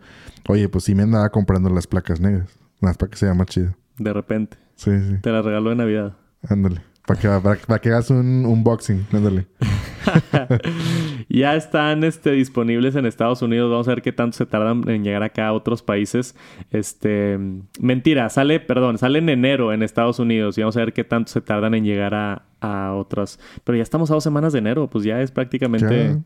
oye, 0.48 0.68
pues 0.68 0.85
sí 0.85 0.94
me 0.94 1.03
andaba 1.03 1.29
comprando 1.31 1.70
las 1.70 1.87
placas 1.87 2.20
negras. 2.20 2.48
Las 2.81 2.96
para 2.96 3.11
que 3.11 3.16
sea 3.16 3.35
más 3.35 3.46
chido. 3.48 3.74
De 3.98 4.12
repente. 4.12 4.57
Sí, 4.77 4.90
sí. 4.98 5.18
Te 5.20 5.31
la 5.31 5.42
regaló 5.42 5.70
de 5.70 5.77
Navidad. 5.77 6.16
Ándale. 6.48 6.83
Para 7.07 7.20
que, 7.20 7.29
para, 7.66 7.79
que 7.81 7.90
hagas 7.90 8.11
un 8.11 8.46
unboxing, 8.46 9.07
ándale. 9.12 9.46
ya 11.28 11.56
están 11.56 12.04
este, 12.04 12.32
disponibles 12.32 12.96
en 12.96 13.06
Estados 13.06 13.42
Unidos. 13.42 13.70
Vamos 13.70 13.88
a 13.88 13.92
ver 13.92 14.02
qué 14.02 14.12
tanto 14.12 14.37
se 14.37 14.46
tardan 14.46 14.88
en 14.88 15.04
llegar 15.04 15.22
acá 15.22 15.48
a 15.48 15.52
otros 15.52 15.82
países. 15.82 16.37
Este, 16.70 17.38
mentira, 17.80 18.28
sale, 18.28 18.60
perdón, 18.60 18.98
sale 18.98 19.18
en 19.18 19.28
enero 19.28 19.72
en 19.72 19.82
Estados 19.82 20.18
Unidos 20.18 20.58
y 20.58 20.62
vamos 20.62 20.76
a 20.76 20.80
ver 20.80 20.92
qué 20.92 21.04
tanto 21.04 21.32
se 21.32 21.40
tardan 21.40 21.74
en 21.74 21.84
llegar 21.84 22.14
a, 22.14 22.42
a 22.60 22.94
otras. 22.94 23.38
Pero 23.64 23.76
ya 23.76 23.82
estamos 23.82 24.10
a 24.10 24.14
dos 24.14 24.24
semanas 24.24 24.52
de 24.52 24.60
enero, 24.60 24.88
pues 24.88 25.04
ya 25.04 25.20
es 25.20 25.30
prácticamente. 25.30 26.18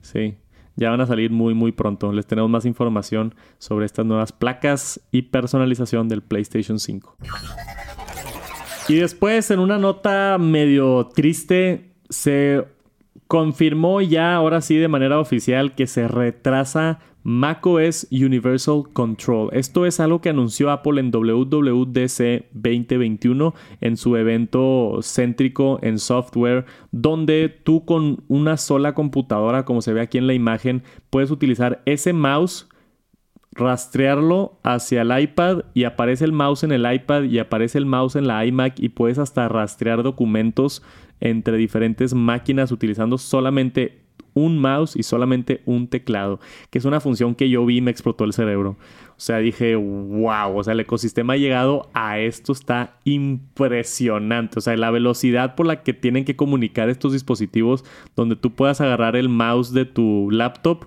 Sí. 0.00 0.36
Ya 0.76 0.90
van 0.90 1.00
a 1.00 1.06
salir 1.06 1.32
muy, 1.32 1.54
muy 1.54 1.72
pronto. 1.72 2.12
Les 2.12 2.26
tenemos 2.26 2.48
más 2.48 2.64
información 2.64 3.34
sobre 3.58 3.84
estas 3.84 4.06
nuevas 4.06 4.30
placas 4.30 5.00
y 5.10 5.22
personalización 5.22 6.08
del 6.08 6.22
PlayStation 6.22 6.78
5. 6.78 7.16
Y 8.88 8.94
después, 8.94 9.50
en 9.50 9.58
una 9.58 9.76
nota 9.76 10.38
medio 10.38 11.08
triste, 11.08 11.94
se 12.08 12.64
confirmó 13.28 14.00
ya, 14.00 14.34
ahora 14.34 14.60
sí, 14.62 14.76
de 14.76 14.88
manera 14.88 15.20
oficial, 15.20 15.74
que 15.74 15.86
se 15.86 16.08
retrasa 16.08 16.98
macOS 17.22 18.08
Universal 18.10 18.84
Control. 18.94 19.50
Esto 19.52 19.84
es 19.84 20.00
algo 20.00 20.22
que 20.22 20.30
anunció 20.30 20.70
Apple 20.70 20.98
en 20.98 21.10
WWDC 21.10 22.46
2021 22.52 23.54
en 23.82 23.96
su 23.98 24.16
evento 24.16 25.00
céntrico 25.02 25.78
en 25.82 25.98
software, 25.98 26.64
donde 26.90 27.50
tú 27.50 27.84
con 27.84 28.24
una 28.28 28.56
sola 28.56 28.94
computadora, 28.94 29.66
como 29.66 29.82
se 29.82 29.92
ve 29.92 30.00
aquí 30.00 30.16
en 30.16 30.26
la 30.26 30.32
imagen, 30.32 30.82
puedes 31.10 31.30
utilizar 31.30 31.82
ese 31.84 32.14
mouse 32.14 32.66
rastrearlo 33.58 34.58
hacia 34.62 35.02
el 35.02 35.20
iPad 35.20 35.64
y 35.74 35.84
aparece 35.84 36.24
el 36.24 36.32
mouse 36.32 36.62
en 36.62 36.72
el 36.72 36.90
iPad 36.90 37.24
y 37.24 37.40
aparece 37.40 37.78
el 37.78 37.86
mouse 37.86 38.16
en 38.16 38.26
la 38.26 38.46
iMac 38.46 38.78
y 38.78 38.90
puedes 38.90 39.18
hasta 39.18 39.48
rastrear 39.48 40.02
documentos 40.02 40.82
entre 41.20 41.56
diferentes 41.56 42.14
máquinas 42.14 42.72
utilizando 42.72 43.18
solamente 43.18 44.08
un 44.34 44.58
mouse 44.58 44.96
y 44.96 45.02
solamente 45.02 45.62
un 45.66 45.88
teclado, 45.88 46.40
que 46.70 46.78
es 46.78 46.84
una 46.84 47.00
función 47.00 47.34
que 47.34 47.50
yo 47.50 47.64
vi 47.66 47.78
y 47.78 47.80
me 47.80 47.90
explotó 47.90 48.24
el 48.24 48.32
cerebro. 48.32 48.76
O 49.10 49.20
sea, 49.20 49.38
dije, 49.38 49.74
wow, 49.74 50.56
o 50.56 50.62
sea, 50.62 50.74
el 50.74 50.80
ecosistema 50.80 51.32
ha 51.32 51.36
llegado 51.36 51.90
a 51.92 52.20
esto, 52.20 52.52
está 52.52 52.98
impresionante. 53.04 54.60
O 54.60 54.62
sea, 54.62 54.76
la 54.76 54.92
velocidad 54.92 55.56
por 55.56 55.66
la 55.66 55.82
que 55.82 55.92
tienen 55.92 56.24
que 56.24 56.36
comunicar 56.36 56.88
estos 56.88 57.12
dispositivos, 57.12 57.84
donde 58.14 58.36
tú 58.36 58.52
puedas 58.52 58.80
agarrar 58.80 59.16
el 59.16 59.28
mouse 59.28 59.72
de 59.72 59.86
tu 59.86 60.30
laptop 60.30 60.86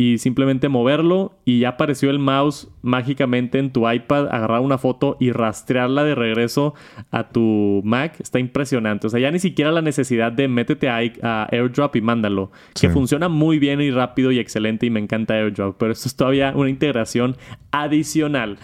y 0.00 0.18
simplemente 0.18 0.68
moverlo 0.68 1.32
y 1.44 1.58
ya 1.58 1.70
apareció 1.70 2.10
el 2.10 2.20
mouse 2.20 2.68
mágicamente 2.82 3.58
en 3.58 3.72
tu 3.72 3.90
iPad, 3.90 4.28
agarrar 4.30 4.60
una 4.60 4.78
foto 4.78 5.16
y 5.18 5.32
rastrearla 5.32 6.04
de 6.04 6.14
regreso 6.14 6.74
a 7.10 7.30
tu 7.30 7.82
Mac. 7.84 8.14
Está 8.20 8.38
impresionante. 8.38 9.08
O 9.08 9.10
sea, 9.10 9.18
ya 9.18 9.32
ni 9.32 9.40
siquiera 9.40 9.72
la 9.72 9.82
necesidad 9.82 10.30
de 10.30 10.46
métete 10.46 10.88
a, 10.88 11.48
AirDrop 11.50 11.96
y 11.96 12.00
mándalo. 12.00 12.52
Que 12.80 12.90
funciona 12.90 13.28
muy 13.28 13.58
bien 13.58 13.80
y 13.80 13.90
rápido 13.90 14.30
y 14.30 14.38
excelente 14.38 14.86
y 14.86 14.90
me 14.90 15.00
encanta 15.00 15.34
AirDrop. 15.34 15.76
Pero 15.76 15.90
esto 15.90 16.06
es 16.06 16.14
todavía 16.14 16.52
una 16.54 16.70
integración 16.70 17.36
adicional. 17.72 18.58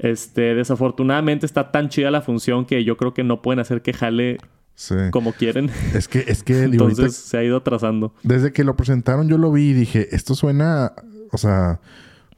Este, 0.00 0.56
desafortunadamente 0.56 1.46
está 1.46 1.70
tan 1.70 1.90
chida 1.90 2.10
la 2.10 2.22
función 2.22 2.64
que 2.64 2.82
yo 2.82 2.96
creo 2.96 3.14
que 3.14 3.22
no 3.22 3.40
pueden 3.40 3.60
hacer 3.60 3.82
que 3.82 3.92
jale 3.92 4.38
como 5.10 5.32
quieren. 5.32 5.70
Es 5.94 6.08
que, 6.08 6.24
es 6.26 6.42
que 6.42 6.64
Entonces 6.64 7.14
se 7.14 7.36
ha 7.38 7.44
ido 7.44 7.56
atrasando. 7.58 8.14
Desde 8.22 8.52
que 8.52 8.64
lo 8.64 8.76
presentaron, 8.76 9.28
yo 9.28 9.38
lo 9.38 9.52
vi 9.52 9.70
y 9.70 9.72
dije, 9.72 10.14
esto 10.14 10.34
suena, 10.34 10.92
o 11.30 11.38
sea, 11.38 11.80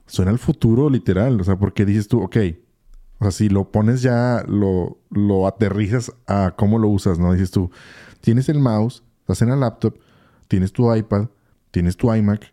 suena 0.06 0.30
al 0.30 0.38
futuro 0.38 0.90
literal. 0.90 1.40
O 1.40 1.44
sea, 1.44 1.56
porque 1.56 1.84
dices 1.84 2.08
tú, 2.08 2.22
ok. 2.22 2.36
O 3.18 3.24
sea, 3.24 3.30
si 3.30 3.48
lo 3.48 3.70
pones 3.70 4.02
ya, 4.02 4.44
lo, 4.48 4.98
lo 5.10 5.46
aterrizas 5.46 6.12
a 6.26 6.54
cómo 6.56 6.78
lo 6.78 6.88
usas, 6.88 7.18
¿no? 7.18 7.32
Dices 7.32 7.50
tú, 7.50 7.70
tienes 8.20 8.48
el 8.48 8.58
mouse, 8.58 9.02
estás 9.20 9.42
en 9.42 9.50
el 9.50 9.60
laptop, 9.60 9.96
tienes 10.48 10.72
tu 10.72 10.92
iPad, 10.94 11.28
tienes 11.70 11.96
tu 11.96 12.12
iMac, 12.12 12.52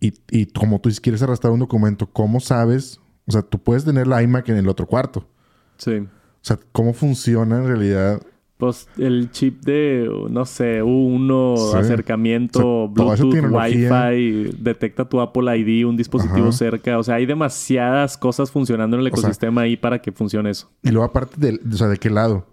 y, 0.00 0.14
y 0.30 0.46
como 0.46 0.80
tú 0.80 0.88
quieres 1.02 1.22
arrastrar 1.22 1.52
un 1.52 1.60
documento, 1.60 2.06
¿cómo 2.06 2.40
sabes? 2.40 2.98
O 3.26 3.32
sea, 3.32 3.42
tú 3.42 3.62
puedes 3.62 3.84
tener 3.84 4.06
la 4.06 4.22
iMac 4.22 4.48
en 4.48 4.56
el 4.56 4.68
otro 4.68 4.86
cuarto. 4.86 5.28
Sí. 5.76 5.96
O 5.96 6.08
sea, 6.40 6.58
¿cómo 6.72 6.94
funciona 6.94 7.58
en 7.58 7.66
realidad 7.66 8.22
pues 8.60 8.88
el 8.98 9.30
chip 9.32 9.64
de, 9.64 10.08
no 10.28 10.44
sé, 10.44 10.82
U1, 10.82 11.74
acercamiento, 11.74 12.88
Bluetooth, 12.88 13.50
Wi-Fi, 13.50 14.56
detecta 14.58 15.08
tu 15.08 15.20
Apple 15.20 15.58
ID, 15.58 15.86
un 15.86 15.96
dispositivo 15.96 16.52
cerca. 16.52 16.98
O 16.98 17.02
sea, 17.02 17.16
hay 17.16 17.26
demasiadas 17.26 18.16
cosas 18.18 18.50
funcionando 18.50 18.96
en 18.96 19.00
el 19.00 19.06
ecosistema 19.08 19.62
ahí 19.62 19.76
para 19.76 20.00
que 20.00 20.12
funcione 20.12 20.50
eso. 20.50 20.70
Y 20.82 20.90
luego 20.90 21.06
aparte 21.06 21.34
de, 21.38 21.58
o 21.68 21.76
sea, 21.76 21.88
¿de 21.88 21.96
qué 21.96 22.10
lado? 22.10 22.46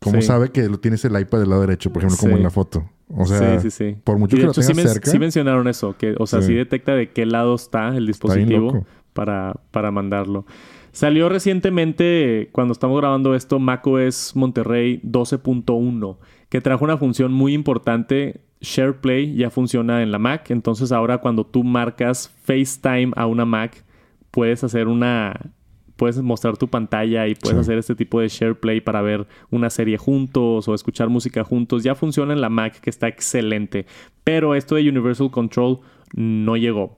¿Cómo 0.00 0.22
sabe 0.22 0.48
que 0.48 0.66
lo 0.68 0.80
tienes 0.80 1.04
el 1.04 1.20
iPad 1.20 1.40
del 1.40 1.50
lado 1.50 1.60
derecho? 1.60 1.92
Por 1.92 2.02
ejemplo, 2.02 2.18
como 2.18 2.36
en 2.36 2.42
la 2.42 2.50
foto. 2.50 2.88
O 3.14 3.26
sea, 3.26 3.60
por 4.02 4.18
mucho 4.18 4.36
que 4.36 4.44
lo 4.44 4.52
tengas 4.52 4.66
sí 4.66 4.74
cerca. 4.74 5.10
Sí 5.10 5.18
mencionaron 5.18 5.68
eso. 5.68 5.94
Que, 5.98 6.14
o 6.18 6.26
sea, 6.26 6.40
sí. 6.40 6.54
detecta 6.54 6.94
de 6.94 7.10
qué 7.10 7.26
lado 7.26 7.54
está 7.54 7.88
el 7.88 8.06
dispositivo 8.06 8.86
para, 9.12 9.60
para 9.70 9.90
mandarlo. 9.90 10.46
Salió 10.92 11.28
recientemente, 11.28 12.48
cuando 12.52 12.72
estamos 12.72 12.98
grabando 12.98 13.34
esto, 13.34 13.58
macOS 13.58 14.34
Monterrey 14.34 15.00
12.1, 15.04 16.18
que 16.48 16.60
trajo 16.60 16.84
una 16.84 16.98
función 16.98 17.32
muy 17.32 17.54
importante 17.54 18.40
SharePlay 18.60 19.34
ya 19.34 19.50
funciona 19.50 20.02
en 20.02 20.12
la 20.12 20.18
Mac. 20.18 20.50
Entonces 20.50 20.92
ahora 20.92 21.18
cuando 21.18 21.44
tú 21.44 21.64
marcas 21.64 22.28
FaceTime 22.44 23.12
a 23.16 23.26
una 23.26 23.44
Mac, 23.44 23.84
puedes 24.30 24.64
hacer 24.64 24.88
una... 24.88 25.52
Puedes 25.96 26.16
mostrar 26.22 26.56
tu 26.56 26.66
pantalla 26.68 27.28
y 27.28 27.34
puedes 27.34 27.58
hacer 27.58 27.76
este 27.76 27.94
tipo 27.94 28.20
de 28.20 28.28
SharePlay 28.28 28.80
para 28.80 29.02
ver 29.02 29.26
una 29.50 29.68
serie 29.68 29.98
juntos 29.98 30.66
o 30.66 30.74
escuchar 30.74 31.10
música 31.10 31.44
juntos. 31.44 31.82
Ya 31.82 31.94
funciona 31.94 32.32
en 32.32 32.40
la 32.40 32.48
Mac, 32.48 32.80
que 32.80 32.88
está 32.88 33.06
excelente. 33.06 33.84
Pero 34.24 34.54
esto 34.54 34.76
de 34.76 34.88
Universal 34.88 35.30
Control 35.30 35.80
no 36.14 36.56
llegó. 36.56 36.96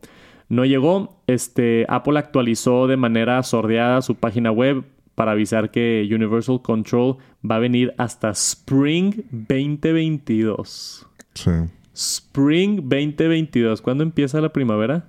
No 0.53 0.67
llegó. 0.67 1.17
Este, 1.27 1.87
Apple 1.89 2.19
actualizó 2.19 2.87
de 2.87 2.99
manera 2.99 3.43
sordeada 3.43 4.03
su 4.03 4.17
página 4.17 4.53
web 4.53 4.85
para 5.15 5.33
avisar 5.33 5.71
que 5.71 6.07
Universal 6.13 6.61
Control 6.61 7.17
va 7.43 7.57
a 7.57 7.59
venir 7.59 7.95
hasta 7.97 8.29
Spring 8.29 9.15
2022. 9.31 11.07
Sí. 11.33 11.51
Spring 11.95 12.83
2022. 12.83 13.81
¿Cuándo 13.81 14.05
empieza 14.05 14.43
la 14.43 14.53
primavera? 14.53 15.09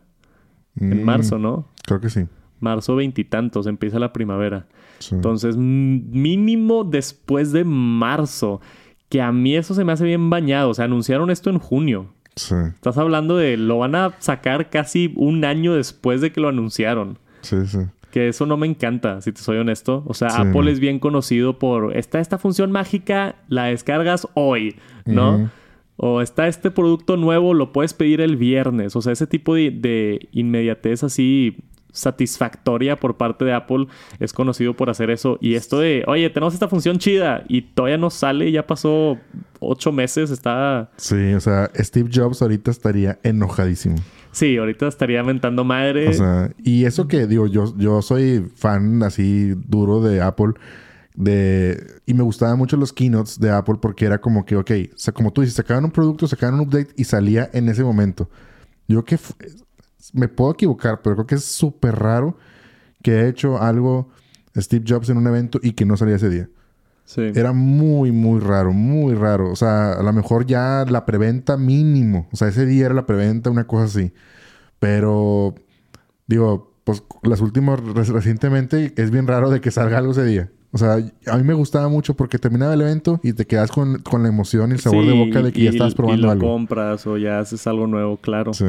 en 0.79 1.01
mm, 1.01 1.03
marzo, 1.03 1.37
¿no? 1.37 1.67
Creo 1.85 1.99
que 1.99 2.09
sí. 2.09 2.25
Marzo 2.61 2.95
veintitantos 2.95 3.67
empieza 3.67 3.99
la 3.99 4.13
primavera. 4.13 4.67
Entonces, 5.11 5.57
mínimo 5.57 6.85
después 6.85 7.51
de 7.51 7.65
marzo. 7.65 8.61
Que 9.09 9.21
a 9.21 9.33
mí 9.33 9.57
eso 9.57 9.73
se 9.73 9.83
me 9.83 9.91
hace 9.91 10.05
bien 10.05 10.29
bañado. 10.29 10.69
O 10.69 10.73
sea, 10.73 10.85
anunciaron 10.85 11.31
esto 11.31 11.49
en 11.49 11.59
junio. 11.59 12.13
Sí. 12.35 12.55
Estás 12.73 12.97
hablando 12.97 13.37
de 13.37 13.57
lo 13.57 13.79
van 13.79 13.95
a 13.95 14.15
sacar 14.19 14.69
casi 14.69 15.13
un 15.15 15.45
año 15.45 15.75
después 15.75 16.21
de 16.21 16.31
que 16.31 16.41
lo 16.41 16.49
anunciaron. 16.49 17.19
Sí, 17.41 17.65
sí. 17.65 17.79
Que 18.11 18.29
eso 18.29 18.45
no 18.45 18.57
me 18.57 18.67
encanta, 18.67 19.21
si 19.21 19.31
te 19.31 19.41
soy 19.41 19.57
honesto. 19.57 20.03
O 20.05 20.13
sea, 20.13 20.27
Apple 20.29 20.71
es 20.71 20.79
bien 20.79 20.99
conocido 20.99 21.57
por 21.57 21.97
esta, 21.97 22.19
esta 22.19 22.37
función 22.37 22.71
mágica, 22.71 23.35
la 23.47 23.65
descargas 23.65 24.27
hoy, 24.35 24.75
¿no? 25.05 25.49
O 25.95 26.21
está 26.21 26.47
este 26.47 26.69
producto 26.69 27.17
nuevo, 27.17 27.55
lo 27.55 27.71
puedes 27.71 27.93
pedir 27.95 28.21
el 28.21 28.35
viernes. 28.35 28.95
O 28.95 29.01
sea, 29.01 29.13
ese 29.13 29.25
tipo 29.25 29.55
de, 29.55 29.71
de 29.71 30.29
inmediatez 30.31 31.03
así 31.03 31.57
satisfactoria 31.93 32.99
por 32.99 33.15
parte 33.15 33.45
de 33.45 33.53
Apple 33.53 33.87
es 34.19 34.33
conocido 34.33 34.75
por 34.75 34.89
hacer 34.89 35.09
eso. 35.09 35.37
Y 35.39 35.55
esto 35.55 35.79
de, 35.79 36.03
oye, 36.07 36.29
tenemos 36.29 36.53
esta 36.53 36.67
función 36.67 36.97
chida 36.97 37.45
y 37.47 37.61
todavía 37.61 37.97
no 37.97 38.09
sale, 38.09 38.51
ya 38.51 38.67
pasó 38.67 39.17
ocho 39.59 39.93
meses, 39.93 40.29
está... 40.29 40.89
Sí, 40.97 41.33
o 41.33 41.39
sea, 41.39 41.71
Steve 41.75 42.09
Jobs 42.13 42.41
ahorita 42.41 42.71
estaría 42.71 43.19
enojadísimo. 43.23 43.95
Sí, 44.31 44.57
ahorita 44.57 44.87
estaría 44.87 45.23
mentando 45.23 45.63
madre. 45.63 46.09
O 46.09 46.13
sea, 46.13 46.51
y 46.63 46.85
eso 46.85 47.07
que 47.07 47.27
digo, 47.27 47.47
yo, 47.47 47.73
yo 47.77 48.01
soy 48.01 48.51
fan 48.55 49.01
así 49.03 49.53
duro 49.67 50.01
de 50.01 50.21
Apple. 50.21 50.53
De, 51.15 51.77
y 52.07 52.15
me 52.15 52.23
gustaban 52.23 52.57
mucho 52.57 52.75
los 52.75 52.91
keynotes 52.91 53.39
de 53.39 53.51
Apple 53.51 53.75
porque 53.79 54.05
era 54.05 54.19
como 54.19 54.43
que, 54.45 54.55
ok, 54.55 54.71
o 54.91 54.97
sea, 54.97 55.13
como 55.13 55.31
tú 55.31 55.41
dices, 55.41 55.55
sacaban 55.55 55.85
un 55.85 55.91
producto, 55.91 56.27
sacaban 56.27 56.55
un 56.55 56.61
update 56.61 56.89
y 56.97 57.03
salía 57.03 57.47
en 57.53 57.69
ese 57.69 57.83
momento. 57.83 58.27
Yo 58.87 59.05
que 59.05 59.19
me 60.13 60.27
puedo 60.27 60.51
equivocar, 60.51 61.01
pero 61.01 61.15
creo 61.15 61.27
que 61.27 61.35
es 61.35 61.45
súper 61.45 61.95
raro 61.95 62.37
que 63.01 63.11
haya 63.11 63.27
hecho 63.27 63.61
algo 63.61 64.09
Steve 64.55 64.85
Jobs 64.87 65.09
en 65.09 65.17
un 65.17 65.27
evento 65.27 65.59
y 65.61 65.73
que 65.73 65.85
no 65.85 65.97
salía 65.97 66.15
ese 66.15 66.29
día. 66.29 66.49
Sí. 67.05 67.31
Era 67.35 67.51
muy, 67.53 68.11
muy 68.11 68.39
raro, 68.39 68.71
muy 68.71 69.13
raro. 69.13 69.51
O 69.51 69.55
sea, 69.55 69.93
a 69.93 70.03
lo 70.03 70.13
mejor 70.13 70.45
ya 70.45 70.85
la 70.87 71.05
preventa 71.05 71.57
mínimo. 71.57 72.27
O 72.31 72.37
sea, 72.37 72.47
ese 72.47 72.65
día 72.65 72.85
era 72.85 72.93
la 72.93 73.05
preventa, 73.05 73.49
una 73.49 73.67
cosa 73.67 73.85
así. 73.85 74.13
Pero, 74.79 75.53
digo, 76.27 76.73
pues 76.83 77.03
las 77.23 77.41
últimas 77.41 77.81
recientemente 77.81 78.93
es 78.95 79.11
bien 79.11 79.27
raro 79.27 79.49
de 79.49 79.61
que 79.61 79.71
salga 79.71 79.97
algo 79.97 80.11
ese 80.11 80.25
día. 80.25 80.51
O 80.73 80.79
sea, 80.79 80.97
a 81.27 81.37
mí 81.37 81.43
me 81.43 81.53
gustaba 81.53 81.87
mucho 81.87 82.15
porque 82.15 82.39
terminaba 82.39 82.73
el 82.73 82.81
evento 82.81 83.19
y 83.21 83.33
te 83.33 83.45
quedas 83.45 83.71
con, 83.71 84.01
la 84.01 84.27
emoción 84.27 84.71
y 84.71 84.73
el 84.73 84.79
sabor 84.79 85.05
de 85.05 85.13
boca 85.13 85.43
de 85.43 85.53
que 85.53 85.65
ya 85.65 85.69
estás 85.69 85.93
probando 85.93 86.19
y 86.19 86.25
lo 86.25 86.31
algo. 86.31 86.47
compras 86.47 87.05
o 87.05 87.15
ya 87.17 87.39
haces 87.39 87.67
algo 87.67 87.85
nuevo, 87.85 88.17
claro. 88.17 88.53
Sí. 88.53 88.65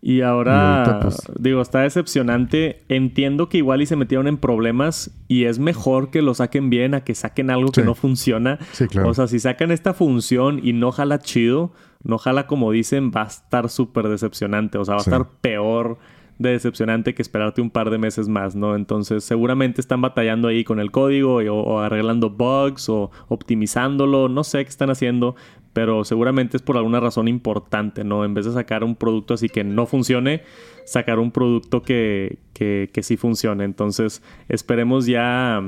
Y 0.00 0.20
ahora, 0.20 1.00
pues, 1.02 1.20
digo, 1.38 1.60
está 1.60 1.80
decepcionante. 1.80 2.84
Entiendo 2.88 3.48
que 3.48 3.58
igual 3.58 3.82
y 3.82 3.86
se 3.86 3.96
metieron 3.96 4.28
en 4.28 4.36
problemas 4.36 5.10
y 5.26 5.44
es 5.44 5.58
mejor 5.58 6.10
que 6.10 6.22
lo 6.22 6.32
saquen 6.34 6.70
bien 6.70 6.94
a 6.94 7.02
que 7.02 7.16
saquen 7.16 7.50
algo 7.50 7.72
que 7.72 7.82
no 7.82 7.96
funciona. 7.96 8.60
Sí, 8.70 8.86
claro. 8.86 9.08
O 9.08 9.14
sea, 9.14 9.26
si 9.26 9.40
sacan 9.40 9.72
esta 9.72 9.94
función 9.94 10.60
y 10.62 10.72
no 10.72 10.92
jala 10.92 11.18
chido, 11.18 11.72
no 12.04 12.18
jala 12.18 12.46
como 12.46 12.70
dicen, 12.70 13.10
va 13.10 13.22
a 13.22 13.26
estar 13.26 13.68
súper 13.68 14.08
decepcionante. 14.08 14.78
O 14.78 14.84
sea, 14.84 14.94
va 14.94 15.00
a 15.00 15.04
estar 15.04 15.28
peor 15.40 15.98
de 16.42 16.50
decepcionante 16.50 17.14
que 17.14 17.22
esperarte 17.22 17.60
un 17.60 17.70
par 17.70 17.90
de 17.90 17.98
meses 17.98 18.28
más, 18.28 18.54
¿no? 18.54 18.76
Entonces, 18.76 19.24
seguramente 19.24 19.80
están 19.80 20.00
batallando 20.00 20.48
ahí 20.48 20.64
con 20.64 20.80
el 20.80 20.90
código 20.90 21.36
o, 21.36 21.78
arreglando 21.80 22.30
bugs 22.30 22.88
o 22.88 23.10
optimizándolo, 23.28 24.28
no 24.28 24.44
sé 24.44 24.64
qué 24.64 24.68
están 24.68 24.90
haciendo, 24.90 25.36
pero 25.72 26.04
seguramente 26.04 26.56
es 26.56 26.62
por 26.62 26.76
alguna 26.76 27.00
razón 27.00 27.28
importante, 27.28 28.04
¿no? 28.04 28.24
En 28.24 28.34
vez 28.34 28.44
de 28.46 28.52
sacar 28.52 28.84
un 28.84 28.96
producto 28.96 29.34
así 29.34 29.48
que 29.48 29.64
no 29.64 29.86
funcione, 29.86 30.42
sacar 30.84 31.18
un 31.18 31.30
producto 31.30 31.82
que, 31.82 32.38
que, 32.52 32.90
que 32.92 33.02
sí 33.02 33.16
funcione. 33.16 33.64
Entonces, 33.64 34.22
esperemos 34.48 35.06
ya 35.06 35.62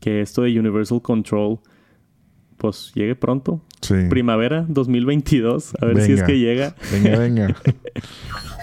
que 0.00 0.20
esto 0.20 0.42
de 0.42 0.58
Universal 0.58 1.00
Control 1.00 1.58
pues 2.56 2.92
llegue 2.94 3.14
pronto. 3.14 3.60
Sí. 3.80 3.94
Primavera 4.08 4.64
2022. 4.68 5.74
A 5.80 5.86
ver 5.86 6.02
si 6.02 6.12
es 6.12 6.22
que 6.22 6.38
llega. 6.38 6.74
Venga, 6.92 7.18
venga. 7.18 7.56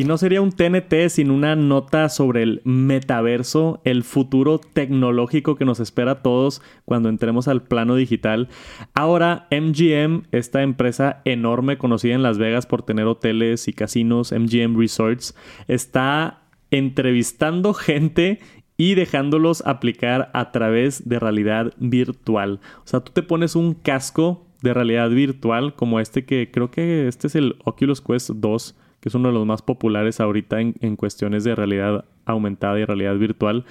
Y 0.00 0.04
no 0.04 0.16
sería 0.16 0.40
un 0.40 0.52
TNT 0.52 1.10
sin 1.10 1.30
una 1.30 1.56
nota 1.56 2.08
sobre 2.08 2.42
el 2.42 2.62
metaverso, 2.64 3.82
el 3.84 4.02
futuro 4.02 4.58
tecnológico 4.58 5.56
que 5.56 5.66
nos 5.66 5.78
espera 5.78 6.12
a 6.12 6.22
todos 6.22 6.62
cuando 6.86 7.10
entremos 7.10 7.48
al 7.48 7.64
plano 7.64 7.96
digital. 7.96 8.48
Ahora 8.94 9.46
MGM, 9.50 10.22
esta 10.32 10.62
empresa 10.62 11.20
enorme 11.26 11.76
conocida 11.76 12.14
en 12.14 12.22
Las 12.22 12.38
Vegas 12.38 12.64
por 12.64 12.82
tener 12.82 13.04
hoteles 13.04 13.68
y 13.68 13.74
casinos, 13.74 14.32
MGM 14.32 14.78
Resorts, 14.78 15.36
está 15.68 16.44
entrevistando 16.70 17.74
gente 17.74 18.38
y 18.78 18.94
dejándolos 18.94 19.62
aplicar 19.66 20.30
a 20.32 20.50
través 20.50 21.10
de 21.10 21.18
realidad 21.18 21.74
virtual. 21.76 22.60
O 22.78 22.86
sea, 22.86 23.00
tú 23.00 23.12
te 23.12 23.22
pones 23.22 23.54
un 23.54 23.74
casco 23.74 24.46
de 24.62 24.72
realidad 24.72 25.10
virtual 25.10 25.74
como 25.74 26.00
este 26.00 26.24
que 26.24 26.50
creo 26.50 26.70
que 26.70 27.06
este 27.06 27.26
es 27.26 27.34
el 27.34 27.56
Oculus 27.64 28.00
Quest 28.00 28.30
2 28.30 28.76
que 29.00 29.08
es 29.08 29.14
uno 29.14 29.28
de 29.28 29.34
los 29.34 29.46
más 29.46 29.62
populares 29.62 30.20
ahorita 30.20 30.60
en, 30.60 30.96
cuestiones 30.96 31.44
de 31.44 31.54
realidad 31.54 32.04
aumentada 32.26 32.78
y 32.78 32.84
realidad 32.84 33.16
virtual, 33.16 33.64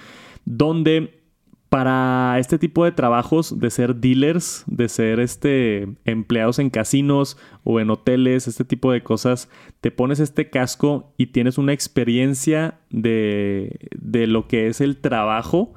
donde 0.44 1.20
para 1.68 2.36
este 2.40 2.58
tipo 2.58 2.84
de 2.84 2.90
trabajos 2.90 3.60
de 3.60 3.70
ser 3.70 3.94
dealers, 3.96 4.64
de 4.66 4.88
ser 4.88 5.20
este 5.20 5.88
empleados 6.04 6.58
en 6.58 6.68
casinos 6.68 7.38
o 7.62 7.78
en 7.78 7.90
hoteles, 7.90 8.48
este 8.48 8.64
tipo 8.64 8.90
de 8.90 9.04
cosas, 9.04 9.48
te 9.80 9.92
pones 9.92 10.18
este 10.18 10.50
casco 10.50 11.14
y 11.16 11.26
tienes 11.26 11.58
una 11.58 11.72
experiencia 11.72 12.80
de, 12.90 13.88
de 13.96 14.26
lo 14.26 14.48
que 14.48 14.66
es 14.66 14.80
el 14.80 14.96
trabajo, 14.96 15.72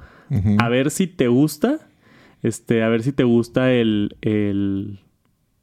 a 0.58 0.68
ver 0.68 0.90
si 0.90 1.06
te 1.06 1.28
gusta, 1.28 1.86
este, 2.42 2.82
a 2.82 2.88
ver 2.88 3.04
si 3.04 3.12
te 3.12 3.22
gusta 3.22 3.72
el, 3.72 4.16
el, 4.20 4.98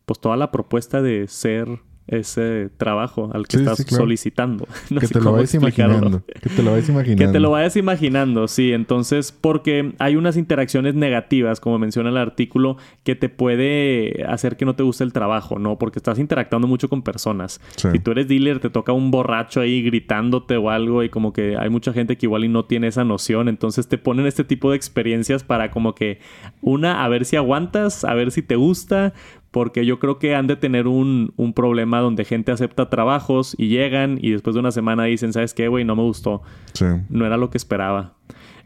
pues 0.05 0.21
toda 0.21 0.37
la 0.37 0.49
propuesta 0.49 1.01
de 1.01 1.27
ser 1.27 1.67
ese 2.07 2.69
trabajo 2.77 3.29
al 3.33 3.47
que 3.47 3.57
estás 3.57 3.85
solicitando. 3.87 4.67
que 4.99 5.07
te 5.07 5.21
lo 5.21 5.33
vayas 5.33 5.53
imaginando. 5.53 6.23
Que 6.25 6.49
te 6.49 6.63
lo 6.63 6.71
vayas 6.71 6.89
imaginando. 6.89 7.21
Que 7.21 7.27
te 7.27 7.39
lo 7.39 7.51
vayas 7.51 7.75
imaginando, 7.75 8.47
sí. 8.47 8.73
Entonces, 8.73 9.31
porque 9.31 9.93
hay 9.99 10.15
unas 10.15 10.37
interacciones 10.37 10.95
negativas, 10.95 11.59
como 11.59 11.77
menciona 11.79 12.09
el 12.09 12.17
artículo, 12.17 12.77
que 13.03 13.15
te 13.15 13.29
puede 13.29 14.25
hacer 14.27 14.57
que 14.57 14.65
no 14.65 14.75
te 14.75 14.83
guste 14.83 15.03
el 15.03 15.13
trabajo, 15.13 15.59
¿no? 15.59 15.77
Porque 15.77 15.99
estás 15.99 16.19
interactuando 16.19 16.67
mucho 16.67 16.89
con 16.89 17.01
personas. 17.01 17.61
Si 17.75 17.99
tú 17.99 18.11
eres 18.11 18.27
dealer, 18.27 18.59
te 18.59 18.69
toca 18.69 18.91
un 18.91 19.11
borracho 19.11 19.61
ahí 19.61 19.81
gritándote 19.81 20.57
o 20.57 20.69
algo 20.69 21.03
y 21.03 21.09
como 21.09 21.33
que 21.33 21.57
hay 21.57 21.69
mucha 21.69 21.93
gente 21.93 22.17
que 22.17 22.25
igual 22.25 22.45
y 22.45 22.49
no 22.49 22.65
tiene 22.65 22.87
esa 22.87 23.03
noción. 23.03 23.47
Entonces 23.47 23.87
te 23.87 23.97
ponen 23.97 24.25
este 24.25 24.43
tipo 24.43 24.71
de 24.71 24.77
experiencias 24.77 25.43
para 25.43 25.71
como 25.71 25.95
que, 25.95 26.19
una, 26.61 27.03
a 27.03 27.07
ver 27.09 27.25
si 27.25 27.35
aguantas, 27.35 28.03
a 28.03 28.13
ver 28.13 28.31
si 28.31 28.41
te 28.41 28.55
gusta, 28.55 29.13
porque 29.51 29.85
yo 29.85 29.99
creo 29.99 30.17
que 30.17 30.33
han 30.33 30.47
de 30.47 30.55
tener 30.55 30.87
un, 30.87 31.33
problema 31.55 31.99
donde 31.99 32.23
gente 32.23 32.51
acepta 32.51 32.89
trabajos 32.89 33.53
y 33.57 33.67
llegan 33.67 34.17
y 34.21 34.31
después 34.31 34.53
de 34.53 34.61
una 34.61 34.71
semana 34.71 35.03
dicen, 35.03 35.33
¿sabes 35.33 35.53
qué, 35.53 35.67
güey? 35.67 35.83
No 35.83 35.95
me 35.95 36.03
gustó. 36.03 36.41
Sí. 36.73 36.85
No 37.09 37.25
era 37.25 37.37
lo 37.37 37.49
que 37.49 37.57
esperaba. 37.57 38.15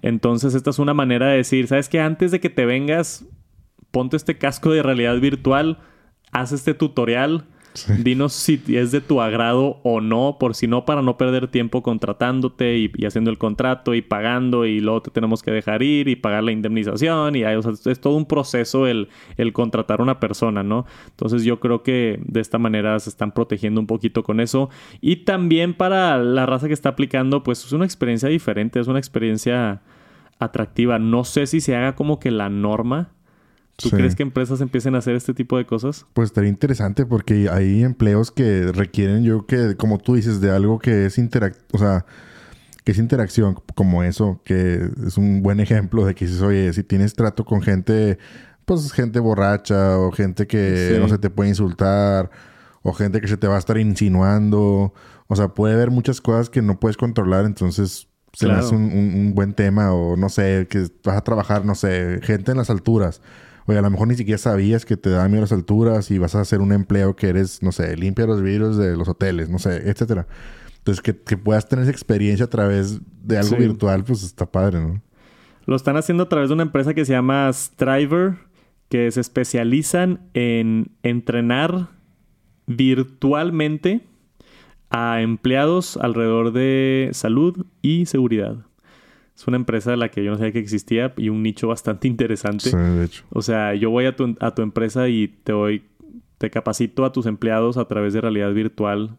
Entonces, 0.03 0.53
esta 0.53 0.69
es 0.69 0.77
una 0.77 0.93
manera 0.93 1.27
de 1.27 1.37
decir, 1.37 1.67
¿sabes 1.67 1.89
qué? 1.89 1.99
Antes 1.99 2.31
de 2.31 2.39
que 2.39 2.51
te 2.51 2.65
vengas, 2.65 3.25
ponte 3.89 4.15
este 4.15 4.37
casco 4.37 4.69
de 4.71 4.83
realidad 4.83 5.19
virtual, 5.19 5.79
haz 6.31 6.51
este 6.51 6.75
tutorial 6.75 7.45
Dinos 7.99 8.33
si 8.33 8.61
es 8.67 8.91
de 8.91 9.01
tu 9.01 9.21
agrado 9.21 9.79
o 9.83 10.01
no, 10.01 10.37
por 10.39 10.55
si 10.55 10.67
no, 10.67 10.85
para 10.85 11.01
no 11.01 11.17
perder 11.17 11.47
tiempo 11.47 11.83
contratándote 11.83 12.77
y, 12.77 13.05
haciendo 13.05 13.31
el 13.31 13.37
contrato 13.37 13.93
y 13.93 14.01
pagando 14.01 14.65
y 14.65 14.79
luego 14.79 15.01
te 15.01 15.11
tenemos 15.11 15.43
que 15.43 15.51
dejar 15.51 15.83
ir 15.83 16.07
y 16.07 16.15
pagar 16.15 16.43
la 16.43 16.51
indemnización 16.51 17.35
y 17.35 17.43
es 17.43 17.99
todo 17.99 18.15
un 18.15 18.25
proceso 18.25 18.87
el, 18.87 19.09
el 19.37 19.53
contratar 19.53 19.99
a 19.99 20.03
una 20.03 20.19
persona, 20.19 20.63
¿no? 20.63 20.85
Entonces 21.09 21.43
yo 21.43 21.59
creo 21.59 21.83
que 21.83 22.19
de 22.25 22.39
esta 22.39 22.57
manera 22.57 22.99
se 22.99 23.09
están 23.09 23.31
protegiendo 23.31 23.81
un 23.81 23.87
poquito 23.87 24.23
con 24.23 24.39
eso 24.39 24.69
y 25.01 25.17
también 25.17 25.73
para 25.73 26.17
la 26.17 26.45
raza 26.45 26.67
que 26.67 26.73
está 26.73 26.89
aplicando, 26.89 27.43
pues 27.43 27.65
es 27.65 27.71
una 27.71 27.85
experiencia 27.85 28.29
diferente, 28.29 28.79
es 28.79 28.87
una 28.87 28.99
experiencia 28.99 29.81
atractiva. 30.39 30.99
No 30.99 31.23
sé 31.23 31.47
si 31.47 31.61
se 31.61 31.75
haga 31.75 31.95
como 31.95 32.19
que 32.19 32.31
la 32.31 32.49
norma, 32.49 33.09
¿Tú 33.77 33.89
crees 33.89 34.15
que 34.15 34.23
empresas 34.23 34.61
empiecen 34.61 34.95
a 34.95 34.99
hacer 34.99 35.15
este 35.15 35.33
tipo 35.33 35.57
de 35.57 35.65
cosas? 35.65 36.05
Pues 36.13 36.27
estaría 36.27 36.49
interesante 36.49 37.05
porque 37.05 37.49
hay 37.49 37.83
empleos 37.83 38.31
que 38.31 38.71
requieren, 38.71 39.23
yo 39.23 39.45
que, 39.45 39.75
como 39.75 39.97
tú 39.97 40.15
dices, 40.15 40.39
de 40.39 40.51
algo 40.51 40.79
que 40.79 41.07
es 41.07 41.17
interac 41.17 41.57
o 41.73 41.77
sea, 41.77 42.05
que 42.85 42.91
es 42.91 42.99
interacción, 42.99 43.57
como 43.73 44.03
eso, 44.03 44.41
que 44.45 44.89
es 45.05 45.17
un 45.17 45.41
buen 45.41 45.59
ejemplo 45.59 46.05
de 46.05 46.15
que 46.15 46.25
dices, 46.25 46.41
oye, 46.41 46.71
si 46.71 46.83
tienes 46.83 47.15
trato 47.15 47.43
con 47.43 47.61
gente, 47.61 48.19
pues 48.65 48.91
gente 48.93 49.19
borracha 49.19 49.97
o 49.97 50.11
gente 50.11 50.47
que 50.47 50.97
no 50.99 51.09
se 51.09 51.17
te 51.17 51.29
puede 51.29 51.49
insultar 51.49 52.29
o 52.83 52.93
gente 52.93 53.19
que 53.19 53.27
se 53.27 53.37
te 53.37 53.47
va 53.47 53.55
a 53.55 53.59
estar 53.59 53.79
insinuando, 53.79 54.93
o 55.27 55.35
sea, 55.35 55.49
puede 55.49 55.73
haber 55.73 55.89
muchas 55.89 56.21
cosas 56.21 56.51
que 56.51 56.61
no 56.61 56.79
puedes 56.79 56.95
controlar, 56.95 57.45
entonces 57.45 58.07
se 58.33 58.47
me 58.47 58.53
hace 58.53 58.75
un, 58.75 59.33
buen 59.33 59.53
tema 59.53 59.91
o 59.91 60.15
no 60.15 60.29
sé, 60.29 60.67
que 60.69 60.87
vas 61.03 61.17
a 61.17 61.21
trabajar, 61.21 61.65
no 61.65 61.73
sé, 61.73 62.19
gente 62.21 62.51
en 62.51 62.57
las 62.57 62.69
alturas. 62.69 63.21
Oye, 63.67 63.79
a 63.79 63.81
lo 63.81 63.89
mejor 63.89 64.07
ni 64.07 64.15
siquiera 64.15 64.37
sabías 64.37 64.85
que 64.85 64.95
te 64.95 65.09
da 65.09 65.27
miedo 65.27 65.41
las 65.41 65.51
alturas 65.51 66.11
y 66.11 66.19
vas 66.19 66.35
a 66.35 66.41
hacer 66.41 66.61
un 66.61 66.71
empleo 66.71 67.15
que 67.15 67.29
eres, 67.29 67.63
no 67.63 67.71
sé, 67.71 67.95
limpia 67.97 68.27
los 68.27 68.41
vidrios 68.41 68.77
de 68.77 68.95
los 68.95 69.07
hoteles, 69.07 69.49
no 69.49 69.57
sé, 69.57 69.89
etcétera. 69.89 70.27
Entonces, 70.77 71.01
que, 71.01 71.37
puedas 71.37 71.67
tener 71.67 71.83
esa 71.83 71.91
experiencia 71.91 72.45
a 72.45 72.49
través 72.49 72.99
de 73.23 73.39
algo 73.39 73.57
virtual, 73.57 74.03
pues 74.03 74.23
está 74.23 74.45
padre, 74.45 74.79
¿no? 74.79 75.01
Lo 75.65 75.75
están 75.75 75.97
haciendo 75.97 76.23
a 76.23 76.29
través 76.29 76.49
de 76.49 76.53
una 76.53 76.61
empresa 76.61 76.93
que 76.93 77.05
se 77.05 77.13
llama 77.13 77.51
Striver, 77.51 78.35
que 78.87 79.09
se 79.09 79.19
especializan 79.19 80.29
en 80.35 80.91
entrenar 81.01 81.89
virtualmente 82.67 84.01
a 84.91 85.21
empleados 85.21 85.97
alrededor 85.97 86.53
de 86.53 87.09
salud 87.13 87.65
y 87.81 88.05
seguridad. 88.05 88.57
Es 89.35 89.47
una 89.47 89.57
empresa 89.57 89.91
de 89.91 89.97
la 89.97 90.09
que 90.09 90.23
yo 90.23 90.31
no 90.31 90.37
sabía 90.37 90.53
que 90.53 90.59
existía 90.59 91.13
y 91.17 91.29
un 91.29 91.43
nicho 91.43 91.67
bastante 91.67 92.07
interesante. 92.09 92.69
Sí, 92.69 92.77
de 92.77 93.05
hecho. 93.05 93.25
O 93.29 93.41
sea, 93.41 93.75
yo 93.75 93.89
voy 93.89 94.05
a 94.05 94.15
tu, 94.15 94.35
a 94.39 94.51
tu 94.51 94.61
empresa 94.61 95.09
y 95.09 95.27
te 95.27 95.51
doy, 95.51 95.83
te 96.37 96.49
capacito 96.49 97.05
a 97.05 97.11
tus 97.11 97.25
empleados 97.25 97.77
a 97.77 97.85
través 97.85 98.13
de 98.13 98.21
realidad 98.21 98.53
virtual 98.53 99.17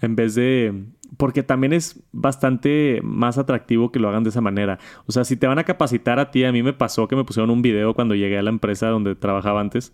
en 0.00 0.16
vez 0.16 0.34
de... 0.34 0.84
Porque 1.16 1.42
también 1.42 1.72
es 1.72 2.00
bastante 2.12 3.00
más 3.02 3.36
atractivo 3.36 3.90
que 3.90 3.98
lo 3.98 4.08
hagan 4.08 4.22
de 4.22 4.30
esa 4.30 4.40
manera. 4.40 4.78
O 5.06 5.12
sea, 5.12 5.24
si 5.24 5.36
te 5.36 5.46
van 5.46 5.58
a 5.58 5.64
capacitar 5.64 6.18
a 6.20 6.30
ti, 6.30 6.44
a 6.44 6.52
mí 6.52 6.62
me 6.62 6.72
pasó 6.72 7.08
que 7.08 7.16
me 7.16 7.24
pusieron 7.24 7.50
un 7.50 7.62
video 7.62 7.94
cuando 7.94 8.14
llegué 8.14 8.38
a 8.38 8.42
la 8.42 8.50
empresa 8.50 8.88
donde 8.88 9.16
trabajaba 9.16 9.60
antes 9.60 9.92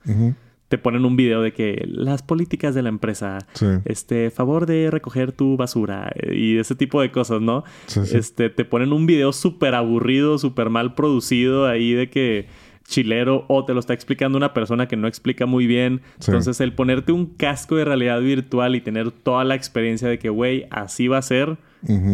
te 0.69 0.79
ponen 0.79 1.05
un 1.05 1.17
video 1.17 1.43
de 1.43 1.53
que 1.53 1.85
las 1.87 2.23
políticas 2.23 2.75
de 2.75 2.83
la 2.83 2.89
empresa, 2.89 3.39
este, 3.85 4.31
favor 4.31 4.67
de 4.67 4.91
recoger 4.91 5.33
tu 5.33 5.57
basura 5.57 6.11
eh, 6.15 6.35
y 6.35 6.59
ese 6.59 6.75
tipo 6.75 7.01
de 7.01 7.13
cosas, 7.13 7.41
¿no? 7.41 7.65
Este, 8.13 8.51
te 8.51 8.65
ponen 8.65 8.93
un 8.93 9.07
video 9.07 9.33
súper 9.33 9.75
aburrido, 9.75 10.39
súper 10.39 10.71
mal 10.71 10.95
producido 10.95 11.67
ahí 11.67 11.93
de 11.93 12.11
que 12.11 12.47
chilero 12.89 13.45
o 13.49 13.65
te 13.65 13.75
lo 13.75 13.81
está 13.81 13.95
explicando 13.95 14.39
una 14.39 14.55
persona 14.55 14.87
que 14.89 14.97
no 14.97 15.09
explica 15.09 15.47
muy 15.47 15.67
bien. 15.67 16.03
Entonces, 16.25 16.61
el 16.61 16.73
ponerte 16.73 17.13
un 17.13 17.27
casco 17.27 17.77
de 17.77 17.85
realidad 17.85 18.21
virtual 18.21 18.77
y 18.77 18.81
tener 18.81 19.11
toda 19.11 19.45
la 19.45 19.55
experiencia 19.55 20.09
de 20.09 20.19
que, 20.19 20.29
güey, 20.29 20.67
así 20.71 21.09
va 21.09 21.19
a 21.19 21.23
ser, 21.23 21.59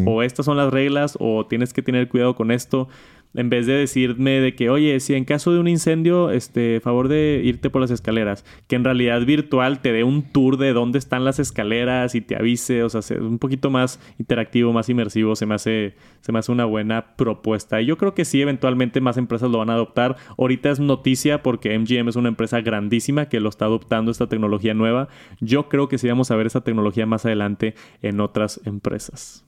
o 0.07 0.22
estas 0.22 0.44
son 0.44 0.57
las 0.59 0.70
reglas, 0.72 1.16
o 1.20 1.46
tienes 1.46 1.72
que 1.72 1.82
tener 1.82 2.09
cuidado 2.09 2.34
con 2.34 2.50
esto 2.50 2.88
en 3.35 3.51
vez 3.51 3.66
de 3.66 3.74
decirme 3.74 4.41
de 4.41 4.55
que, 4.55 4.70
oye, 4.70 5.01
si 5.01 5.14
en 5.14 5.24
caso 5.24 5.53
de 5.53 5.59
un 5.59 5.68
incendio, 5.68 6.30
este, 6.30 6.80
favor 6.80 7.09
de 7.09 7.41
irte 7.45 7.70
por 7.70 7.80
las 7.80 7.91
escaleras, 7.91 8.45
que 8.66 8.76
en 8.76 8.85
realidad 8.85 9.22
virtual 9.22 9.80
te 9.80 9.93
dé 9.93 10.05
un 10.05 10.22
tour 10.22 10.59
de 10.59 10.72
dónde 10.72 10.99
están 10.99 11.24
las 11.24 11.39
escaleras 11.39 12.14
y 12.14 12.20
te 12.20 12.37
avise, 12.37 12.83
o 12.83 12.89
sea, 12.89 13.01
un 13.18 13.39
poquito 13.39 13.70
más 13.70 14.01
interactivo, 14.18 14.72
más 14.72 14.89
inmersivo, 14.89 15.37
se 15.37 15.47
me 15.47 15.55
hace, 15.55 15.95
se 16.20 16.33
me 16.33 16.39
hace 16.39 16.53
una 16.53 16.64
buena 16.64 17.16
propuesta. 17.16 17.80
Y 17.80 17.87
yo 17.87 17.97
creo 17.97 18.14
que 18.14 18.24
sí, 18.24 18.41
eventualmente 18.41 19.01
más 19.01 19.16
empresas 19.16 19.51
lo 19.51 19.59
van 19.59 19.70
a 19.70 19.74
adoptar. 19.74 20.16
Ahorita 20.39 20.70
es 20.70 20.80
noticia 20.80 21.43
porque 21.43 21.78
MGM 21.78 22.09
es 22.09 22.16
una 22.16 22.28
empresa 22.28 22.61
grandísima 22.61 23.26
que 23.28 23.41
lo 23.41 23.49
está 23.49 23.64
adoptando 23.64 24.11
esta 24.11 24.28
tecnología 24.28 24.74
nueva. 24.74 25.09
Yo 25.41 25.68
creo 25.68 25.89
que 25.89 25.99
sí 25.99 26.09
vamos 26.09 26.30
a 26.30 26.37
ver 26.37 26.47
esta 26.47 26.62
tecnología 26.62 27.07
más 27.07 27.24
adelante 27.24 27.74
en 28.03 28.20
otras 28.20 28.61
empresas. 28.64 29.45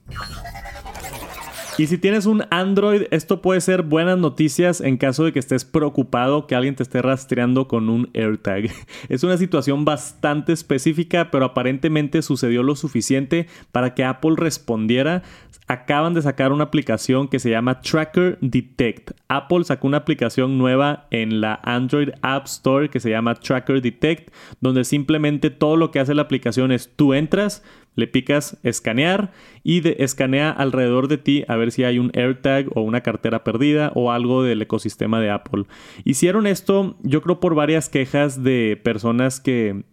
Y 1.77 1.87
si 1.87 1.97
tienes 1.97 2.25
un 2.25 2.43
Android, 2.51 3.03
esto 3.11 3.41
puede 3.41 3.59
ser 3.59 3.81
buenas 3.81 4.17
noticias 4.17 4.79
en 4.79 4.95
caso 4.95 5.25
de 5.25 5.33
que 5.33 5.39
estés 5.39 5.65
preocupado 5.65 6.47
que 6.47 6.55
alguien 6.55 6.75
te 6.75 6.83
esté 6.83 7.01
rastreando 7.01 7.67
con 7.67 7.89
un 7.89 8.09
AirTag. 8.13 8.69
Es 9.09 9.25
una 9.25 9.35
situación 9.35 9.83
bastante 9.83 10.53
específica, 10.53 11.31
pero 11.31 11.43
aparentemente 11.43 12.21
sucedió 12.21 12.63
lo 12.63 12.77
suficiente 12.77 13.47
para 13.73 13.93
que 13.93 14.05
Apple 14.05 14.35
respondiera. 14.37 15.23
Acaban 15.67 16.13
de 16.13 16.21
sacar 16.21 16.53
una 16.53 16.65
aplicación 16.65 17.27
que 17.27 17.39
se 17.39 17.49
llama 17.49 17.81
Tracker 17.81 18.37
Detect. 18.39 19.11
Apple 19.27 19.65
sacó 19.65 19.87
una 19.87 19.97
aplicación 19.97 20.57
nueva 20.57 21.07
en 21.11 21.41
la 21.41 21.59
Android 21.63 22.09
App 22.21 22.45
Store 22.45 22.89
que 22.89 23.01
se 23.01 23.09
llama 23.09 23.35
Tracker 23.35 23.81
Detect, 23.81 24.31
donde 24.61 24.85
simplemente 24.85 25.49
todo 25.49 25.75
lo 25.75 25.91
que 25.91 25.99
hace 25.99 26.13
la 26.13 26.21
aplicación 26.21 26.71
es 26.71 26.91
tú 26.95 27.13
entras, 27.13 27.63
le 27.95 28.07
picas 28.07 28.57
escanear 28.63 29.31
y 29.63 29.81
de, 29.81 29.97
escanea 29.99 30.51
alrededor 30.51 31.07
de 31.07 31.17
ti 31.17 31.43
a 31.47 31.55
ver 31.55 31.71
si 31.71 31.83
hay 31.83 31.99
un 31.99 32.11
AirTag 32.13 32.67
o 32.75 32.81
una 32.81 33.01
cartera 33.01 33.43
perdida 33.43 33.91
o 33.95 34.11
algo 34.11 34.43
del 34.43 34.61
ecosistema 34.61 35.19
de 35.19 35.31
Apple. 35.31 35.65
Hicieron 36.03 36.47
esto, 36.47 36.97
yo 37.01 37.21
creo, 37.21 37.39
por 37.39 37.55
varias 37.55 37.89
quejas 37.89 38.43
de 38.43 38.79
personas 38.83 39.39
que 39.39 39.83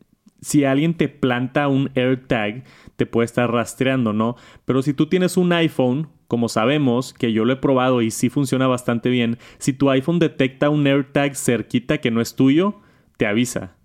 si 0.41 0.65
alguien 0.65 0.95
te 0.95 1.09
planta 1.09 1.69
un 1.69 1.91
AirTag, 1.95 2.65
te 2.97 3.07
puede 3.07 3.27
estar 3.27 3.51
rastreando, 3.51 4.13
¿no? 4.13 4.37
Pero 4.65 4.83
si 4.83 4.93
tú 4.93 5.07
tienes 5.07 5.37
un 5.37 5.53
iPhone, 5.53 6.09
como 6.27 6.49
sabemos, 6.49 7.15
que 7.15 7.33
yo 7.33 7.45
lo 7.45 7.53
he 7.53 7.57
probado 7.57 8.03
y 8.03 8.11
sí 8.11 8.29
funciona 8.29 8.67
bastante 8.67 9.09
bien, 9.09 9.39
si 9.59 9.73
tu 9.73 9.89
iPhone 9.91 10.19
detecta 10.19 10.69
un 10.69 10.87
AirTag 10.87 11.37
cerquita 11.37 11.99
que 11.99 12.11
no 12.11 12.21
es 12.21 12.35
tuyo, 12.35 12.81
te 13.17 13.27
avisa. 13.27 13.77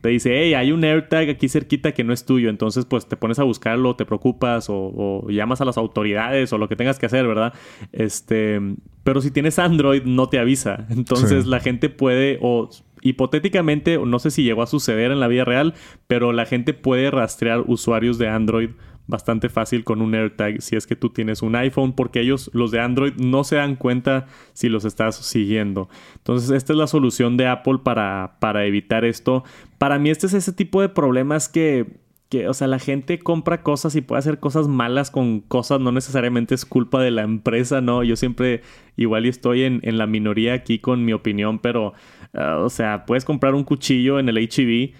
Te 0.00 0.08
dice, 0.08 0.30
hey, 0.34 0.54
hay 0.54 0.72
un 0.72 0.84
AirTag 0.84 1.30
aquí 1.30 1.48
cerquita 1.48 1.92
que 1.92 2.04
no 2.04 2.12
es 2.12 2.24
tuyo. 2.24 2.50
Entonces, 2.50 2.84
pues 2.84 3.06
te 3.06 3.16
pones 3.16 3.38
a 3.38 3.44
buscarlo, 3.44 3.96
te 3.96 4.04
preocupas 4.04 4.66
o, 4.68 5.26
llamas 5.28 5.60
a 5.60 5.64
las 5.64 5.78
autoridades 5.78 6.52
o 6.52 6.58
lo 6.58 6.68
que 6.68 6.76
tengas 6.76 6.98
que 6.98 7.06
hacer, 7.06 7.26
¿verdad? 7.26 7.52
Este, 7.92 8.60
pero 9.04 9.20
si 9.20 9.30
tienes 9.30 9.58
Android, 9.58 10.02
no 10.04 10.28
te 10.28 10.38
avisa. 10.38 10.86
Entonces, 10.90 11.46
la 11.46 11.60
gente 11.60 11.88
puede, 11.88 12.38
o 12.42 12.68
hipotéticamente, 13.02 13.98
no 13.98 14.18
sé 14.18 14.30
si 14.30 14.42
llegó 14.42 14.62
a 14.62 14.66
suceder 14.66 15.10
en 15.10 15.20
la 15.20 15.28
vida 15.28 15.44
real, 15.44 15.74
pero 16.06 16.32
la 16.32 16.46
gente 16.46 16.74
puede 16.74 17.10
rastrear 17.10 17.64
usuarios 17.66 18.18
de 18.18 18.28
Android 18.28 18.70
bastante 19.10 19.48
fácil 19.48 19.84
con 19.84 20.00
un 20.00 20.14
AirTag 20.14 20.62
si 20.62 20.76
es 20.76 20.86
que 20.86 20.96
tú 20.96 21.10
tienes 21.10 21.42
un 21.42 21.56
iPhone, 21.56 21.92
porque 21.92 22.20
ellos, 22.20 22.50
los 22.54 22.70
de 22.70 22.80
Android, 22.80 23.14
no 23.16 23.44
se 23.44 23.56
dan 23.56 23.76
cuenta 23.76 24.26
si 24.54 24.68
los 24.68 24.84
estás 24.84 25.16
siguiendo. 25.16 25.88
Entonces, 26.16 26.50
esta 26.50 26.72
es 26.72 26.78
la 26.78 26.86
solución 26.86 27.36
de 27.36 27.48
Apple 27.48 27.80
para, 27.82 28.36
para 28.40 28.64
evitar 28.64 29.04
esto. 29.04 29.44
Para 29.78 29.98
mí, 29.98 30.10
este 30.10 30.26
es 30.28 30.34
ese 30.34 30.52
tipo 30.52 30.80
de 30.80 30.88
problemas 30.88 31.48
que 31.48 32.00
que, 32.30 32.46
o 32.46 32.54
sea, 32.54 32.68
la 32.68 32.78
gente 32.78 33.18
compra 33.18 33.64
cosas 33.64 33.96
y 33.96 34.02
puede 34.02 34.20
hacer 34.20 34.38
cosas 34.38 34.68
malas 34.68 35.10
con 35.10 35.40
cosas, 35.40 35.80
no 35.80 35.90
necesariamente 35.90 36.54
es 36.54 36.64
culpa 36.64 37.02
de 37.02 37.10
la 37.10 37.22
empresa, 37.22 37.80
¿no? 37.80 38.04
Yo 38.04 38.14
siempre 38.14 38.62
igual 38.96 39.26
y 39.26 39.30
estoy 39.30 39.64
en, 39.64 39.80
en 39.82 39.98
la 39.98 40.06
minoría 40.06 40.54
aquí 40.54 40.78
con 40.78 41.04
mi 41.04 41.12
opinión, 41.12 41.58
pero, 41.58 41.92
ah, 42.34 42.58
o 42.58 42.70
sea, 42.70 43.04
puedes 43.06 43.24
comprar 43.24 43.54
un 43.54 43.64
cuchillo 43.64 44.18
en 44.18 44.28
el 44.28 44.38
HEV 44.38 44.92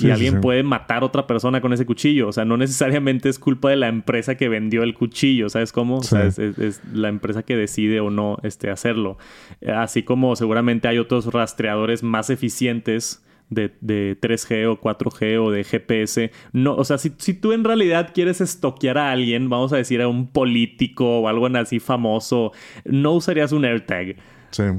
y 0.00 0.10
alguien 0.10 0.40
puede 0.40 0.62
matar 0.62 1.02
a 1.02 1.06
otra 1.06 1.26
persona 1.26 1.60
con 1.60 1.72
ese 1.72 1.86
cuchillo. 1.86 2.28
O 2.28 2.32
sea, 2.32 2.44
no 2.44 2.56
necesariamente 2.56 3.28
es 3.28 3.38
culpa 3.38 3.70
de 3.70 3.76
la 3.76 3.88
empresa 3.88 4.36
que 4.36 4.48
vendió 4.48 4.82
el 4.82 4.94
cuchillo, 4.94 5.48
¿sabes 5.48 5.72
cómo? 5.72 5.98
O 5.98 6.02
sea, 6.02 6.26
es, 6.26 6.80
la 6.92 7.08
empresa 7.08 7.42
que 7.42 7.56
decide 7.56 8.00
o 8.00 8.10
no 8.10 8.38
este, 8.42 8.70
hacerlo. 8.70 9.18
Así 9.66 10.02
como 10.02 10.36
seguramente 10.36 10.88
hay 10.88 10.98
otros 10.98 11.32
rastreadores 11.32 12.02
más 12.02 12.30
eficientes 12.30 13.24
de, 13.50 14.18
3G 14.20 14.66
o 14.66 14.80
4G 14.80 15.42
o 15.42 15.50
de 15.50 15.64
GPS. 15.64 16.30
No, 16.52 16.74
o 16.76 16.84
sea, 16.84 16.98
si, 16.98 17.12
si, 17.18 17.34
tú 17.34 17.52
en 17.52 17.64
realidad 17.64 18.10
quieres 18.14 18.40
estoquear 18.40 18.98
a 18.98 19.10
alguien, 19.10 19.48
vamos 19.48 19.72
a 19.72 19.76
decir 19.76 20.02
a 20.02 20.08
un 20.08 20.28
político 20.28 21.20
o 21.20 21.28
algo 21.28 21.46
así 21.46 21.80
famoso, 21.80 22.52
no 22.84 23.12
usarías 23.14 23.52
un 23.52 23.64
AirTag 23.64 24.16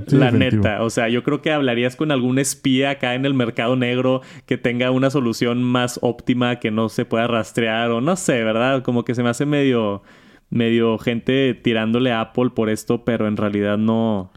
la 0.07 0.31
neta. 0.31 0.83
O 0.83 0.89
sea, 0.89 1.09
yo 1.09 1.23
creo 1.23 1.41
que 1.41 1.51
hablarías 1.51 1.95
con 1.95 2.11
algún 2.11 2.39
espía 2.39 2.91
acá 2.91 3.15
en 3.15 3.25
el 3.25 3.33
mercado 3.33 3.75
negro 3.75 4.21
que 4.45 4.57
tenga 4.57 4.91
una 4.91 5.09
solución 5.09 5.63
más 5.63 5.99
óptima 6.01 6.59
que 6.59 6.71
no 6.71 6.89
se 6.89 7.05
pueda 7.05 7.27
rastrear 7.27 7.91
o 7.91 8.01
no 8.01 8.15
sé, 8.15 8.43
¿verdad? 8.43 8.83
Como 8.83 9.05
que 9.05 9.15
se 9.15 9.23
me 9.23 9.29
hace 9.29 9.45
medio, 9.45 10.03
medio 10.49 10.97
gente 10.97 11.53
tirándole 11.53 12.11
a 12.11 12.21
Apple 12.21 12.51
por 12.55 12.69
esto, 12.69 13.05
pero 13.05 13.27
en 13.27 13.37
realidad 13.37 13.77
no. 13.77 14.31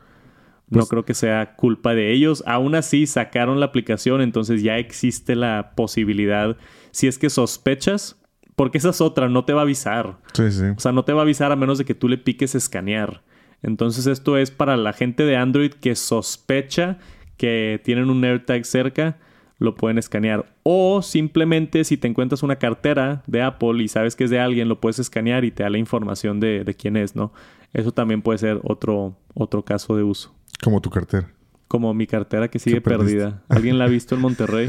no 0.68 0.78
pues 0.78 0.88
creo 0.88 1.04
que 1.04 1.14
sea 1.14 1.54
culpa 1.56 1.94
de 1.94 2.12
ellos. 2.12 2.44
Aún 2.46 2.74
así, 2.74 3.06
sacaron 3.06 3.60
la 3.60 3.66
aplicación, 3.66 4.20
entonces 4.20 4.62
ya 4.62 4.78
existe 4.78 5.34
la 5.34 5.72
posibilidad. 5.74 6.56
Si 6.90 7.06
es 7.06 7.18
que 7.18 7.30
sospechas, 7.30 8.20
porque 8.54 8.78
esa 8.78 8.90
es 8.90 9.00
otra, 9.00 9.28
no 9.28 9.44
te 9.44 9.54
va 9.54 9.60
a 9.60 9.64
avisar. 9.64 10.18
Sí, 10.34 10.50
sí. 10.52 10.64
O 10.76 10.80
sea, 10.80 10.92
no 10.92 11.04
te 11.04 11.12
va 11.12 11.20
a 11.20 11.22
avisar 11.22 11.52
a 11.52 11.56
menos 11.56 11.78
de 11.78 11.84
que 11.84 11.94
tú 11.94 12.08
le 12.08 12.18
piques 12.18 12.54
escanear. 12.54 13.22
Entonces 13.62 14.06
esto 14.06 14.36
es 14.36 14.50
para 14.50 14.76
la 14.76 14.92
gente 14.92 15.24
de 15.24 15.36
Android 15.36 15.72
que 15.72 15.94
sospecha 15.94 16.98
que 17.36 17.80
tienen 17.82 18.10
un 18.10 18.24
AirTag 18.24 18.64
cerca, 18.64 19.18
lo 19.58 19.74
pueden 19.74 19.98
escanear. 19.98 20.54
O 20.62 21.02
simplemente 21.02 21.84
si 21.84 21.96
te 21.96 22.08
encuentras 22.08 22.42
una 22.42 22.56
cartera 22.56 23.22
de 23.26 23.42
Apple 23.42 23.82
y 23.82 23.88
sabes 23.88 24.16
que 24.16 24.24
es 24.24 24.30
de 24.30 24.40
alguien, 24.40 24.68
lo 24.68 24.80
puedes 24.80 24.98
escanear 24.98 25.44
y 25.44 25.50
te 25.50 25.62
da 25.62 25.70
la 25.70 25.78
información 25.78 26.40
de, 26.40 26.76
quién 26.78 26.96
es, 26.96 27.16
¿no? 27.16 27.32
Eso 27.72 27.92
también 27.92 28.22
puede 28.22 28.38
ser 28.38 28.60
otro, 28.64 29.16
otro 29.34 29.64
caso 29.64 29.96
de 29.96 30.02
uso. 30.02 30.34
Como 30.62 30.80
tu 30.80 30.90
cartera. 30.90 31.32
Como 31.68 31.94
mi 31.94 32.06
cartera 32.06 32.48
que 32.48 32.58
sigue 32.58 32.80
perdida. 32.80 33.42
¿Alguien 33.48 33.78
la 33.78 33.86
ha 33.86 33.88
visto 33.88 34.14
en 34.14 34.20
Monterrey? 34.20 34.68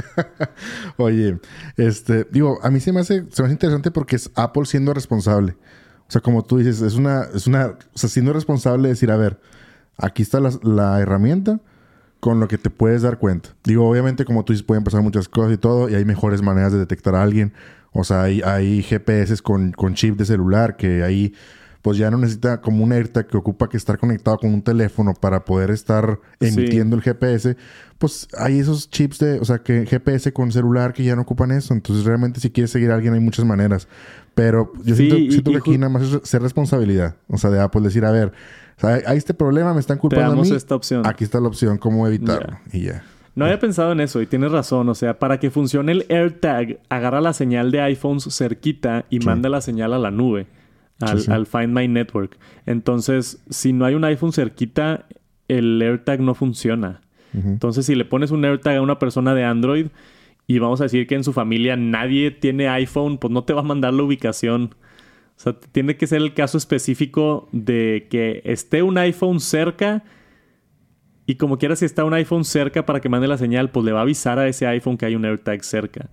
Oye, 0.97 1.37
este, 1.75 2.25
digo, 2.31 2.59
a 2.63 2.71
mí 2.71 2.79
se 2.79 2.93
me 2.93 3.01
hace, 3.01 3.25
se 3.29 3.41
me 3.41 3.47
hace 3.47 3.53
interesante 3.53 3.91
porque 3.91 4.15
es 4.15 4.31
Apple 4.35 4.65
siendo 4.65 4.93
responsable. 4.93 5.57
O 6.07 6.11
sea, 6.11 6.21
como 6.21 6.43
tú 6.43 6.57
dices, 6.57 6.81
es 6.81 6.95
una, 6.95 7.23
es 7.33 7.47
una, 7.47 7.67
o 7.67 7.97
sea, 7.97 8.09
siendo 8.09 8.33
responsable 8.33 8.83
de 8.83 8.93
decir, 8.93 9.11
a 9.11 9.17
ver, 9.17 9.39
aquí 9.97 10.21
está 10.21 10.39
la, 10.39 10.51
la 10.61 10.99
herramienta 10.99 11.59
con 12.19 12.39
lo 12.39 12.47
que 12.47 12.57
te 12.57 12.69
puedes 12.69 13.01
dar 13.01 13.17
cuenta. 13.17 13.49
Digo, 13.63 13.89
obviamente, 13.89 14.23
como 14.25 14.45
tú 14.45 14.53
dices, 14.53 14.65
pueden 14.65 14.83
pasar 14.83 15.01
muchas 15.01 15.27
cosas 15.27 15.53
y 15.53 15.57
todo, 15.57 15.89
y 15.89 15.95
hay 15.95 16.05
mejores 16.05 16.41
maneras 16.41 16.71
de 16.71 16.79
detectar 16.79 17.15
a 17.15 17.23
alguien. 17.23 17.53
O 17.91 18.03
sea, 18.03 18.23
hay, 18.23 18.41
hay 18.41 18.81
GPS 18.81 19.41
con, 19.41 19.71
con 19.71 19.93
chip 19.93 20.17
de 20.17 20.25
celular 20.25 20.77
que 20.77 21.03
ahí 21.03 21.33
pues 21.83 21.97
ya 21.97 22.09
no 22.09 22.17
necesita 22.17 22.61
como 22.61 22.81
un 22.81 22.93
AirTag 22.93 23.27
que 23.27 23.35
ocupa 23.35 23.67
que 23.67 23.75
estar 23.75 23.97
conectado 23.97 24.37
con 24.37 24.53
un 24.53 24.61
teléfono 24.61 25.13
para 25.13 25.43
poder 25.43 25.69
estar 25.69 26.17
emitiendo 26.39 26.95
el 26.95 27.01
GPS. 27.01 27.57
Pues 27.97 28.29
hay 28.37 28.59
esos 28.59 28.89
chips 28.89 29.19
de, 29.19 29.41
o 29.41 29.43
sea, 29.43 29.59
que 29.59 29.85
GPS 29.85 30.31
con 30.31 30.49
celular 30.53 30.93
que 30.93 31.03
ya 31.03 31.17
no 31.17 31.23
ocupan 31.23 31.51
eso. 31.51 31.73
Entonces, 31.73 32.05
realmente, 32.05 32.39
si 32.39 32.49
quieres 32.51 32.71
seguir 32.71 32.89
a 32.89 32.95
alguien, 32.95 33.13
hay 33.13 33.19
muchas 33.19 33.43
maneras. 33.43 33.89
Pero 34.33 34.71
yo 34.85 34.95
siento, 34.95 35.51
que 35.51 35.57
aquí 35.57 35.77
nada 35.77 35.89
más 35.89 36.03
es 36.03 36.21
ser 36.23 36.41
responsabilidad. 36.41 37.17
O 37.27 37.37
sea, 37.37 37.49
de 37.49 37.59
Apple 37.59 37.81
decir, 37.81 38.05
a 38.05 38.11
ver, 38.11 38.31
hay 38.81 39.17
este 39.17 39.33
problema, 39.33 39.73
me 39.73 39.81
están 39.81 39.97
culpando 39.97 40.41
a 40.41 40.41
mí. 40.41 40.51
esta 40.51 40.75
opción. 40.75 41.05
Aquí 41.05 41.25
está 41.25 41.41
la 41.41 41.49
opción, 41.49 41.77
cómo 41.77 42.07
evitarlo. 42.07 42.59
Y 42.71 42.83
ya. 42.83 43.03
No 43.35 43.43
había 43.43 43.59
pensado 43.59 43.91
en 43.91 43.99
eso 43.99 44.21
y 44.21 44.25
tienes 44.25 44.53
razón. 44.53 44.87
O 44.87 44.95
sea, 44.95 45.19
para 45.19 45.37
que 45.37 45.51
funcione 45.51 45.91
el 45.91 46.05
AirTag, 46.07 46.79
agarra 46.87 47.19
la 47.19 47.33
señal 47.33 47.71
de 47.71 47.81
iPhones 47.81 48.33
cerquita 48.33 49.03
y 49.09 49.19
manda 49.19 49.49
la 49.49 49.59
señal 49.59 49.91
a 49.91 49.99
la 49.99 50.11
nube 50.11 50.47
al, 50.99 51.45
Find 51.45 51.69
My 51.69 51.87
Network. 51.87 52.37
Entonces, 52.65 53.43
si 53.49 53.73
no 53.73 53.85
hay 53.85 53.95
un 53.95 54.03
iPhone 54.03 54.33
cerquita, 54.33 55.05
el 55.47 55.81
AirTag 55.81 56.21
no 56.21 56.33
funciona. 56.33 57.01
Entonces, 57.33 57.87
si 57.87 57.95
le 57.95 58.05
pones 58.05 58.29
un 58.29 58.45
AirTag 58.45 58.77
a 58.77 58.81
una 58.81 58.99
persona 58.99 59.33
de 59.33 59.43
Android 59.43 59.87
y 60.45 60.59
vamos 60.59 60.81
a 60.81 60.83
decir 60.83 61.07
que 61.07 61.15
en 61.15 61.23
su 61.23 61.33
familia 61.33 61.75
nadie 61.75 62.29
tiene 62.29 62.67
iPhone, 62.69 63.17
pues 63.17 63.33
no 63.33 63.43
te 63.43 63.53
va 63.53 63.61
a 63.61 63.63
mandar 63.63 63.91
la 63.93 64.03
ubicación. 64.03 64.75
O 65.35 65.39
sea, 65.39 65.53
tiene 65.71 65.97
que 65.97 66.05
ser 66.05 66.21
el 66.21 66.35
caso 66.35 66.59
específico 66.59 67.49
de 67.51 68.07
que 68.11 68.43
esté 68.45 68.83
un 68.83 68.99
iPhone 68.99 69.39
cerca 69.39 70.03
y 71.25 71.35
como 71.35 71.57
quiera 71.57 71.75
si 71.75 71.85
está 71.85 72.03
un 72.03 72.13
iPhone 72.13 72.43
cerca 72.43 72.85
para 72.85 72.99
que 72.99 73.09
mande 73.09 73.27
la 73.27 73.37
señal, 73.37 73.69
pues 73.69 73.85
le 73.85 73.93
va 73.93 73.99
a 73.99 74.03
avisar 74.03 74.39
a 74.39 74.47
ese 74.47 74.67
iPhone 74.67 74.97
que 74.97 75.05
hay 75.05 75.15
un 75.15 75.25
AirTag 75.25 75.63
cerca. 75.63 76.09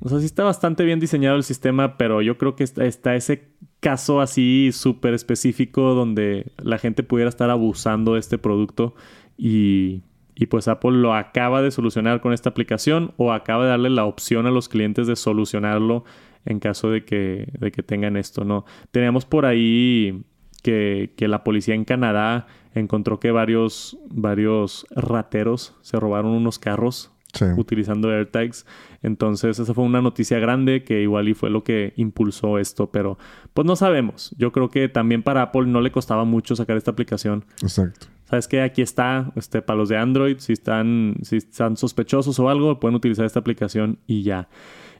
O 0.00 0.08
sea, 0.08 0.18
sí 0.18 0.26
está 0.26 0.44
bastante 0.44 0.84
bien 0.84 1.00
diseñado 1.00 1.36
el 1.36 1.44
sistema, 1.44 1.96
pero 1.96 2.22
yo 2.22 2.38
creo 2.38 2.56
que 2.56 2.64
está, 2.64 3.14
ese 3.14 3.48
caso 3.80 4.20
así 4.20 4.70
súper 4.72 5.14
específico 5.14 5.94
donde 5.94 6.52
la 6.62 6.78
gente 6.78 7.02
pudiera 7.02 7.28
estar 7.28 7.50
abusando 7.50 8.14
de 8.14 8.20
este 8.20 8.38
producto 8.38 8.94
y, 9.36 10.02
y, 10.34 10.46
pues 10.46 10.68
Apple 10.68 10.92
lo 10.92 11.14
acaba 11.14 11.62
de 11.62 11.70
solucionar 11.70 12.20
con 12.20 12.32
esta 12.32 12.50
aplicación 12.50 13.12
o 13.16 13.32
acaba 13.32 13.64
de 13.64 13.70
darle 13.70 13.90
la 13.90 14.04
opción 14.04 14.46
a 14.46 14.50
los 14.50 14.68
clientes 14.68 15.06
de 15.06 15.16
solucionarlo 15.16 16.04
en 16.44 16.58
caso 16.58 16.90
de 16.90 17.04
que, 17.04 17.48
de 17.58 17.70
que 17.70 17.82
tengan 17.82 18.16
esto, 18.16 18.44
¿no? 18.44 18.64
Teníamos 18.90 19.24
por 19.24 19.46
ahí 19.46 20.24
que, 20.62 21.12
que 21.16 21.28
la 21.28 21.44
policía 21.44 21.74
en 21.74 21.84
Canadá 21.84 22.46
encontró 22.74 23.20
que 23.20 23.30
varios, 23.30 23.98
varios 24.10 24.86
rateros 24.90 25.76
se 25.82 25.98
robaron 26.00 26.32
unos 26.32 26.58
carros 26.58 27.11
utilizando 27.56 28.10
AirTags. 28.10 28.66
Entonces, 29.02 29.58
esa 29.58 29.74
fue 29.74 29.84
una 29.84 30.00
noticia 30.00 30.38
grande 30.38 30.84
que 30.84 31.02
igual 31.02 31.28
y 31.28 31.34
fue 31.34 31.50
lo 31.50 31.64
que 31.64 31.92
impulsó 31.96 32.58
esto, 32.58 32.90
pero 32.90 33.18
pues 33.54 33.66
no 33.66 33.76
sabemos. 33.76 34.34
Yo 34.38 34.52
creo 34.52 34.68
que 34.70 34.88
también 34.88 35.22
para 35.22 35.42
Apple 35.42 35.66
no 35.66 35.80
le 35.80 35.90
costaba 35.90 36.24
mucho 36.24 36.56
sacar 36.56 36.76
esta 36.76 36.90
aplicación. 36.90 37.44
Exacto. 37.62 38.06
Sabes 38.32 38.48
que 38.48 38.62
aquí 38.62 38.80
está, 38.80 39.30
este, 39.36 39.60
para 39.60 39.78
los 39.78 39.90
de 39.90 39.98
Android, 39.98 40.38
si 40.38 40.54
están, 40.54 41.16
si 41.22 41.36
están 41.36 41.76
sospechosos 41.76 42.38
o 42.38 42.48
algo, 42.48 42.80
pueden 42.80 42.94
utilizar 42.94 43.26
esta 43.26 43.40
aplicación 43.40 43.98
y 44.06 44.22
ya. 44.22 44.48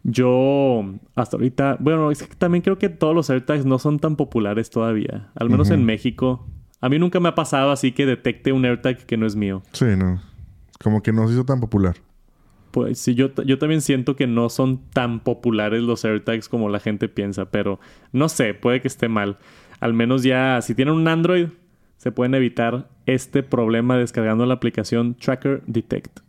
Yo 0.05 0.85
hasta 1.15 1.37
ahorita, 1.37 1.79
bueno, 1.81 2.11
es 2.11 2.23
que 2.23 2.35
también 2.35 2.61
creo 2.63 2.77
que 2.77 2.89
todos 2.89 3.15
los 3.15 3.31
AirTags 3.31 3.65
no 3.65 3.79
son 3.79 4.01
tan 4.01 4.17
populares 4.17 4.69
todavía, 4.69 5.31
al 5.35 5.49
menos 5.49 5.71
en 5.71 5.85
México. 5.85 6.47
A 6.81 6.89
mí 6.89 6.99
nunca 6.99 7.21
me 7.21 7.29
ha 7.29 7.35
pasado 7.35 7.71
así 7.71 7.93
que 7.93 8.05
detecte 8.05 8.53
un 8.53 8.65
AirTag 8.65 9.07
que 9.07 9.17
no 9.17 9.25
es 9.27 9.37
mío. 9.37 9.63
Sí, 9.73 9.87
no. 9.97 10.21
Como 10.83 11.03
que 11.03 11.13
no 11.13 11.27
se 11.29 11.35
hizo 11.35 11.45
tan 11.45 11.61
popular. 11.61 11.97
Pues 12.73 12.99
sí, 12.99 13.15
yo, 13.15 13.33
yo 13.45 13.59
también 13.59 13.83
siento 13.83 14.17
que 14.17 14.27
no 14.27 14.49
son 14.49 14.81
tan 14.91 15.21
populares 15.21 15.83
los 15.83 16.05
AirTags 16.05 16.49
como 16.49 16.71
la 16.71 16.81
gente 16.81 17.09
piensa, 17.09 17.51
pero 17.51 17.79
no 18.13 18.29
sé, 18.29 18.55
puede 18.55 18.81
que 18.81 18.89
esté 18.89 19.09
mal. 19.09 19.39
Al 19.79 19.93
menos 19.93 20.23
ya, 20.23 20.61
si 20.63 20.75
tienen 20.75 20.95
un 20.95 21.07
Android, 21.07 21.49
se 21.99 22.11
pueden 22.11 22.35
evitar 22.35 22.89
este 23.07 23.43
problema 23.43 23.97
descargando 23.97 24.47
la 24.47 24.55
aplicación 24.55 25.15
Tracker 25.15 25.63
Detect. 25.67 26.21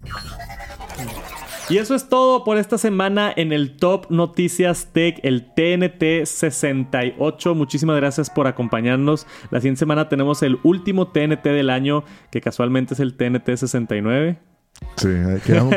Y 1.69 1.77
eso 1.77 1.95
es 1.95 2.09
todo 2.09 2.43
por 2.43 2.57
esta 2.57 2.77
semana 2.77 3.33
en 3.35 3.53
el 3.53 3.77
Top 3.77 4.07
Noticias 4.09 4.91
Tech, 4.91 5.19
el 5.23 5.45
TNT 5.45 6.25
68. 6.25 7.55
Muchísimas 7.55 7.95
gracias 7.95 8.29
por 8.29 8.47
acompañarnos. 8.47 9.25
La 9.49 9.61
siguiente 9.61 9.79
semana 9.79 10.09
tenemos 10.09 10.43
el 10.43 10.59
último 10.63 11.07
TNT 11.07 11.45
del 11.45 11.69
año, 11.69 12.03
que 12.31 12.41
casualmente 12.41 12.95
es 12.95 12.99
el 12.99 13.15
TNT 13.15 13.55
69. 13.55 14.52
Sí, 14.95 15.09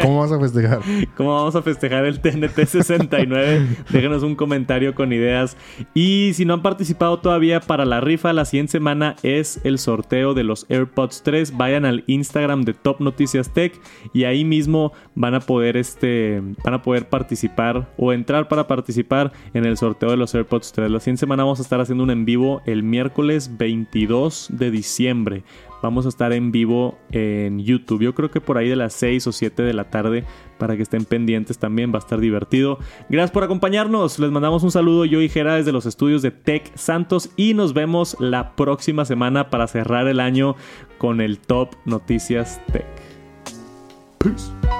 ¿cómo 0.02 0.18
vamos 0.18 0.32
a 0.32 0.38
festejar? 0.38 0.80
¿Cómo 1.16 1.34
vamos 1.34 1.56
a 1.56 1.62
festejar 1.62 2.04
el 2.04 2.20
TNT 2.20 2.66
69? 2.66 3.66
Déjenos 3.90 4.22
un 4.22 4.36
comentario 4.36 4.94
con 4.94 5.12
ideas. 5.12 5.56
Y 5.94 6.32
si 6.34 6.44
no 6.44 6.54
han 6.54 6.62
participado 6.62 7.18
todavía 7.18 7.60
para 7.60 7.84
la 7.84 8.00
rifa, 8.00 8.32
la 8.32 8.44
siguiente 8.44 8.72
semana 8.72 9.16
es 9.22 9.60
el 9.64 9.78
sorteo 9.78 10.34
de 10.34 10.44
los 10.44 10.66
AirPods 10.68 11.22
3. 11.24 11.56
Vayan 11.56 11.84
al 11.84 12.04
Instagram 12.06 12.62
de 12.62 12.74
Top 12.74 13.00
Noticias 13.00 13.52
Tech 13.52 13.72
y 14.12 14.24
ahí 14.24 14.44
mismo 14.44 14.92
van 15.14 15.34
a 15.34 15.40
poder, 15.40 15.76
este, 15.76 16.42
van 16.62 16.74
a 16.74 16.82
poder 16.82 17.08
participar 17.08 17.92
o 17.96 18.12
entrar 18.12 18.48
para 18.48 18.68
participar 18.68 19.32
en 19.54 19.64
el 19.64 19.76
sorteo 19.76 20.10
de 20.10 20.18
los 20.18 20.34
AirPods 20.34 20.72
3. 20.72 20.90
La 20.90 21.00
siguiente 21.00 21.20
semana 21.20 21.42
vamos 21.42 21.58
a 21.58 21.62
estar 21.62 21.80
haciendo 21.80 22.04
un 22.04 22.10
en 22.10 22.24
vivo 22.24 22.62
el 22.66 22.82
miércoles 22.82 23.56
22 23.56 24.48
de 24.52 24.70
diciembre 24.70 25.42
vamos 25.86 26.04
a 26.04 26.08
estar 26.08 26.32
en 26.32 26.50
vivo 26.50 26.98
en 27.12 27.60
YouTube. 27.60 28.02
Yo 28.02 28.14
creo 28.14 28.30
que 28.30 28.40
por 28.40 28.58
ahí 28.58 28.68
de 28.68 28.74
las 28.74 28.92
6 28.94 29.28
o 29.28 29.32
7 29.32 29.62
de 29.62 29.72
la 29.72 29.84
tarde 29.84 30.24
para 30.58 30.76
que 30.76 30.82
estén 30.82 31.04
pendientes 31.04 31.58
también, 31.58 31.92
va 31.92 31.96
a 31.96 32.00
estar 32.00 32.18
divertido. 32.18 32.78
Gracias 33.08 33.30
por 33.30 33.44
acompañarnos, 33.44 34.18
les 34.18 34.30
mandamos 34.30 34.62
un 34.64 34.72
saludo 34.72 35.04
yo 35.04 35.20
y 35.20 35.28
Jera 35.28 35.54
desde 35.54 35.72
los 35.72 35.86
estudios 35.86 36.22
de 36.22 36.32
Tech 36.32 36.72
Santos 36.74 37.30
y 37.36 37.54
nos 37.54 37.72
vemos 37.72 38.16
la 38.18 38.56
próxima 38.56 39.04
semana 39.04 39.48
para 39.48 39.68
cerrar 39.68 40.08
el 40.08 40.18
año 40.18 40.56
con 40.98 41.20
el 41.20 41.38
Top 41.38 41.74
Noticias 41.84 42.60
Tech. 42.72 42.86
Peace. 44.18 44.75